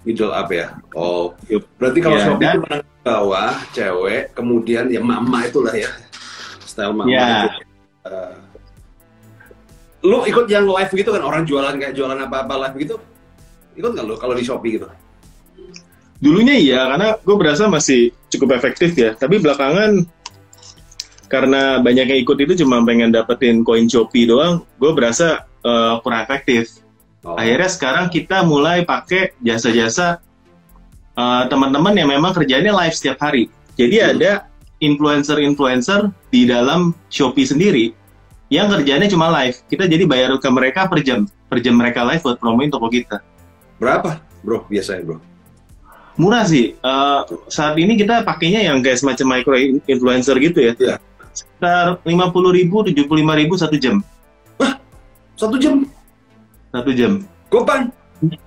middle 0.00 0.32
up 0.32 0.48
ya. 0.48 0.72
Oh, 0.96 1.36
berarti 1.76 1.98
kalau 2.00 2.16
Ya, 2.16 2.24
Shopee 2.24 2.40
dan- 2.40 2.56
itu 2.56 2.95
bawah, 3.06 3.54
cewek, 3.70 4.34
kemudian 4.34 4.90
ya 4.90 4.98
mama 4.98 5.46
itulah 5.46 5.70
ya. 5.70 5.86
Style 6.66 6.90
mama 6.90 7.06
Ya. 7.06 7.46
itu. 7.46 7.48
Eh, 8.10 8.34
lu 10.02 10.18
ikut 10.26 10.46
yang 10.50 10.66
live 10.66 10.90
gitu 10.90 11.10
kan 11.14 11.22
orang 11.22 11.46
jualan 11.46 11.74
kayak 11.78 11.94
jualan 11.94 12.18
apa-apa 12.26 12.66
live 12.66 12.76
gitu? 12.82 12.96
Ikut 13.78 13.90
nggak 13.94 14.06
lu 14.06 14.14
kalau 14.18 14.34
di 14.34 14.42
Shopee 14.42 14.82
gitu? 14.82 14.90
Dulunya 16.18 16.56
iya, 16.58 16.80
karena 16.90 17.14
gue 17.20 17.36
berasa 17.38 17.70
masih 17.70 18.10
cukup 18.32 18.58
efektif 18.58 18.98
ya. 18.98 19.14
Tapi 19.14 19.38
belakangan 19.38 20.02
karena 21.30 21.82
banyak 21.82 22.06
yang 22.10 22.20
ikut 22.22 22.38
itu 22.42 22.66
cuma 22.66 22.82
pengen 22.82 23.14
dapetin 23.14 23.62
koin 23.62 23.86
Shopee 23.86 24.26
doang, 24.26 24.66
gue 24.82 24.90
berasa 24.94 25.46
uh, 25.62 26.02
kurang 26.02 26.26
efektif. 26.26 26.82
Oh. 27.26 27.34
Akhirnya 27.38 27.70
sekarang 27.70 28.06
kita 28.10 28.46
mulai 28.46 28.86
pakai 28.86 29.34
jasa-jasa 29.42 30.22
uh, 31.16 31.44
teman-teman 31.50 31.96
yang 31.96 32.08
memang 32.12 32.36
kerjanya 32.36 32.70
live 32.70 32.94
setiap 32.94 33.18
hari. 33.18 33.48
Jadi 33.76 33.96
Hmm. 34.00 34.10
ada 34.16 34.32
influencer-influencer 34.78 36.12
di 36.28 36.44
dalam 36.44 36.92
Shopee 37.08 37.48
sendiri 37.48 37.92
yang 38.52 38.70
kerjanya 38.70 39.08
cuma 39.08 39.32
live. 39.42 39.56
Kita 39.66 39.88
jadi 39.88 40.04
bayar 40.06 40.36
ke 40.38 40.48
mereka 40.52 40.86
per 40.86 41.02
jam, 41.02 41.26
per 41.48 41.58
jam 41.64 41.74
mereka 41.74 42.04
live 42.04 42.22
buat 42.22 42.38
promoin 42.38 42.68
toko 42.70 42.86
kita. 42.92 43.20
Berapa, 43.80 44.20
bro? 44.44 44.64
Biasanya, 44.68 45.02
bro? 45.04 45.18
Murah 46.16 46.48
sih. 46.48 46.72
Uh, 46.80 47.28
saat 47.52 47.76
ini 47.76 47.92
kita 48.00 48.24
pakainya 48.24 48.64
yang 48.64 48.80
kayak 48.80 48.96
semacam 48.96 49.26
micro 49.36 49.56
influencer 49.84 50.36
gitu 50.40 50.72
ya. 50.72 50.72
Iya. 50.80 50.96
Sekitar 51.36 52.00
50 52.00 52.56
ribu, 52.56 52.80
75 52.80 53.36
ribu 53.36 53.54
satu 53.60 53.76
jam. 53.76 54.00
Satu 55.36 55.60
jam? 55.60 55.84
Satu 56.72 56.90
jam. 56.96 57.20
Gopan? 57.52 57.92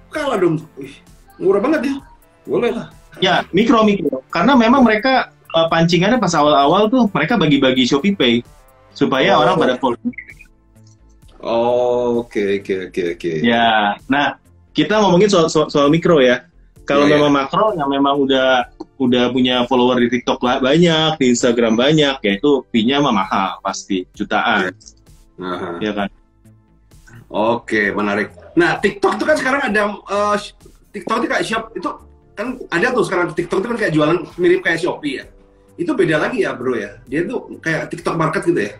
Kalah 0.10 0.42
dong. 0.42 0.58
Wih, 0.74 0.98
murah 1.38 1.62
banget 1.62 1.86
ya. 1.86 1.94
Boleh 2.50 2.74
lah. 2.74 2.88
Ya, 3.22 3.46
mikro 3.54 3.86
mikro. 3.86 4.26
Karena 4.28 4.58
memang 4.58 4.82
mereka 4.82 5.30
uh, 5.54 5.70
pancingannya 5.70 6.18
pas 6.18 6.34
awal-awal 6.34 6.90
tuh 6.90 7.06
mereka 7.14 7.38
bagi-bagi 7.38 7.86
Shopee 7.86 8.18
Pay 8.18 8.36
supaya 8.92 9.38
Oh. 9.38 9.46
orang 9.46 9.56
pada 9.56 9.74
follow. 9.78 10.02
Oh, 11.40 12.26
oke, 12.26 12.60
oke, 12.60 12.92
oke, 12.92 13.04
oke. 13.16 13.32
Ya, 13.40 13.96
nah 14.12 14.36
kita 14.76 15.00
ngomongin 15.00 15.32
soal 15.32 15.48
soal, 15.48 15.72
soal 15.72 15.88
mikro 15.88 16.20
ya. 16.20 16.44
Kalau 16.84 17.06
Iya, 17.06 17.16
memang 17.16 17.32
makro 17.38 17.72
yang 17.78 17.88
memang 17.88 18.18
udah 18.20 18.66
udah 18.98 19.30
punya 19.30 19.64
follower 19.64 20.02
di 20.02 20.10
TikTok 20.10 20.42
lah 20.42 20.58
banyak, 20.60 21.16
di 21.16 21.32
Instagram 21.32 21.78
banyak, 21.78 22.18
ya 22.20 22.32
itu 22.34 22.66
fee-nya 22.68 23.00
mah 23.00 23.14
mahal 23.14 23.62
pasti 23.62 24.04
jutaan, 24.12 24.74
Aha. 25.38 25.78
ya 25.80 25.94
kan? 25.94 26.10
Oke, 27.30 27.94
menarik. 27.94 28.34
Nah, 28.58 28.76
TikTok 28.76 29.16
itu 29.16 29.24
kan 29.24 29.38
sekarang 29.38 29.62
ada 29.70 29.82
sh- 30.36 30.58
TikTok 30.90 31.22
itu 31.22 31.28
kayak 31.30 31.46
shop 31.46 31.64
itu 31.72 31.90
kan 32.39 32.56
ada 32.71 32.95
tuh 32.95 33.04
sekarang 33.04 33.36
TikTok 33.36 33.60
itu 33.60 33.67
kan 33.67 33.78
kayak 33.78 33.93
jualan 33.93 34.17
mirip 34.39 34.63
kayak 34.63 34.80
Shopee 34.80 35.19
ya. 35.19 35.25
Itu 35.75 35.91
beda 35.91 36.23
lagi 36.23 36.47
ya, 36.47 36.56
Bro 36.56 36.80
ya. 36.80 37.04
Dia 37.04 37.28
tuh 37.28 37.60
kayak 37.60 37.91
TikTok 37.91 38.15
market 38.15 38.47
gitu 38.47 38.63
ya. 38.63 38.73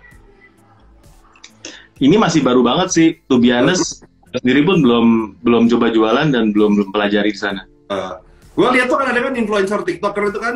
Ini 2.00 2.16
masih 2.16 2.40
baru 2.40 2.64
banget 2.64 2.90
sih, 2.96 3.08
to 3.28 3.44
be 3.44 3.52
honest, 3.52 4.08
sendiri 4.40 4.64
pun 4.64 4.80
belum 4.80 5.08
belum 5.44 5.68
coba 5.68 5.92
jualan 5.92 6.32
dan 6.32 6.56
belum 6.56 6.80
belum 6.80 6.90
pelajari 6.96 7.36
di 7.36 7.40
sana. 7.40 7.68
Eh, 7.92 8.14
gua 8.56 8.72
lihat 8.72 8.88
tuh 8.88 8.96
kan 8.96 9.12
ada 9.12 9.20
kan 9.20 9.36
influencer 9.36 9.84
TikToker 9.84 10.32
itu 10.32 10.40
kan 10.40 10.56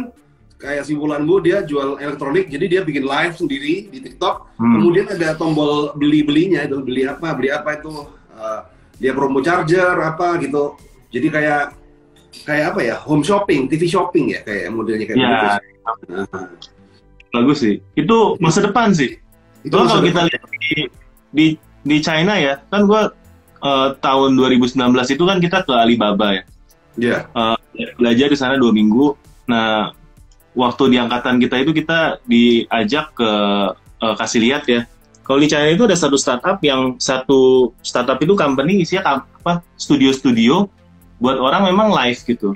kayak 0.56 0.88
si 0.88 0.96
Wulan 0.96 1.28
Bu 1.28 1.44
dia 1.44 1.60
jual 1.68 2.00
elektronik 2.00 2.48
jadi 2.48 2.66
dia 2.72 2.82
bikin 2.88 3.04
live 3.04 3.36
sendiri 3.36 3.92
di 3.92 4.00
TikTok 4.00 4.56
Hmm. 4.56 4.80
kemudian 4.80 5.12
ada 5.12 5.36
tombol 5.36 5.92
beli 6.00 6.24
belinya 6.24 6.64
itu 6.64 6.80
beli 6.80 7.04
apa 7.04 7.36
beli 7.36 7.52
apa 7.52 7.76
itu 7.76 7.92
Eh, 8.34 8.62
dia 8.98 9.12
promo 9.14 9.40
charger 9.46 9.94
apa 9.94 10.42
gitu 10.42 10.74
jadi 11.14 11.28
kayak 11.30 11.64
kayak 12.42 12.66
apa 12.74 12.80
ya 12.82 12.96
home 12.98 13.22
shopping 13.22 13.70
TV 13.70 13.86
shopping 13.86 14.34
ya 14.34 14.42
kayak 14.42 14.74
modelnya 14.74 15.06
kayak 15.06 15.20
Ya, 15.22 15.30
gitu 15.30 15.48
Nah, 16.10 16.48
bagus 17.34 17.60
sih. 17.60 17.82
Itu 17.94 18.40
masa 18.40 18.64
depan 18.64 18.94
sih. 18.94 19.20
itu 19.64 19.74
masa 19.76 19.96
kalau 19.96 20.04
kita 20.04 20.22
depan. 20.22 20.28
lihat 20.28 20.44
di, 20.60 20.74
di 21.32 21.46
di 21.84 21.98
China 22.00 22.34
ya, 22.36 22.60
kan 22.68 22.88
gua 22.88 23.12
eh, 23.60 23.90
tahun 24.00 24.36
2019 24.36 24.80
itu 25.10 25.24
kan 25.24 25.38
kita 25.40 25.58
ke 25.64 25.74
Alibaba 25.74 26.40
ya. 26.40 26.44
Iya. 26.94 27.20
belajar 27.98 28.30
di 28.30 28.38
sana 28.38 28.56
dua 28.56 28.70
minggu. 28.70 29.18
Nah, 29.50 29.92
waktu 30.54 30.94
di 30.94 30.98
angkatan 31.02 31.42
kita 31.42 31.58
itu 31.60 31.74
kita 31.74 32.22
diajak 32.24 33.12
ke 33.18 33.32
eh, 34.00 34.16
kasih 34.16 34.40
lihat 34.40 34.64
ya. 34.70 34.86
Kalau 35.24 35.40
di 35.40 35.48
China 35.48 35.68
itu 35.68 35.84
ada 35.88 35.96
satu 35.96 36.20
startup 36.20 36.60
yang 36.62 37.00
satu 37.00 37.72
startup 37.80 38.20
itu 38.20 38.36
company 38.36 38.84
isinya 38.84 39.24
apa 39.24 39.64
studio-studio 39.80 40.68
buat 41.24 41.40
orang 41.40 41.72
memang 41.72 41.88
live 41.90 42.20
gitu. 42.28 42.52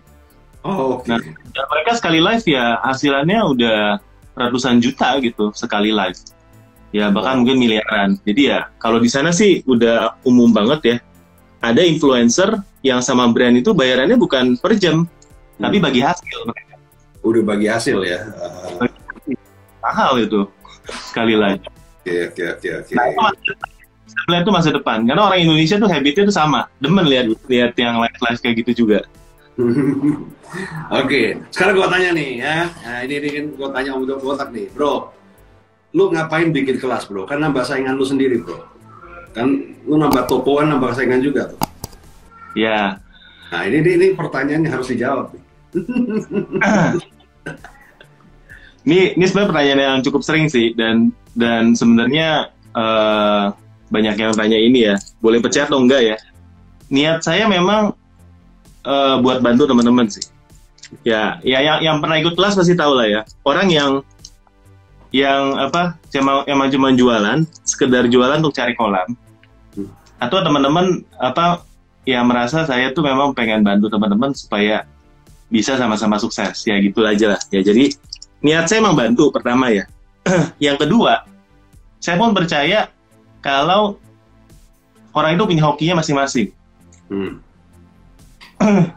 oh 0.61 0.99
oke 0.99 1.07
Nah. 1.07 1.23
Mereka 1.55 1.95
sekali 1.95 2.19
live 2.19 2.43
ya 2.43 2.77
hasilnya 2.83 3.39
udah 3.47 3.77
ratusan 4.35 4.77
juta 4.77 5.15
gitu 5.23 5.49
sekali 5.55 5.89
live. 5.89 6.19
Ya 6.91 7.07
bahkan 7.07 7.41
mungkin 7.41 7.57
miliaran. 7.57 8.19
Jadi 8.21 8.51
ya 8.51 8.67
kalau 8.77 8.99
di 8.99 9.07
sana 9.07 9.31
sih 9.31 9.63
udah 9.63 10.19
umum 10.21 10.51
banget 10.51 10.79
ya. 10.83 10.97
Ada 11.57 11.81
influencer 11.81 12.53
yang 12.83 12.99
sama 12.99 13.31
brand 13.31 13.55
itu 13.55 13.73
bayarannya 13.73 14.13
bukan 14.13 14.59
per 14.59 14.77
jam, 14.77 15.09
tapi 15.57 15.81
bagi 15.81 16.05
hasil. 16.05 16.45
udah 17.25 17.43
bagi 17.43 17.67
hasil 17.67 17.97
ya 18.03 18.23
Ah, 18.77 18.87
mahal 19.83 20.21
itu 20.21 20.45
sekali 21.09 21.33
lagi. 21.35 21.59
oke 22.05 22.13
oke 22.31 22.43
oke 22.53 22.69
oke 22.77 22.93
Nah, 24.25 24.41
itu 24.41 24.49
masa 24.49 24.73
depan. 24.73 25.05
Karena 25.05 25.29
orang 25.29 25.39
Indonesia 25.45 25.77
tuh 25.77 25.85
habitnya 25.85 26.23
tuh 26.25 26.35
sama, 26.35 26.65
demen 26.81 27.05
lihat 27.05 27.25
lihat 27.45 27.77
yang 27.77 28.01
live 28.01 28.17
live 28.17 28.39
kayak 28.41 28.55
gitu 28.65 28.71
juga. 28.85 28.99
Oke, 31.01 31.37
sekarang 31.53 31.73
gua 31.77 31.87
tanya 31.93 32.09
nih 32.17 32.41
ya. 32.41 32.57
Nah, 32.69 32.99
ini 33.05 33.13
ini 33.21 33.29
kan 33.29 33.45
gua 33.53 33.69
tanya 33.73 33.93
om 33.93 34.03
Dok 34.03 34.19
botak 34.25 34.49
nih, 34.49 34.67
bro. 34.73 35.13
Lu 35.93 36.09
ngapain 36.09 36.49
bikin 36.49 36.81
kelas, 36.81 37.05
bro? 37.05 37.29
Kan 37.29 37.41
nambah 37.41 37.61
saingan 37.65 37.93
lu 37.93 38.05
sendiri, 38.05 38.41
bro. 38.41 38.65
Kan 39.37 39.77
lu 39.85 39.95
nambah 39.97 40.25
toko 40.25 40.59
kan 40.59 40.69
nambah 40.73 40.93
saingan 40.97 41.21
juga 41.21 41.53
tuh. 41.53 41.59
Ya, 42.57 42.97
Nah, 43.47 43.63
ini 43.63 43.79
ini, 43.79 43.91
ini 43.95 44.07
pertanyaannya 44.11 44.69
harus 44.71 44.91
dijawab. 44.91 45.31
nih. 45.31 45.43
ini 48.87 48.99
ini 49.15 49.23
sebenarnya 49.27 49.51
pertanyaan 49.51 49.81
yang 49.83 49.99
cukup 50.03 50.21
sering 50.23 50.47
sih 50.51 50.75
dan 50.75 51.11
dan 51.35 51.75
sebenarnya 51.75 52.51
eh, 52.75 53.45
banyak 53.87 54.15
yang 54.19 54.33
tanya 54.35 54.57
ini 54.59 54.91
ya, 54.91 54.95
boleh 55.23 55.39
percaya 55.39 55.67
atau 55.67 55.79
enggak 55.79 56.01
ya? 56.03 56.17
Niat 56.91 57.23
saya 57.23 57.47
memang 57.47 57.95
eh, 58.83 59.15
buat 59.19 59.39
bantu 59.43 59.67
teman-teman 59.67 60.07
sih. 60.07 60.23
Ya, 61.03 61.43
ya 61.43 61.59
yang 61.59 61.83
yang 61.83 61.97
pernah 61.99 62.15
ikut 62.19 62.39
kelas 62.39 62.55
pasti 62.55 62.75
tahu 62.75 62.95
lah 62.95 63.07
ya. 63.07 63.21
Orang 63.43 63.67
yang 63.67 64.03
yang 65.11 65.55
apa 65.55 65.95
cuma 66.11 66.43
emang 66.47 66.71
cuma 66.71 66.91
jualan, 66.95 67.43
sekedar 67.67 68.07
jualan 68.07 68.39
untuk 68.39 68.55
cari 68.55 68.75
kolam. 68.75 69.07
Atau 70.17 70.39
teman-teman 70.41 71.03
apa 71.19 71.67
yang 72.07 72.23
merasa 72.23 72.63
saya 72.63 72.95
tuh 72.95 73.03
memang 73.03 73.35
pengen 73.35 73.67
bantu 73.67 73.91
teman-teman 73.91 74.31
supaya 74.31 74.87
bisa 75.51 75.75
sama-sama 75.75 76.15
sukses 76.19 76.63
ya 76.63 76.75
gitu 76.79 77.03
aja 77.03 77.35
lah 77.35 77.41
ya 77.51 77.63
jadi 77.63 77.91
niat 78.43 78.67
saya 78.67 78.83
emang 78.83 78.95
bantu 78.95 79.31
pertama 79.31 79.71
ya 79.71 79.87
yang 80.65 80.79
kedua 80.79 81.23
saya 81.99 82.15
pun 82.15 82.35
percaya 82.35 82.91
kalau 83.47 83.95
orang 85.15 85.39
itu 85.39 85.43
punya 85.47 85.63
hokinya 85.63 86.03
masing-masing 86.03 86.51
Hmm. 87.07 87.39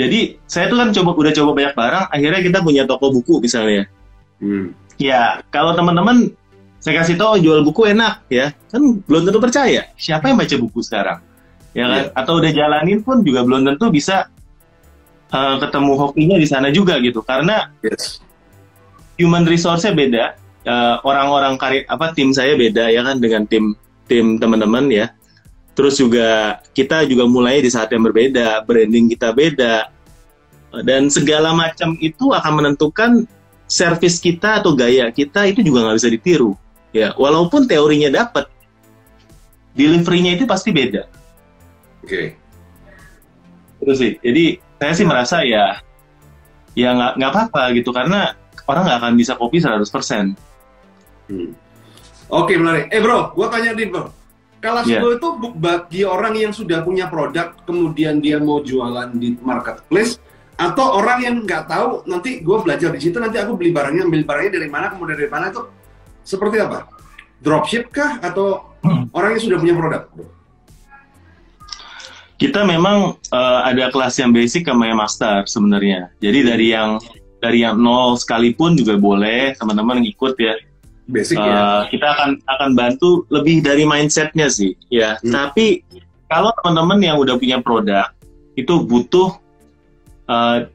jadi 0.00 0.36
saya 0.44 0.68
tuh 0.68 0.76
kan 0.76 0.92
coba 0.92 1.16
udah 1.16 1.32
coba 1.32 1.50
banyak 1.56 1.72
barang 1.72 2.04
akhirnya 2.12 2.40
kita 2.44 2.58
punya 2.60 2.82
toko 2.84 3.08
buku 3.08 3.40
misalnya 3.40 3.88
Hmm. 4.36 4.76
ya 5.00 5.40
kalau 5.48 5.72
teman-teman 5.72 6.28
saya 6.76 7.00
kasih 7.00 7.16
tahu 7.16 7.40
jual 7.40 7.64
buku 7.64 7.88
enak 7.96 8.20
ya 8.28 8.52
kan 8.68 9.00
belum 9.08 9.24
tentu 9.24 9.40
percaya 9.40 9.88
siapa 9.96 10.28
yang 10.28 10.36
baca 10.36 10.52
buku 10.60 10.84
sekarang 10.84 11.24
ya 11.72 11.88
kan 11.88 12.02
Iya. 12.04 12.12
atau 12.12 12.32
udah 12.36 12.52
jalanin 12.52 13.00
pun 13.00 13.24
juga 13.24 13.40
belum 13.48 13.64
tentu 13.64 13.88
bisa 13.88 14.28
uh, 15.32 15.56
ketemu 15.56 15.92
hokinya 15.96 16.36
di 16.36 16.44
sana 16.44 16.68
juga 16.68 17.00
gitu 17.00 17.24
karena 17.24 17.72
Yes. 17.80 18.20
human 19.16 19.48
resource-nya 19.48 19.96
beda 19.96 20.26
Uh, 20.66 20.98
orang-orang 21.06 21.54
karir 21.62 21.86
apa 21.86 22.10
tim 22.10 22.34
saya 22.34 22.58
beda 22.58 22.90
ya 22.90 22.98
kan 23.06 23.22
dengan 23.22 23.46
tim 23.46 23.78
tim 24.06 24.38
teman-teman 24.40 24.86
ya. 24.90 25.06
Terus 25.76 26.00
juga 26.00 26.58
kita 26.72 27.04
juga 27.04 27.28
mulai 27.28 27.60
di 27.60 27.68
saat 27.68 27.92
yang 27.92 28.06
berbeda 28.06 28.64
branding 28.64 29.12
kita 29.12 29.30
beda. 29.36 29.92
Dan 30.82 31.12
segala 31.12 31.52
macam 31.52 31.94
itu 32.00 32.32
akan 32.32 32.52
menentukan 32.62 33.28
service 33.66 34.22
kita 34.22 34.62
atau 34.62 34.72
gaya 34.72 35.10
kita 35.12 35.46
itu 35.50 35.60
juga 35.60 35.84
nggak 35.84 35.98
bisa 36.00 36.10
ditiru. 36.10 36.52
Ya 36.96 37.12
walaupun 37.18 37.68
teorinya 37.68 38.08
dapat 38.24 38.48
delivery-nya 39.76 40.40
itu 40.40 40.48
pasti 40.48 40.72
beda. 40.72 41.04
Oke. 42.00 42.38
itu 43.76 43.92
sih 43.92 44.12
jadi 44.24 44.44
saya 44.80 44.92
sih 44.96 45.06
merasa 45.06 45.36
ya 45.44 45.78
ya 46.72 46.96
nggak 46.96 47.12
nggak 47.20 47.30
apa-apa 47.30 47.62
gitu 47.76 47.92
karena 47.92 48.32
orang 48.66 48.88
nggak 48.88 48.98
akan 49.04 49.12
bisa 49.14 49.32
kopi 49.36 49.60
100% 49.60 50.36
Hmm. 51.26 51.50
Oke, 52.26 52.58
menarik. 52.58 52.90
Eh 52.90 52.98
bro, 52.98 53.30
gua 53.34 53.46
tanya 53.50 53.70
nih 53.72 53.86
bro. 53.86 54.10
Kelas 54.58 54.88
yeah. 54.88 55.04
itu 55.04 55.28
bagi 55.60 56.02
orang 56.02 56.34
yang 56.34 56.50
sudah 56.50 56.82
punya 56.82 57.06
produk, 57.06 57.54
kemudian 57.68 58.18
dia 58.18 58.40
mau 58.40 58.64
jualan 58.64 59.14
di 59.14 59.36
marketplace, 59.38 60.18
atau 60.56 60.96
orang 60.96 61.18
yang 61.22 61.34
nggak 61.44 61.68
tahu, 61.68 62.02
nanti 62.08 62.40
gue 62.40 62.56
belajar 62.64 62.88
di 62.88 62.98
situ, 62.98 63.20
nanti 63.20 63.36
aku 63.36 63.54
beli 63.54 63.70
barangnya, 63.70 64.08
ambil 64.08 64.24
barangnya 64.24 64.52
dari 64.56 64.68
mana, 64.72 64.88
kemudian 64.88 65.20
dari 65.20 65.30
mana 65.30 65.52
itu 65.52 65.62
seperti 66.24 66.56
apa? 66.64 66.88
Dropship 67.44 67.92
kah, 67.92 68.16
atau 68.24 68.74
hmm. 68.80 69.12
orang 69.12 69.36
yang 69.36 69.42
sudah 69.44 69.58
punya 69.60 69.74
produk? 69.76 70.02
Kita 72.40 72.64
memang 72.64 73.20
uh, 73.32 73.60
ada 73.64 73.92
kelas 73.92 74.16
yang 74.18 74.32
basic 74.32 74.64
sama 74.64 74.88
yang 74.88 74.98
master 74.98 75.44
sebenarnya. 75.44 76.12
Jadi 76.20 76.38
dari 76.44 76.66
yang 76.72 77.00
dari 77.40 77.64
yang 77.64 77.80
nol 77.80 78.16
sekalipun 78.16 78.76
juga 78.76 78.96
boleh 78.96 79.56
teman-teman 79.56 80.04
ngikut 80.04 80.36
ya 80.40 80.56
basic 81.10 81.38
uh, 81.38 81.46
ya. 81.46 81.54
Eh, 81.54 81.82
kita 81.96 82.06
akan 82.14 82.30
akan 82.46 82.70
bantu 82.74 83.24
lebih 83.30 83.62
dari 83.62 83.86
mindsetnya 83.86 84.50
sih, 84.50 84.74
ya. 84.90 85.18
Hmm. 85.22 85.32
Tapi 85.32 85.82
kalau 86.26 86.50
teman-teman 86.62 86.98
yang 87.02 87.16
udah 87.22 87.38
punya 87.38 87.62
produk 87.62 88.10
itu 88.58 88.74
butuh 88.82 89.38
uh, 90.26 90.66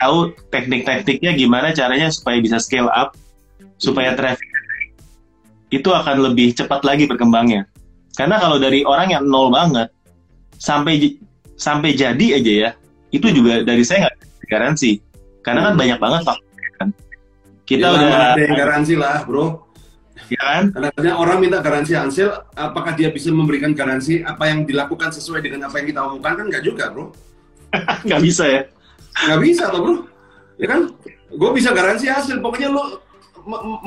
tahu 0.00 0.32
teknik-tekniknya 0.50 1.32
gimana 1.36 1.70
caranya 1.76 2.08
supaya 2.08 2.40
bisa 2.40 2.56
scale 2.58 2.90
up, 2.90 3.14
supaya 3.76 4.12
hmm. 4.12 4.18
traffic 4.18 4.48
itu 5.72 5.88
akan 5.88 6.32
lebih 6.32 6.52
cepat 6.52 6.84
lagi 6.84 7.08
berkembangnya. 7.08 7.64
Karena 8.12 8.36
kalau 8.36 8.60
dari 8.60 8.84
orang 8.84 9.08
yang 9.08 9.24
nol 9.24 9.48
banget 9.48 9.88
sampai 10.60 11.16
sampai 11.56 11.96
jadi 11.96 12.40
aja 12.40 12.52
ya, 12.52 12.70
itu 13.08 13.24
juga 13.32 13.64
dari 13.64 13.80
saya 13.84 14.08
nggak 14.08 14.16
garansi. 14.52 15.00
Karena 15.40 15.70
kan 15.70 15.74
hmm. 15.76 15.80
banyak 15.80 15.98
banget 16.00 16.20
faktor 16.28 16.52
kita 17.72 17.86
ya, 17.88 17.94
udah 17.96 18.08
ada 18.36 18.40
yang 18.44 18.56
garansi 18.56 18.94
lah 19.00 19.24
bro. 19.24 19.46
Ya 20.28 20.40
kan? 20.40 20.64
Kadang 20.72 21.16
orang 21.16 21.38
minta 21.40 21.58
garansi 21.64 21.92
hasil 21.96 22.28
apakah 22.52 22.92
dia 22.92 23.08
bisa 23.08 23.32
memberikan 23.32 23.72
garansi 23.72 24.20
apa 24.20 24.48
yang 24.48 24.68
dilakukan 24.68 25.12
sesuai 25.12 25.40
dengan 25.40 25.68
apa 25.68 25.80
yang 25.80 25.86
kita 25.88 26.00
omongkan? 26.04 26.32
Kan 26.36 26.46
nggak 26.52 26.64
juga 26.64 26.92
bro. 26.92 27.12
Nggak 28.06 28.20
bisa 28.20 28.44
ya? 28.44 28.62
Nggak 29.24 29.40
bisa 29.40 29.64
toh 29.72 29.80
bro. 29.80 29.94
Ya 30.60 30.66
kan? 30.68 30.92
Gue 31.32 31.50
bisa 31.56 31.72
garansi 31.72 32.12
hasil 32.12 32.44
pokoknya 32.44 32.68
lo 32.68 33.00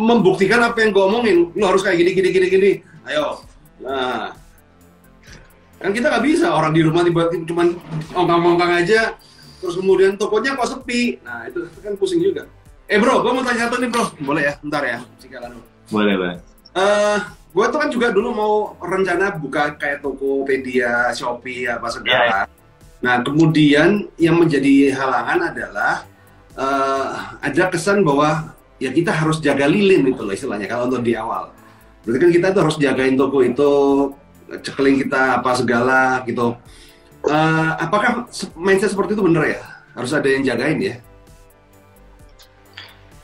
membuktikan 0.02 0.66
apa 0.66 0.82
yang 0.82 0.90
gue 0.90 1.04
omongin. 1.06 1.38
Lo 1.54 1.70
harus 1.70 1.86
kayak 1.86 2.02
gini 2.02 2.12
gini 2.18 2.30
gini 2.34 2.48
gini. 2.50 2.72
Ayo. 3.06 3.46
Nah. 3.86 4.34
Kan 5.78 5.94
kita 5.94 6.10
nggak 6.10 6.26
bisa. 6.26 6.50
Orang 6.50 6.74
di 6.74 6.82
rumah 6.82 7.06
tiba-tiba 7.06 7.46
cuma 7.46 7.70
ongkang-ongkang 8.18 8.72
aja. 8.82 9.14
Terus 9.62 9.78
kemudian 9.78 10.18
tokonya 10.18 10.58
kok 10.58 10.74
sepi. 10.74 11.22
Nah 11.22 11.46
itu 11.46 11.62
kan 11.86 11.94
pusing 11.94 12.26
juga 12.26 12.50
Eh 12.86 13.02
bro, 13.02 13.26
gue 13.26 13.32
mau 13.34 13.42
tanya 13.42 13.66
satu 13.66 13.82
nih 13.82 13.90
bro, 13.90 14.06
boleh 14.22 14.44
ya? 14.46 14.54
Bentar 14.62 14.84
ya, 14.86 14.98
silakan 15.18 15.58
Boleh, 15.90 16.14
boleh. 16.22 16.38
Uh, 16.78 17.18
gue 17.50 17.66
tuh 17.74 17.80
kan 17.82 17.90
juga 17.90 18.08
dulu 18.14 18.30
mau 18.30 18.54
rencana 18.78 19.34
buka 19.34 19.74
kayak 19.74 20.06
Tokopedia, 20.06 21.10
Shopee, 21.10 21.66
apa 21.66 21.90
segala. 21.90 22.14
Yeah, 22.14 22.26
yeah. 22.30 22.46
Nah, 23.02 23.16
kemudian 23.26 24.06
yang 24.22 24.38
menjadi 24.38 24.94
halangan 24.94 25.50
adalah 25.50 26.06
uh, 26.54 27.38
ada 27.42 27.74
kesan 27.74 28.06
bahwa 28.06 28.54
ya 28.78 28.94
kita 28.94 29.10
harus 29.10 29.42
jaga 29.42 29.66
lilin 29.66 30.06
itu 30.06 30.22
loh 30.22 30.34
istilahnya 30.34 30.70
kalau 30.70 30.86
untuk 30.86 31.02
di 31.02 31.18
awal. 31.18 31.50
Berarti 32.06 32.18
kan 32.22 32.32
kita 32.38 32.48
tuh 32.54 32.62
harus 32.70 32.78
jagain 32.78 33.18
toko 33.18 33.42
itu, 33.42 33.74
cekeling 34.62 35.02
kita 35.02 35.42
apa 35.42 35.58
segala 35.58 36.22
gitu. 36.30 36.54
Uh, 37.26 37.72
apakah 37.82 38.30
mindset 38.54 38.94
seperti 38.94 39.18
itu 39.18 39.26
bener 39.26 39.58
ya? 39.58 39.62
Harus 39.98 40.14
ada 40.14 40.30
yang 40.30 40.46
jagain 40.46 40.78
ya? 40.78 41.02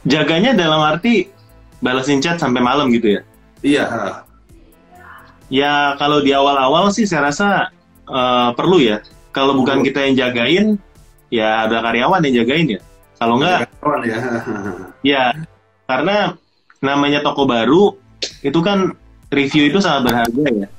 Jaganya 0.06 0.58
dalam 0.58 0.82
arti 0.82 1.30
balasin 1.82 2.22
chat 2.22 2.38
sampai 2.38 2.62
malam 2.62 2.90
gitu 2.94 3.20
ya? 3.20 3.22
Iya. 3.62 3.86
Ya 5.52 5.74
kalau 6.00 6.24
di 6.24 6.32
awal-awal 6.32 6.90
sih 6.96 7.04
saya 7.04 7.30
rasa 7.30 7.70
uh, 8.08 8.56
perlu 8.56 8.80
ya. 8.82 9.04
Kalau 9.32 9.56
bukan 9.56 9.80
oh. 9.80 9.84
kita 9.84 10.08
yang 10.08 10.16
jagain, 10.16 10.66
ya 11.32 11.68
ada 11.68 11.80
karyawan 11.84 12.24
yang 12.28 12.44
jagain 12.44 12.68
ya. 12.78 12.82
Kalau 13.22 13.38
enggak, 13.38 13.70
ya. 14.04 14.18
ya 15.14 15.24
karena 15.86 16.36
namanya 16.82 17.22
toko 17.22 17.46
baru 17.46 17.94
itu 18.42 18.60
kan 18.66 18.98
review 19.30 19.70
itu 19.70 19.78
sangat 19.80 20.10
berharga 20.10 20.46
ya. 20.50 20.58
Yeah. 20.66 20.70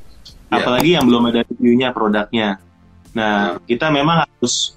Apalagi 0.52 0.90
yang 0.98 1.08
belum 1.08 1.32
ada 1.32 1.46
reviewnya 1.48 1.94
produknya. 1.96 2.60
Nah, 3.16 3.56
yeah. 3.56 3.64
kita 3.64 3.88
memang 3.88 4.28
harus 4.28 4.76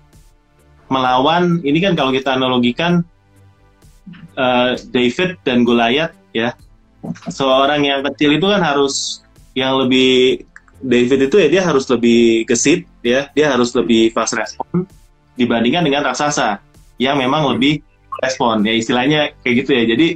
melawan. 0.87 1.59
Ini 1.65 1.79
kan 1.83 1.93
kalau 1.99 2.15
kita 2.15 2.39
analogikan 2.39 3.03
uh, 4.37 4.77
David 4.91 5.39
dan 5.43 5.63
Goliath 5.65 6.13
ya. 6.35 6.53
Seorang 7.29 7.85
yang 7.85 8.01
kecil 8.13 8.37
itu 8.37 8.45
kan 8.49 8.61
harus 8.61 9.21
yang 9.53 9.77
lebih 9.77 10.41
David 10.81 11.31
itu 11.31 11.37
ya 11.39 11.47
dia 11.47 11.61
harus 11.65 11.85
lebih 11.89 12.45
gesit 12.49 12.85
ya. 13.01 13.29
Dia 13.33 13.53
harus 13.53 13.73
lebih 13.73 14.11
fast 14.11 14.35
respon 14.35 14.85
dibandingkan 15.35 15.83
dengan 15.85 16.07
raksasa 16.11 16.59
yang 16.97 17.19
memang 17.19 17.55
lebih 17.55 17.81
respon 18.21 18.65
ya. 18.65 18.73
Istilahnya 18.75 19.33
kayak 19.41 19.55
gitu 19.65 19.71
ya. 19.73 19.83
Jadi 19.95 20.07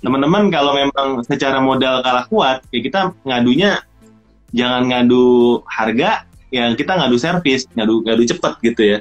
teman-teman 0.00 0.50
kalau 0.52 0.72
memang 0.76 1.22
secara 1.26 1.58
modal 1.58 2.00
kalah 2.06 2.26
kuat 2.30 2.62
ya 2.70 2.78
kita 2.78 3.00
ngadunya 3.26 3.82
jangan 4.54 4.86
ngadu 4.86 5.58
harga 5.66 6.22
ya 6.54 6.70
kita 6.78 6.96
ngadu 6.96 7.16
servis 7.18 7.66
ngadu 7.76 8.00
ngadu 8.04 8.22
cepet 8.24 8.52
gitu 8.72 8.82
ya. 8.96 8.98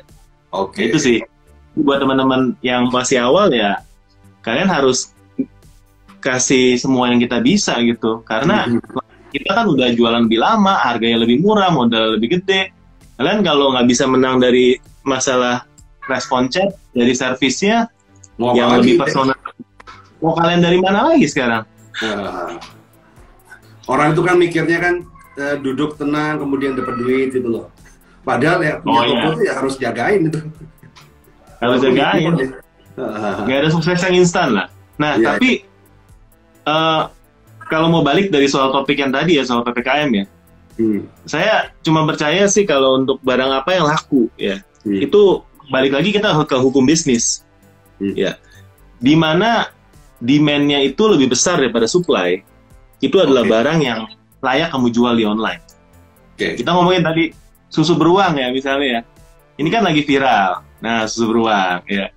Oke. 0.52 0.84
Okay. 0.84 0.84
itu 0.92 1.00
sih. 1.00 1.18
Buat 1.78 2.02
teman-teman 2.02 2.58
yang 2.66 2.90
masih 2.90 3.22
awal 3.22 3.54
ya 3.54 3.78
kalian 4.48 4.72
harus 4.72 5.12
kasih 6.24 6.80
semua 6.80 7.12
yang 7.12 7.20
kita 7.20 7.44
bisa 7.44 7.76
gitu. 7.84 8.24
Karena 8.24 8.64
mm-hmm. 8.64 9.36
kita 9.36 9.50
kan 9.52 9.66
udah 9.68 9.92
jualan 9.92 10.24
lebih 10.24 10.40
lama 10.40 10.80
harganya 10.88 11.28
lebih 11.28 11.44
murah 11.44 11.68
modal 11.68 12.16
lebih 12.16 12.40
gede. 12.40 12.72
Kalian 13.20 13.44
kalau 13.44 13.76
nggak 13.76 13.88
bisa 13.92 14.08
menang 14.08 14.40
dari 14.40 14.80
masalah 15.04 15.68
respon 16.08 16.48
chat 16.48 16.72
dari 16.96 17.12
servisnya 17.12 17.92
mau 18.40 18.56
yang 18.56 18.80
lebih 18.80 18.96
personal. 19.04 19.36
Mau 20.24 20.34
kalian 20.34 20.64
dari 20.64 20.80
mana 20.80 21.14
lagi 21.14 21.28
sekarang? 21.28 21.68
Uh, 22.02 22.56
orang 23.90 24.14
itu 24.16 24.22
kan 24.24 24.36
mikirnya 24.38 24.78
kan 24.80 24.96
uh, 25.38 25.56
duduk 25.60 25.98
tenang 25.98 26.40
kemudian 26.42 26.74
dapat 26.78 26.96
duit 26.98 27.30
gitu 27.36 27.50
loh. 27.50 27.66
Padahal 28.22 28.60
ya 28.62 28.74
punya 28.82 29.02
oh, 29.02 29.04
toko 29.04 29.18
iya. 29.18 29.24
itu 29.34 29.42
ya 29.44 29.54
harus 29.58 29.74
jagain 29.78 30.22
itu. 30.30 30.40
Harus 31.58 31.80
jagain 31.82 32.34
nggak 33.46 33.60
ada 33.64 33.70
sukses 33.70 34.02
yang 34.02 34.16
instan 34.18 34.58
lah 34.58 34.68
nah 34.98 35.16
ya, 35.16 35.36
tapi 35.36 35.62
uh, 36.66 37.10
kalau 37.68 37.92
mau 37.92 38.02
balik 38.02 38.34
dari 38.34 38.50
soal 38.50 38.74
topik 38.74 38.98
yang 38.98 39.14
tadi 39.14 39.38
ya 39.38 39.44
soal 39.46 39.62
ppkm 39.62 40.10
ya 40.12 40.26
hmm. 40.82 41.02
saya 41.28 41.70
cuma 41.86 42.04
percaya 42.08 42.50
sih 42.50 42.66
kalau 42.66 43.04
untuk 43.04 43.22
barang 43.22 43.52
apa 43.54 43.70
yang 43.78 43.86
laku 43.86 44.32
ya 44.40 44.64
hmm. 44.86 45.06
itu 45.06 45.44
balik 45.68 45.94
lagi 45.94 46.10
kita 46.16 46.34
ke 46.48 46.58
hukum 46.58 46.88
bisnis 46.88 47.44
hmm. 48.00 48.16
ya 48.16 48.40
di 48.98 49.14
mana 49.14 49.70
demandnya 50.18 50.82
itu 50.82 51.06
lebih 51.06 51.30
besar 51.38 51.62
daripada 51.62 51.86
supply 51.86 52.42
itu 52.98 53.18
adalah 53.22 53.46
okay. 53.46 53.54
barang 53.54 53.80
yang 53.86 54.00
layak 54.42 54.74
kamu 54.74 54.90
jual 54.90 55.14
di 55.14 55.24
online 55.28 55.62
okay. 56.34 56.58
kita 56.58 56.74
ngomongin 56.74 57.06
tadi 57.06 57.30
susu 57.70 57.94
beruang 57.94 58.40
ya 58.40 58.50
misalnya 58.50 58.88
ya 58.88 59.02
ini 59.62 59.70
kan 59.70 59.86
lagi 59.86 60.02
viral 60.02 60.66
nah 60.82 61.06
susu 61.06 61.30
beruang 61.30 61.86
ya 61.86 62.10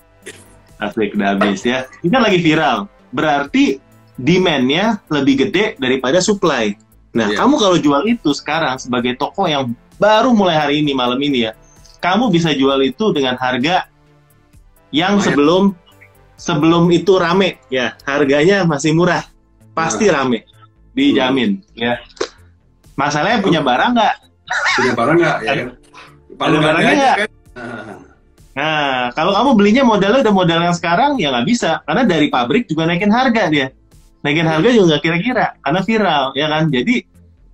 Asik 0.81 1.12
udah 1.14 1.37
habis 1.37 1.61
ya. 1.62 1.85
Ini 2.01 2.09
kan 2.09 2.23
lagi 2.25 2.38
viral. 2.40 2.88
Berarti 3.12 3.77
demand-nya 4.16 5.01
lebih 5.12 5.49
gede 5.49 5.77
daripada 5.77 6.21
supply. 6.21 6.77
Nah, 7.16 7.33
yeah. 7.33 7.38
kamu 7.40 7.55
kalau 7.59 7.77
jual 7.81 8.03
itu 8.07 8.31
sekarang 8.37 8.77
sebagai 8.79 9.16
toko 9.19 9.49
yang 9.49 9.73
baru 10.01 10.31
mulai 10.33 10.57
hari 10.57 10.75
ini 10.85 10.95
malam 10.95 11.19
ini 11.19 11.51
ya, 11.51 11.53
kamu 11.99 12.31
bisa 12.31 12.55
jual 12.55 12.79
itu 12.81 13.11
dengan 13.11 13.35
harga 13.37 13.88
yang 14.95 15.19
sebelum 15.19 15.75
sebelum 16.38 16.87
itu 16.95 17.19
rame 17.19 17.59
ya, 17.68 17.99
harganya 18.07 18.62
masih 18.62 18.95
murah, 18.95 19.26
pasti 19.74 20.07
nah. 20.07 20.22
rame, 20.22 20.47
dijamin 20.95 21.59
hmm. 21.59 21.76
ya. 21.76 21.99
Masalahnya 22.95 23.43
punya 23.43 23.61
barang 23.64 23.91
nggak? 23.97 24.14
Punya 24.76 24.93
barang 24.95 25.16
nggak? 25.18 25.39
Ya. 25.43 25.53
Ada 26.41 26.59
barangnya 26.62 26.95
nggak? 26.95 27.16
Kan? 27.18 27.31
Nah, 28.51 29.14
kalau 29.14 29.30
kamu 29.30 29.51
belinya 29.55 29.82
modalnya 29.86 30.26
udah 30.26 30.34
modal 30.34 30.61
yang 30.61 30.74
sekarang, 30.74 31.16
ya 31.22 31.30
nggak 31.30 31.46
bisa. 31.46 31.80
Karena 31.86 32.03
dari 32.03 32.26
pabrik 32.26 32.66
juga 32.66 32.86
naikin 32.90 33.11
harga 33.11 33.46
dia. 33.46 33.70
Naikin 34.20 34.44
harga 34.44 34.68
juga 34.74 35.01
kira-kira, 35.01 35.57
karena 35.64 35.80
viral, 35.80 36.24
ya 36.36 36.46
kan? 36.51 36.68
Jadi, 36.68 37.07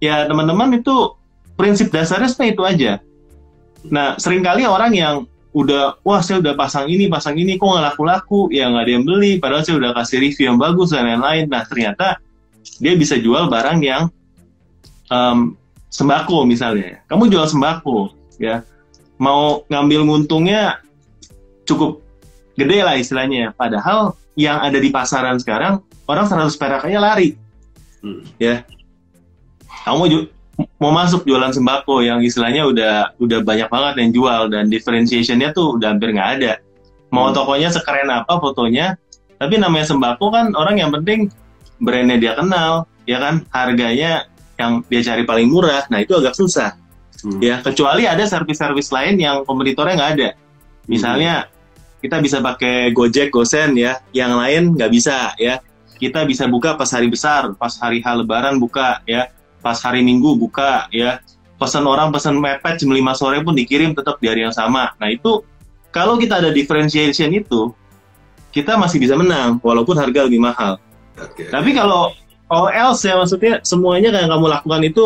ya 0.02 0.26
teman-teman 0.26 0.82
itu 0.82 1.14
prinsip 1.54 1.94
dasarnya 1.94 2.26
seperti 2.26 2.58
itu 2.58 2.62
aja. 2.66 2.92
Nah, 3.86 4.18
sering 4.18 4.42
kali 4.42 4.66
orang 4.66 4.92
yang 4.96 5.14
udah, 5.54 6.02
wah 6.02 6.20
saya 6.20 6.42
udah 6.42 6.58
pasang 6.58 6.90
ini, 6.90 7.06
pasang 7.06 7.38
ini, 7.38 7.54
kok 7.54 7.70
nggak 7.70 7.94
laku-laku, 7.94 8.50
ya 8.50 8.66
nggak 8.66 8.82
ada 8.82 8.92
yang 8.92 9.04
beli, 9.06 9.38
padahal 9.38 9.62
saya 9.62 9.78
udah 9.78 9.94
kasih 9.94 10.18
review 10.20 10.44
yang 10.52 10.58
bagus 10.58 10.90
dan 10.90 11.06
lain-lain. 11.06 11.46
Nah, 11.46 11.62
ternyata 11.64 12.18
dia 12.82 12.92
bisa 12.98 13.14
jual 13.16 13.46
barang 13.46 13.78
yang 13.80 14.10
um, 15.08 15.54
sembako 15.88 16.44
misalnya. 16.44 17.00
Kamu 17.06 17.30
jual 17.30 17.46
sembako, 17.46 18.10
ya 18.42 18.66
mau 19.16 19.64
ngambil 19.72 20.04
nguntungnya 20.04 20.84
cukup 21.66 22.00
gede 22.56 22.78
lah 22.80 22.96
istilahnya. 22.96 23.52
Padahal 23.52 24.16
yang 24.36 24.60
ada 24.60 24.76
di 24.76 24.92
pasaran 24.92 25.40
sekarang 25.40 25.80
orang 26.06 26.26
100 26.28 26.54
perak 26.60 26.86
aja 26.86 27.00
lari. 27.00 27.34
hmm. 28.04 28.22
ya 28.38 28.62
kamu 29.88 30.02
ju- 30.12 30.28
mau 30.76 30.92
masuk 30.92 31.24
jualan 31.24 31.52
sembako 31.52 32.04
yang 32.04 32.20
istilahnya 32.20 32.68
udah 32.68 33.16
udah 33.16 33.40
banyak 33.40 33.68
banget 33.68 33.94
yang 34.04 34.10
jual 34.12 34.40
dan 34.52 34.68
differentiationnya 34.68 35.56
tuh 35.56 35.80
udah 35.80 35.96
hampir 35.96 36.12
nggak 36.12 36.30
ada 36.40 36.52
mau 37.08 37.32
hmm. 37.32 37.34
tokonya 37.34 37.68
sekeren 37.72 38.12
apa 38.12 38.36
fotonya 38.36 39.00
tapi 39.40 39.56
namanya 39.56 39.88
sembako 39.88 40.32
kan 40.32 40.46
orang 40.52 40.76
yang 40.80 40.92
penting 40.92 41.32
brandnya 41.80 42.20
dia 42.20 42.32
kenal 42.36 42.84
ya 43.08 43.20
kan 43.20 43.44
harganya 43.52 44.28
yang 44.56 44.84
dia 44.88 45.00
cari 45.04 45.24
paling 45.24 45.48
murah 45.48 45.84
nah 45.88 46.00
itu 46.00 46.12
agak 46.16 46.36
susah 46.36 46.76
hmm. 47.24 47.40
ya 47.40 47.60
kecuali 47.64 48.04
ada 48.04 48.24
servis-servis 48.24 48.92
lain 48.92 49.16
yang 49.16 49.44
kompetitornya 49.48 49.96
nggak 49.96 50.12
ada 50.20 50.28
misalnya 50.88 51.48
hmm. 51.48 51.55
Kita 52.06 52.22
bisa 52.22 52.38
pakai 52.38 52.94
Gojek 52.94 53.34
Gosen 53.34 53.74
ya. 53.74 53.98
Yang 54.14 54.32
lain 54.38 54.62
nggak 54.78 54.90
bisa 54.94 55.34
ya. 55.42 55.58
Kita 55.98 56.22
bisa 56.22 56.46
buka 56.46 56.78
pas 56.78 56.86
hari 56.94 57.10
besar 57.10 57.50
pas 57.58 57.74
hari 57.82 57.98
hal 57.98 58.22
lebaran 58.22 58.62
buka 58.62 59.02
ya. 59.10 59.34
Pas 59.58 59.82
hari 59.82 60.06
Minggu 60.06 60.38
buka 60.38 60.86
ya. 60.94 61.18
Pesan 61.58 61.88
orang 61.88 62.14
pesan 62.14 62.38
mepet 62.38 62.78
jam 62.78 62.92
5 62.92 63.00
sore 63.18 63.42
pun 63.42 63.56
dikirim 63.56 63.96
tetap 63.96 64.22
di 64.22 64.30
hari 64.30 64.46
yang 64.46 64.54
sama. 64.54 64.94
Nah 65.02 65.10
itu 65.10 65.42
kalau 65.90 66.14
kita 66.14 66.38
ada 66.38 66.54
differentiation 66.54 67.32
itu 67.34 67.74
kita 68.54 68.78
masih 68.78 69.02
bisa 69.02 69.18
menang 69.18 69.58
walaupun 69.64 69.98
harga 69.98 70.30
lebih 70.30 70.40
mahal. 70.40 70.78
Okay. 71.16 71.48
tapi 71.48 71.72
kalau 71.72 72.12
all 72.52 72.68
else 72.68 73.08
ya 73.08 73.16
maksudnya 73.16 73.64
semuanya 73.64 74.12
yang 74.12 74.28
kamu 74.28 74.52
lakukan 74.52 74.84
itu 74.84 75.04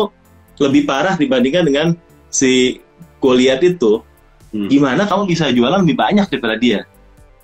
lebih 0.59 0.83
parah 0.83 1.15
dibandingkan 1.15 1.63
dengan 1.63 1.87
si 2.27 2.83
Goliat 3.23 3.63
itu 3.63 4.03
hmm. 4.51 4.67
gimana 4.67 5.07
kamu 5.07 5.23
bisa 5.31 5.47
jualan 5.55 5.79
lebih 5.87 5.95
banyak 5.95 6.27
daripada 6.27 6.59
dia 6.59 6.83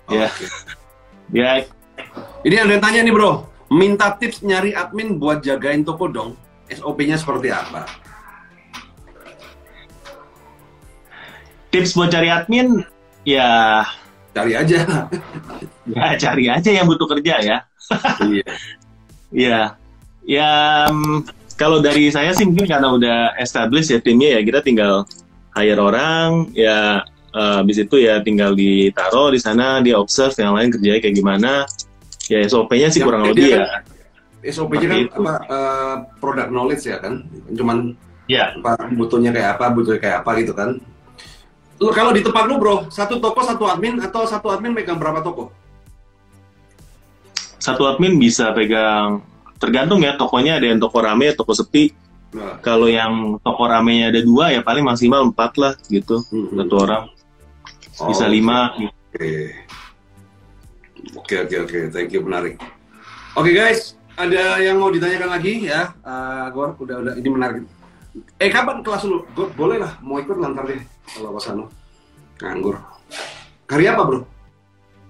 oh, 0.08 0.14
ya 0.16 0.26
okay. 0.28 0.48
ya 1.30 1.48
ini 2.42 2.56
ada 2.56 2.72
yang 2.72 2.82
tanya 2.82 3.00
nih 3.04 3.12
bro 3.12 3.44
minta 3.68 4.16
tips 4.16 4.40
nyari 4.40 4.72
admin 4.72 5.20
buat 5.20 5.44
jagain 5.44 5.84
toko 5.84 6.08
dong 6.08 6.32
SOP-nya 6.68 7.16
seperti 7.16 7.48
apa? 7.48 7.88
Tips 11.68 11.92
buat 11.96 12.08
cari 12.12 12.28
admin, 12.32 12.84
ya 13.24 13.84
cari 14.32 14.52
aja. 14.56 15.08
ya 15.96 16.06
cari 16.16 16.44
aja 16.48 16.70
yang 16.72 16.88
butuh 16.88 17.08
kerja 17.08 17.34
ya. 17.40 17.58
iya. 18.24 18.46
Iya. 19.32 19.60
Ya 20.28 20.84
mm, 20.92 21.24
kalau 21.56 21.80
dari 21.80 22.12
saya 22.12 22.36
sih 22.36 22.44
mungkin 22.44 22.68
karena 22.68 22.92
udah 22.92 23.18
established 23.40 23.88
ya 23.88 23.96
timnya 23.96 24.36
ya 24.36 24.44
kita 24.44 24.60
tinggal 24.60 25.08
hire 25.56 25.80
orang 25.80 26.52
ya 26.52 27.00
uh, 27.38 27.62
habis 27.62 27.78
itu 27.78 28.02
ya 28.02 28.18
tinggal 28.18 28.58
ditaruh 28.58 29.30
di 29.30 29.38
sana 29.38 29.78
dia 29.78 29.94
observe 29.94 30.34
yang 30.34 30.58
lain 30.58 30.74
kerjanya 30.74 30.98
kayak 30.98 31.14
gimana 31.14 31.52
ya 32.26 32.42
SOP-nya 32.42 32.90
sih 32.90 33.00
ya, 33.00 33.06
kurang 33.06 33.30
lebih 33.30 33.54
ya 33.54 33.62
kan 33.62 33.82
SOP-nya 34.44 34.86
kan 34.86 35.00
apa 35.18 35.34
uh, 35.50 35.96
product 36.22 36.50
knowledge 36.54 36.84
ya 36.86 37.02
kan, 37.02 37.26
cuman 37.50 37.98
ya 38.30 38.54
apa 38.54 38.86
butuhnya 38.94 39.34
kayak 39.34 39.58
apa, 39.58 39.64
butuhnya 39.74 40.00
kayak 40.00 40.16
apa 40.22 40.30
gitu 40.38 40.52
kan. 40.54 40.78
Lu 41.78 41.90
kalau 41.94 42.10
di 42.10 42.22
tempat 42.22 42.46
lu 42.46 42.58
bro, 42.58 42.86
satu 42.90 43.18
toko 43.22 43.42
satu 43.42 43.66
admin 43.66 43.98
atau 44.02 44.26
satu 44.26 44.50
admin 44.50 44.74
megang 44.74 44.98
berapa 44.98 45.22
toko? 45.22 45.50
Satu 47.58 47.86
admin 47.90 48.18
bisa 48.18 48.54
pegang 48.54 49.22
tergantung 49.58 50.02
ya 50.06 50.14
tokonya 50.14 50.62
ada 50.62 50.70
yang 50.70 50.78
toko 50.78 51.02
rame, 51.02 51.34
toko 51.34 51.54
sepi. 51.54 51.90
Nah. 52.28 52.60
Kalau 52.60 52.86
yang 52.86 53.40
toko 53.40 53.64
ramenya 53.64 54.12
ada 54.12 54.20
dua 54.20 54.52
ya 54.52 54.60
paling 54.60 54.84
maksimal 54.84 55.32
empat 55.32 55.56
lah 55.58 55.72
gitu 55.90 56.22
hmm. 56.30 56.60
satu 56.62 56.74
orang. 56.78 57.02
Bisa 57.98 58.24
oh, 58.26 58.30
lima. 58.30 58.70
Oke. 58.78 59.54
Oke 61.18 61.34
oke 61.42 61.56
oke, 61.66 61.78
thank 61.90 62.10
you 62.14 62.22
menarik. 62.22 62.58
Oke 63.34 63.50
okay, 63.50 63.52
guys, 63.54 63.98
ada 64.18 64.58
yang 64.62 64.82
mau 64.82 64.90
ditanyakan 64.90 65.30
lagi 65.30 65.66
ya? 65.66 65.94
Uh, 66.02 66.46
Gor, 66.50 66.74
udah 66.78 66.96
udah 67.02 67.12
ini 67.18 67.28
menarik. 67.30 67.64
Eh 68.42 68.50
kapan 68.50 68.82
kelas 68.82 69.06
lu? 69.06 69.22
Gor, 69.34 69.50
boleh 69.54 69.78
lah, 69.78 69.94
mau 70.02 70.18
ikut 70.18 70.36
nanti 70.38 70.74
deh 70.74 70.80
kalau 71.14 71.34
pas 71.34 71.46
anu. 71.50 71.64
Nganggur. 72.42 72.76
Hari 73.70 73.84
apa 73.90 74.02
bro? 74.06 74.18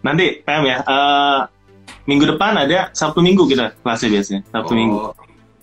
Nanti 0.05 0.45
PM 0.45 0.65
ya. 0.65 0.77
Uh, 0.85 1.41
minggu 2.09 2.25
depan 2.25 2.57
ada 2.57 2.93
Sabtu 2.93 3.21
Minggu 3.21 3.49
kita 3.49 3.75
kelasnya 3.81 4.09
biasanya. 4.13 4.41
Sabtu 4.49 4.73
oh, 4.73 4.77
Minggu. 4.77 4.99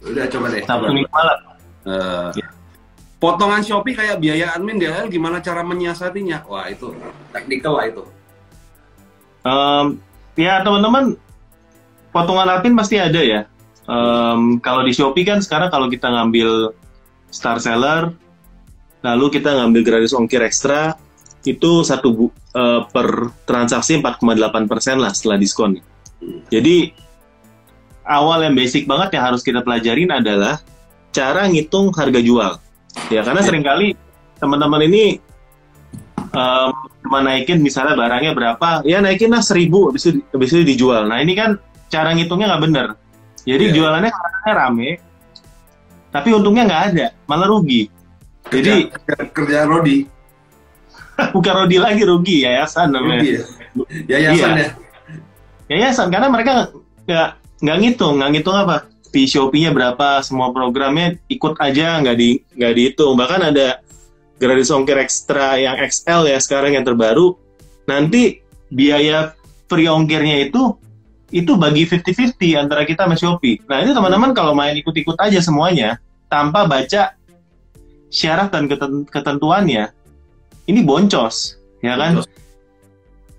Udah 0.10 0.26
coba 0.30 0.46
deh. 0.54 0.64
Sabtu 0.66 0.92
Minggu 0.94 1.12
malam. 1.14 1.38
Uh, 1.86 2.30
ya. 2.34 2.48
Potongan 3.26 3.66
Shopee 3.66 3.98
kayak 3.98 4.22
biaya 4.22 4.54
admin 4.54 4.78
DHL 4.78 5.10
gimana 5.10 5.42
cara 5.42 5.66
menyiasatinya? 5.66 6.46
Wah 6.46 6.70
itu 6.70 6.94
teknikal 7.34 7.74
lah 7.74 7.90
itu. 7.90 8.06
Um, 9.42 9.98
ya 10.38 10.62
teman-teman 10.62 11.18
potongan 12.14 12.62
admin 12.62 12.78
pasti 12.78 13.02
ada 13.02 13.18
ya. 13.18 13.50
Um, 13.90 14.62
kalau 14.62 14.86
di 14.86 14.94
Shopee 14.94 15.26
kan 15.26 15.42
sekarang 15.42 15.74
kalau 15.74 15.90
kita 15.90 16.06
ngambil 16.06 16.78
star 17.34 17.58
seller, 17.58 18.14
lalu 19.02 19.26
kita 19.34 19.58
ngambil 19.58 19.82
gratis 19.82 20.14
ongkir 20.14 20.46
ekstra, 20.46 20.94
itu 21.50 21.82
satu 21.82 22.30
uh, 22.54 22.86
per 22.94 23.34
transaksi 23.50 23.98
4,8 24.06 24.70
persen 24.70 25.02
lah 25.02 25.10
setelah 25.18 25.42
diskon. 25.42 25.82
Jadi 26.54 26.94
awal 28.06 28.46
yang 28.46 28.54
basic 28.54 28.86
banget 28.86 29.18
yang 29.18 29.34
harus 29.34 29.42
kita 29.42 29.66
pelajarin 29.66 30.14
adalah 30.14 30.62
cara 31.10 31.50
ngitung 31.50 31.90
harga 31.90 32.22
jual. 32.22 32.62
Ya 33.12 33.22
karena 33.22 33.42
ya. 33.44 33.48
sering 33.48 33.64
kali 33.64 33.88
teman-teman 34.40 34.82
ini 34.88 35.20
um, 36.36 36.72
naikin 37.24 37.62
misalnya 37.62 37.96
barangnya 37.96 38.36
berapa, 38.36 38.84
ya 38.84 39.00
naikin 39.00 39.32
lah 39.32 39.44
seribu, 39.44 39.90
habis 39.92 40.10
itu, 40.10 40.20
habis 40.34 40.50
itu 40.52 40.64
dijual. 40.66 41.08
Nah 41.08 41.22
ini 41.22 41.38
kan 41.38 41.56
cara 41.88 42.12
ngitungnya 42.12 42.56
nggak 42.56 42.64
bener. 42.66 42.88
Jadi 43.46 43.66
yeah. 43.70 43.76
jualannya 43.78 44.12
katanya 44.12 44.54
rame, 44.58 44.90
tapi 46.10 46.30
untungnya 46.34 46.64
nggak 46.66 46.84
ada, 46.92 47.08
malah 47.30 47.48
rugi. 47.48 47.88
Kerja, 48.46 48.62
Jadi 48.62 48.74
kerja 49.34 49.66
Rodi. 49.66 50.06
Bukan 51.36 51.54
Rodi 51.66 51.78
lagi 51.82 52.02
rugi, 52.06 52.46
yayasan 52.46 52.94
namanya. 52.94 53.22
Rugi 53.22 53.32
ya? 53.34 54.18
Yayasan 54.18 54.52
iya. 54.54 54.62
ya. 54.62 54.70
Yayasan 55.66 56.08
karena 56.14 56.28
mereka 56.30 56.74
nggak 57.06 57.30
nggak 57.62 57.78
ngitung, 57.82 58.14
nggak 58.22 58.30
ngitung 58.38 58.58
apa 58.58 58.95
Shopee-nya 59.24 59.72
berapa, 59.72 60.20
semua 60.20 60.52
programnya 60.52 61.16
ikut 61.32 61.56
aja 61.64 62.04
nggak 62.04 62.18
di 62.20 62.44
nggak 62.60 62.74
dihitung. 62.76 63.16
Bahkan 63.16 63.56
ada 63.56 63.80
gratis 64.36 64.68
ongkir 64.68 65.00
ekstra 65.00 65.56
yang 65.56 65.80
XL 65.80 66.28
ya 66.28 66.38
sekarang 66.44 66.76
yang 66.76 66.84
terbaru. 66.84 67.40
Nanti 67.88 68.44
biaya 68.68 69.32
free 69.72 69.88
ongkirnya 69.88 70.52
itu 70.52 70.76
itu 71.32 71.56
bagi 71.56 71.88
50-50 71.88 72.60
antara 72.60 72.84
kita 72.84 73.08
sama 73.08 73.16
Shopee. 73.16 73.64
Nah 73.72 73.82
ini 73.82 73.96
teman-teman 73.96 74.36
kalau 74.36 74.52
main 74.52 74.76
ikut-ikut 74.76 75.16
aja 75.18 75.40
semuanya 75.40 75.98
tanpa 76.28 76.68
baca 76.68 77.16
syarat 78.16 78.54
dan 78.54 78.72
ketentuannya, 79.12 79.92
ini 80.72 80.80
boncos, 80.86 81.60
ya 81.84 82.00
kan? 82.00 82.22
Boncos. 82.22 82.32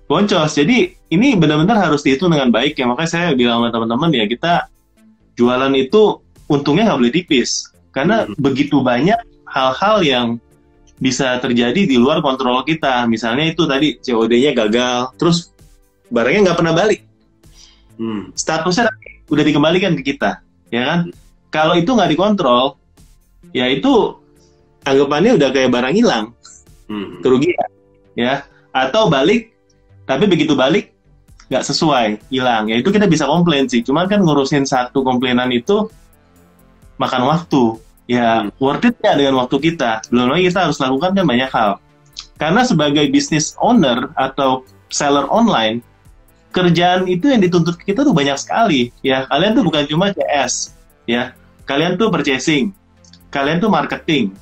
boncos. 0.07 0.51
Jadi 0.59 0.93
ini 1.09 1.39
benar-benar 1.39 1.89
harus 1.89 2.05
dihitung 2.05 2.35
dengan 2.35 2.53
baik 2.53 2.77
ya. 2.77 2.85
Makanya 2.85 3.11
saya 3.11 3.29
bilang 3.33 3.62
sama 3.64 3.72
teman-teman 3.72 4.11
ya 4.12 4.24
kita 4.29 4.68
jualan 5.37 5.72
itu 5.76 6.20
untungnya 6.51 6.93
nggak 6.93 7.01
boleh 7.01 7.14
tipis 7.14 7.70
karena 7.93 8.24
hmm. 8.24 8.37
begitu 8.41 8.80
banyak 8.80 9.16
hal-hal 9.47 10.03
yang 10.03 10.26
bisa 10.97 11.37
terjadi 11.45 11.84
di 11.84 12.01
luar 12.01 12.24
kontrol 12.24 12.64
kita. 12.64 13.05
Misalnya 13.05 13.53
itu 13.53 13.68
tadi 13.68 14.01
COD-nya 14.01 14.57
gagal, 14.57 15.12
terus 15.20 15.53
barangnya 16.11 16.51
nggak 16.51 16.59
pernah 16.59 16.74
balik 16.74 17.01
hmm. 17.99 18.32
statusnya 18.37 18.91
udah 19.26 19.45
dikembalikan 19.45 19.99
ke 19.99 20.14
kita 20.14 20.41
ya 20.70 20.82
kan 20.87 21.01
kalau 21.51 21.74
itu 21.74 21.91
nggak 21.91 22.11
dikontrol 22.14 22.78
ya 23.51 23.66
itu 23.70 24.14
anggapannya 24.87 25.39
udah 25.39 25.49
kayak 25.51 25.70
barang 25.72 25.95
hilang 25.95 26.24
hmm. 26.87 27.22
kerugian 27.22 27.68
ya 28.14 28.47
atau 28.70 29.11
balik 29.11 29.51
tapi 30.07 30.30
begitu 30.30 30.55
balik 30.55 30.95
nggak 31.47 31.64
sesuai 31.64 32.07
hilang. 32.30 32.70
Ya 32.70 32.76
itu 32.82 32.90
kita 32.90 33.07
bisa 33.07 33.26
komplain 33.26 33.70
sih. 33.70 33.82
Cuman 33.82 34.11
kan 34.11 34.22
ngurusin 34.22 34.66
satu 34.66 35.07
komplainan 35.07 35.51
itu 35.55 35.86
makan 36.99 37.30
waktu. 37.30 37.78
Ya 38.07 38.47
hmm. 38.47 38.59
worth 38.62 38.86
it 38.86 38.97
ya 39.03 39.14
dengan 39.14 39.42
waktu 39.42 39.57
kita? 39.59 40.07
Belum 40.11 40.30
lagi 40.30 40.51
kita 40.51 40.70
harus 40.70 40.78
lakukan 40.78 41.14
kan 41.14 41.24
banyak 41.26 41.51
hal. 41.51 41.78
Karena 42.36 42.62
sebagai 42.66 43.07
business 43.09 43.57
owner 43.62 44.12
atau 44.18 44.66
seller 44.92 45.26
online 45.32 45.80
kerjaan 46.55 47.05
itu 47.05 47.28
yang 47.28 47.42
dituntut 47.42 47.76
kita 47.82 48.03
tuh 48.03 48.14
banyak 48.14 48.36
sekali. 48.38 48.90
Ya 49.03 49.26
kalian 49.30 49.55
tuh 49.55 49.64
bukan 49.66 49.84
cuma 49.86 50.11
CS 50.14 50.74
ya 51.07 51.34
kalian 51.66 51.99
tuh 51.99 52.11
purchasing. 52.11 52.74
Kalian 53.30 53.62
tuh 53.62 53.70
marketing. 53.70 54.34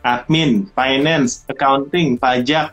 Admin 0.00 0.64
finance 0.72 1.44
accounting 1.46 2.16
pajak 2.16 2.72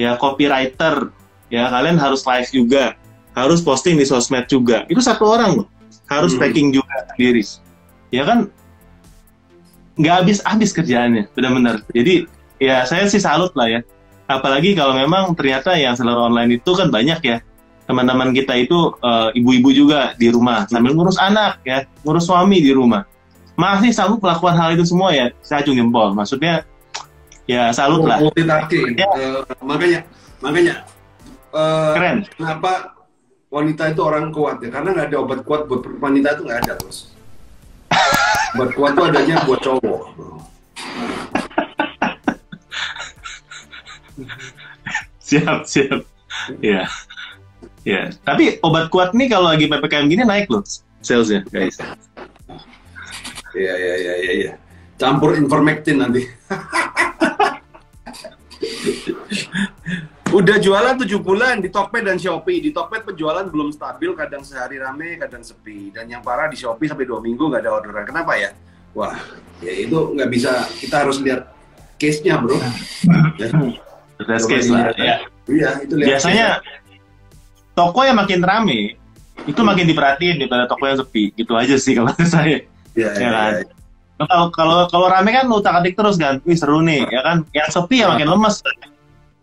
ya 0.00 0.10
copywriter. 0.18 1.12
Ya 1.52 1.68
kalian 1.68 2.00
harus 2.00 2.24
live 2.24 2.48
juga 2.48 2.96
harus 3.32 3.60
posting 3.64 3.96
di 3.96 4.04
sosmed 4.04 4.48
juga 4.48 4.84
itu 4.88 5.00
satu 5.00 5.24
orang 5.28 5.62
loh 5.62 5.66
harus 6.08 6.36
hmm. 6.36 6.40
packing 6.40 6.68
juga 6.72 6.94
sendiri 7.14 7.42
ya 8.12 8.22
kan 8.28 8.48
nggak 9.96 10.14
habis-habis 10.24 10.70
kerjaannya 10.72 11.28
benar-benar 11.36 11.84
jadi 11.92 12.28
ya 12.60 12.84
saya 12.88 13.04
sih 13.08 13.20
salut 13.20 13.52
lah 13.56 13.68
ya 13.68 13.80
apalagi 14.28 14.72
kalau 14.72 14.96
memang 14.96 15.36
ternyata 15.36 15.76
yang 15.76 15.92
seller 15.92 16.16
online 16.16 16.56
itu 16.56 16.72
kan 16.72 16.88
banyak 16.88 17.20
ya 17.20 17.38
teman-teman 17.92 18.30
kita 18.32 18.54
itu 18.56 18.94
uh, 19.02 19.28
ibu-ibu 19.34 19.74
juga 19.74 20.14
di 20.14 20.30
rumah 20.30 20.64
sambil 20.70 20.94
ngurus 20.94 21.18
anak 21.18 21.60
ya, 21.66 21.84
ngurus 22.06 22.24
suami 22.24 22.62
di 22.62 22.70
rumah. 22.70 23.04
Masih 23.52 23.92
sanggup 23.92 24.24
melakukan 24.24 24.56
hal 24.56 24.72
itu 24.72 24.88
semua 24.88 25.12
ya, 25.12 25.28
saya 25.44 25.60
acung 25.60 25.76
jempol. 25.76 26.16
Maksudnya 26.16 26.64
ya 27.44 27.68
salut 27.74 28.06
lah. 28.06 28.22
Multitasking. 28.22 28.96
Ya. 28.96 29.06
Uh, 29.12 29.42
makanya, 29.60 30.00
makanya 30.40 30.74
uh, 31.52 31.92
keren. 31.92 32.16
Kenapa 32.32 32.91
wanita 33.52 33.92
itu 33.92 34.00
orang 34.00 34.32
kuat 34.32 34.64
ya? 34.64 34.72
Karena 34.72 34.96
nggak 34.96 35.12
ada 35.12 35.20
obat 35.20 35.44
kuat 35.44 35.68
buat 35.68 35.84
wanita 36.00 36.40
itu 36.40 36.48
nggak 36.48 36.60
ada 36.64 36.72
terus. 36.80 37.12
obat 38.56 38.72
kuat 38.72 38.96
itu 38.96 39.02
adanya 39.04 39.36
buat 39.44 39.60
cowok. 39.60 40.02
siap, 45.20 45.68
siap. 45.68 46.00
Ya. 46.64 46.88
Ya, 47.84 48.08
tapi 48.24 48.56
obat 48.64 48.88
kuat 48.88 49.12
nih 49.12 49.28
kalau 49.28 49.52
lagi 49.52 49.68
PPKM 49.68 50.08
gini 50.08 50.24
naik 50.24 50.48
loh 50.48 50.64
salesnya, 51.02 51.42
guys. 51.50 51.82
Iya, 53.52 53.74
iya, 53.76 53.94
iya, 54.00 54.14
iya. 54.22 54.32
Ya. 54.48 54.54
Campur 54.96 55.36
Informectin 55.36 56.00
nanti. 56.00 56.24
Udah 60.32 60.56
jualan 60.56 60.96
7 60.96 61.20
bulan 61.20 61.60
di 61.60 61.68
Tokped 61.68 62.08
dan 62.08 62.16
Shopee. 62.16 62.64
Di 62.64 62.72
Tokped 62.72 63.04
penjualan 63.04 63.44
belum 63.44 63.68
stabil, 63.68 64.16
kadang 64.16 64.40
sehari 64.40 64.80
rame, 64.80 65.20
kadang 65.20 65.44
sepi. 65.44 65.92
Dan 65.92 66.08
yang 66.08 66.24
parah 66.24 66.48
di 66.48 66.56
Shopee 66.56 66.88
sampai 66.88 67.04
dua 67.04 67.20
minggu 67.20 67.52
nggak 67.52 67.60
ada 67.60 67.70
orderan. 67.76 68.08
Kenapa 68.08 68.40
ya? 68.40 68.56
Wah, 68.96 69.12
ya 69.60 69.72
itu 69.76 69.92
nggak 69.92 70.32
bisa. 70.32 70.64
Kita 70.80 71.04
harus 71.04 71.20
lihat 71.20 71.52
case-nya, 72.00 72.40
bro. 72.40 72.56
Ya. 73.36 73.52
case 74.24 74.72
lah. 74.72 74.88
Ya. 74.96 75.20
Iya, 75.44 75.70
itu 75.84 75.94
lihat 76.00 76.08
Biasanya 76.16 76.46
toko 77.76 78.00
yang 78.00 78.16
makin 78.16 78.40
rame 78.40 78.96
itu 79.44 79.60
makin 79.60 79.84
diperhatiin 79.84 80.40
daripada 80.40 80.64
toko 80.64 80.84
yang 80.88 80.98
sepi 81.00 81.32
gitu 81.34 81.56
aja 81.56 81.74
sih 81.76 81.96
kalau 81.96 82.12
saya 82.32 82.62
ya, 82.94 83.08
ya, 83.10 83.10
kan 83.16 83.20
ya, 83.20 83.64
ya. 83.64 83.64
kalau 84.22 84.46
kalau 84.52 84.78
kalau 84.86 85.06
rame 85.08 85.34
kan 85.34 85.48
utak 85.50 85.82
atik 85.82 85.96
terus 85.96 86.20
kan 86.20 86.38
wih 86.44 86.54
seru 86.54 86.84
nih 86.84 87.02
ya 87.08 87.20
kan 87.24 87.42
yang 87.50 87.68
sepi 87.72 88.04
ya 88.04 88.12
makin 88.12 88.28
lemes 88.28 88.60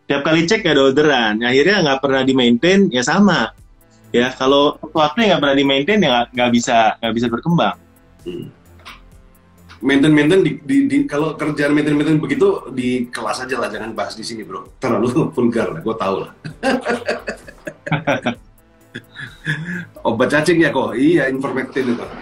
tiap 0.10 0.26
kali 0.26 0.50
cek 0.50 0.66
gak 0.66 0.74
ada 0.74 0.82
orderan 0.90 1.38
akhirnya 1.46 1.86
nggak 1.86 2.00
pernah 2.02 2.22
di 2.26 2.34
maintain 2.34 2.90
ya 2.90 3.06
sama 3.06 3.54
ya 4.10 4.34
kalau 4.34 4.74
sesuatu 4.82 5.22
yang 5.22 5.38
nggak 5.38 5.42
pernah 5.46 5.58
di 5.62 5.66
maintain 5.70 6.00
ya 6.02 6.26
nggak 6.34 6.50
bisa 6.50 6.98
nggak 6.98 7.14
bisa 7.14 7.28
berkembang 7.30 7.78
hmm. 8.26 8.46
maintain 9.86 10.10
maintain 10.10 10.42
di, 10.42 10.58
di, 10.66 10.90
di 10.90 10.98
kalau 11.06 11.38
kerjaan 11.38 11.78
maintain 11.78 11.94
maintain 11.94 12.18
begitu 12.18 12.74
di 12.74 13.06
kelas 13.14 13.46
aja 13.46 13.62
lah 13.62 13.70
jangan 13.70 13.94
bahas 13.94 14.18
di 14.18 14.26
sini 14.26 14.42
bro 14.42 14.66
terlalu 14.82 15.14
vulgar 15.38 15.78
lah 15.78 15.82
gue 15.86 15.96
tau 15.96 16.16
lah 16.26 16.34
Obat 20.06 20.30
cacing 20.30 20.62
ya 20.62 20.70
kok? 20.70 20.94
Iya, 20.94 21.26
Informectin 21.34 21.98
itu. 21.98 22.06
Oke, 22.06 22.14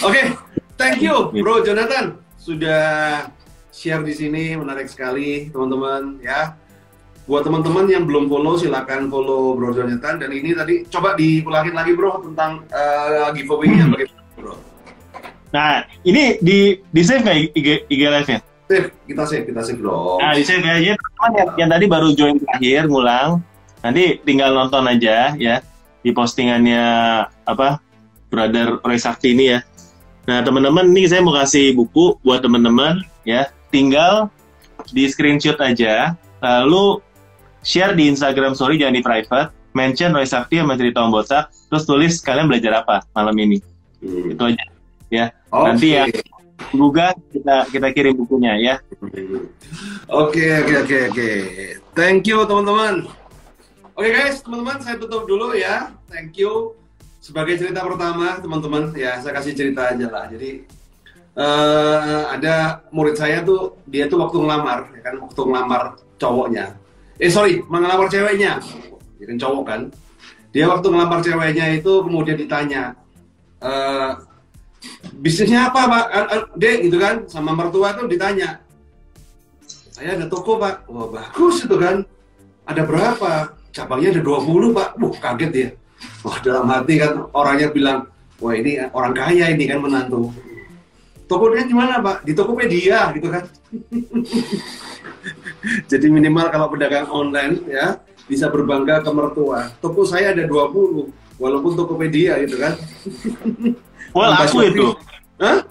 okay, 0.00 0.24
thank 0.78 1.02
you 1.02 1.28
Bro 1.34 1.66
Jonathan 1.66 2.16
sudah 2.40 3.26
share 3.74 4.00
di 4.00 4.14
sini 4.16 4.56
menarik 4.56 4.88
sekali 4.88 5.52
teman-teman 5.52 6.22
ya. 6.22 6.56
Buat 7.30 7.46
teman-teman 7.46 7.86
yang 7.86 8.10
belum 8.10 8.26
follow 8.26 8.58
silahkan 8.58 9.06
follow 9.06 9.54
Bro 9.54 9.70
Jonathan 9.70 10.18
dan 10.18 10.30
ini 10.34 10.50
tadi 10.50 10.82
coba 10.90 11.14
diulangin 11.14 11.78
lagi 11.78 11.94
Bro 11.94 12.26
tentang 12.26 12.66
uh, 12.74 13.30
giveaway-nya 13.30 13.86
hmm. 13.86 13.92
bagaimana 13.94 14.22
Bro. 14.34 14.54
Nah, 15.54 15.86
ini 16.02 16.42
di 16.42 16.82
di 16.90 17.02
save 17.06 17.22
nggak 17.22 17.54
IG, 17.54 17.68
IG 17.86 18.02
live-nya? 18.02 18.40
Save, 18.66 18.86
kita 19.06 19.22
save, 19.30 19.44
kita 19.46 19.62
save 19.62 19.78
dong. 19.78 20.18
Nah, 20.18 20.34
di 20.34 20.42
save 20.42 20.66
aja. 20.66 20.98
Teman 20.98 21.30
yang, 21.38 21.50
yang 21.54 21.70
tadi 21.70 21.84
baru 21.86 22.08
join 22.18 22.34
terakhir, 22.42 22.90
ngulang, 22.90 23.38
Nanti 23.80 24.20
tinggal 24.28 24.52
nonton 24.52 24.84
aja 24.84 25.32
ya 25.40 25.64
di 26.04 26.10
postingannya 26.12 26.84
apa 27.48 27.80
Brother 28.28 28.80
Roy 28.84 29.00
Sakti 29.00 29.32
ini 29.32 29.56
ya. 29.56 29.64
Nah 30.28 30.44
teman-teman 30.44 30.92
ini 30.92 31.08
saya 31.08 31.24
mau 31.24 31.32
kasih 31.32 31.72
buku 31.72 32.20
buat 32.20 32.44
teman-teman 32.44 33.00
ya. 33.24 33.48
Tinggal 33.72 34.28
di 34.92 35.08
screenshot 35.08 35.56
aja, 35.62 36.18
lalu 36.42 37.00
share 37.64 37.92
di 37.96 38.08
Instagram 38.10 38.56
Story 38.56 38.80
jangan 38.80 38.96
di 38.96 39.02
private, 39.04 39.50
mention 39.76 40.12
Roy 40.12 40.26
Sakti 40.26 40.60
sama 40.60 40.74
cerita 40.76 41.04
Om 41.04 41.12
Botak, 41.14 41.52
terus 41.70 41.84
tulis 41.86 42.18
kalian 42.20 42.50
belajar 42.50 42.84
apa 42.84 43.04
malam 43.14 43.36
ini. 43.38 43.58
Hmm. 44.00 44.32
Itu 44.32 44.42
aja 44.48 44.64
ya. 45.12 45.26
Okay. 45.50 45.66
Nanti 45.66 45.88
ya 45.92 46.02
Google 46.70 47.16
kita 47.32 47.56
kita 47.72 47.88
kirim 47.96 48.14
bukunya 48.20 48.52
ya. 48.60 48.74
Oke 50.08 50.44
oke 50.64 50.74
oke 50.86 50.98
oke. 51.12 51.30
Thank 51.96 52.28
you 52.30 52.44
teman-teman. 52.46 53.08
Oke 53.98 54.08
okay 54.08 54.10
guys, 54.16 54.40
teman-teman 54.40 54.80
saya 54.80 54.96
tutup 54.96 55.28
dulu 55.28 55.52
ya. 55.52 55.92
Thank 56.08 56.40
you. 56.40 56.78
Sebagai 57.20 57.60
cerita 57.60 57.84
pertama, 57.84 58.40
teman-teman, 58.40 58.96
ya 58.96 59.20
saya 59.20 59.36
kasih 59.36 59.52
cerita 59.52 59.92
aja 59.92 60.08
lah. 60.08 60.24
Jadi 60.32 60.64
uh, 61.36 62.32
ada 62.32 62.80
murid 62.88 63.20
saya 63.20 63.44
tuh, 63.44 63.76
dia 63.84 64.08
tuh 64.08 64.24
waktu 64.24 64.40
ngelamar, 64.40 64.88
ya 64.96 65.00
kan, 65.04 65.14
waktu 65.20 65.40
ngelamar 65.44 65.82
cowoknya. 66.16 66.79
Eh 67.20 67.28
sorry, 67.28 67.60
mengelamar 67.68 68.08
ceweknya. 68.08 68.58
Dia 69.20 69.24
kan 69.28 69.36
cowok 69.36 69.64
kan. 69.68 69.80
Dia 70.50 70.64
waktu 70.66 70.86
ngelamar 70.88 71.20
ceweknya 71.20 71.66
itu 71.76 71.92
kemudian 72.02 72.34
ditanya, 72.34 72.96
uh, 73.62 74.18
bisnisnya 75.20 75.70
apa 75.70 75.80
pak? 75.86 76.04
Dek 76.58 76.88
gitu 76.88 76.96
kan, 76.98 77.28
sama 77.28 77.52
mertua 77.52 77.92
tuh 77.94 78.08
ditanya. 78.08 78.58
Saya 79.92 80.16
ada 80.16 80.26
toko 80.26 80.56
pak. 80.56 80.88
Wah 80.88 81.06
bagus 81.12 81.68
itu 81.68 81.76
kan. 81.76 82.02
Ada 82.64 82.82
berapa? 82.88 83.60
cabangnya 83.70 84.18
ada 84.18 84.22
20 84.22 84.76
pak 84.76 84.88
wah 84.98 85.14
kaget 85.14 85.52
ya 85.54 85.68
wah 86.26 86.36
dalam 86.42 86.66
hati 86.66 86.94
kan 86.98 87.12
orangnya 87.30 87.68
bilang 87.70 87.98
wah 88.42 88.54
ini 88.54 88.82
orang 88.90 89.14
kaya 89.14 89.46
ini 89.54 89.64
kan 89.70 89.78
menantu 89.78 90.34
tokonya 91.30 91.64
gimana 91.70 92.02
pak 92.02 92.26
di 92.26 92.32
Tokopedia 92.34 93.14
gitu 93.14 93.30
kan 93.30 93.44
jadi 95.90 96.06
minimal 96.08 96.48
kalau 96.48 96.68
pedagang 96.72 97.08
online 97.10 97.60
ya 97.68 98.00
bisa 98.30 98.46
berbangga 98.48 99.02
ke 99.02 99.10
mertua 99.10 99.74
toko 99.82 100.06
saya 100.06 100.32
ada 100.32 100.46
20 100.46 101.40
walaupun 101.40 101.72
Tokopedia 101.74 102.38
gitu 102.44 102.60
kan 102.60 102.78
wah 104.14 104.28
laku 104.38 104.58
itu 104.66 104.86
Hah? 105.40 105.64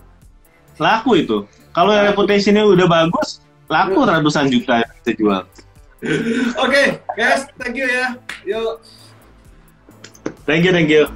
laku 0.82 1.12
itu 1.24 1.38
kalau 1.72 1.93
yang 1.93 2.12
reputasinya 2.12 2.66
udah 2.66 2.88
bagus 2.89 3.39
laku 3.70 4.02
ratusan 4.04 4.50
juta 4.50 4.82
yang 4.82 4.91
bisa 5.02 5.12
jual 5.16 5.43
Oke, 6.00 6.16
okay, 6.56 6.88
guys, 7.12 7.43
thank 7.60 7.76
you 7.76 7.84
ya. 7.84 8.16
Yuk. 8.47 8.80
Thank 10.47 10.64
you, 10.64 10.72
thank 10.72 10.88
you. 10.88 11.12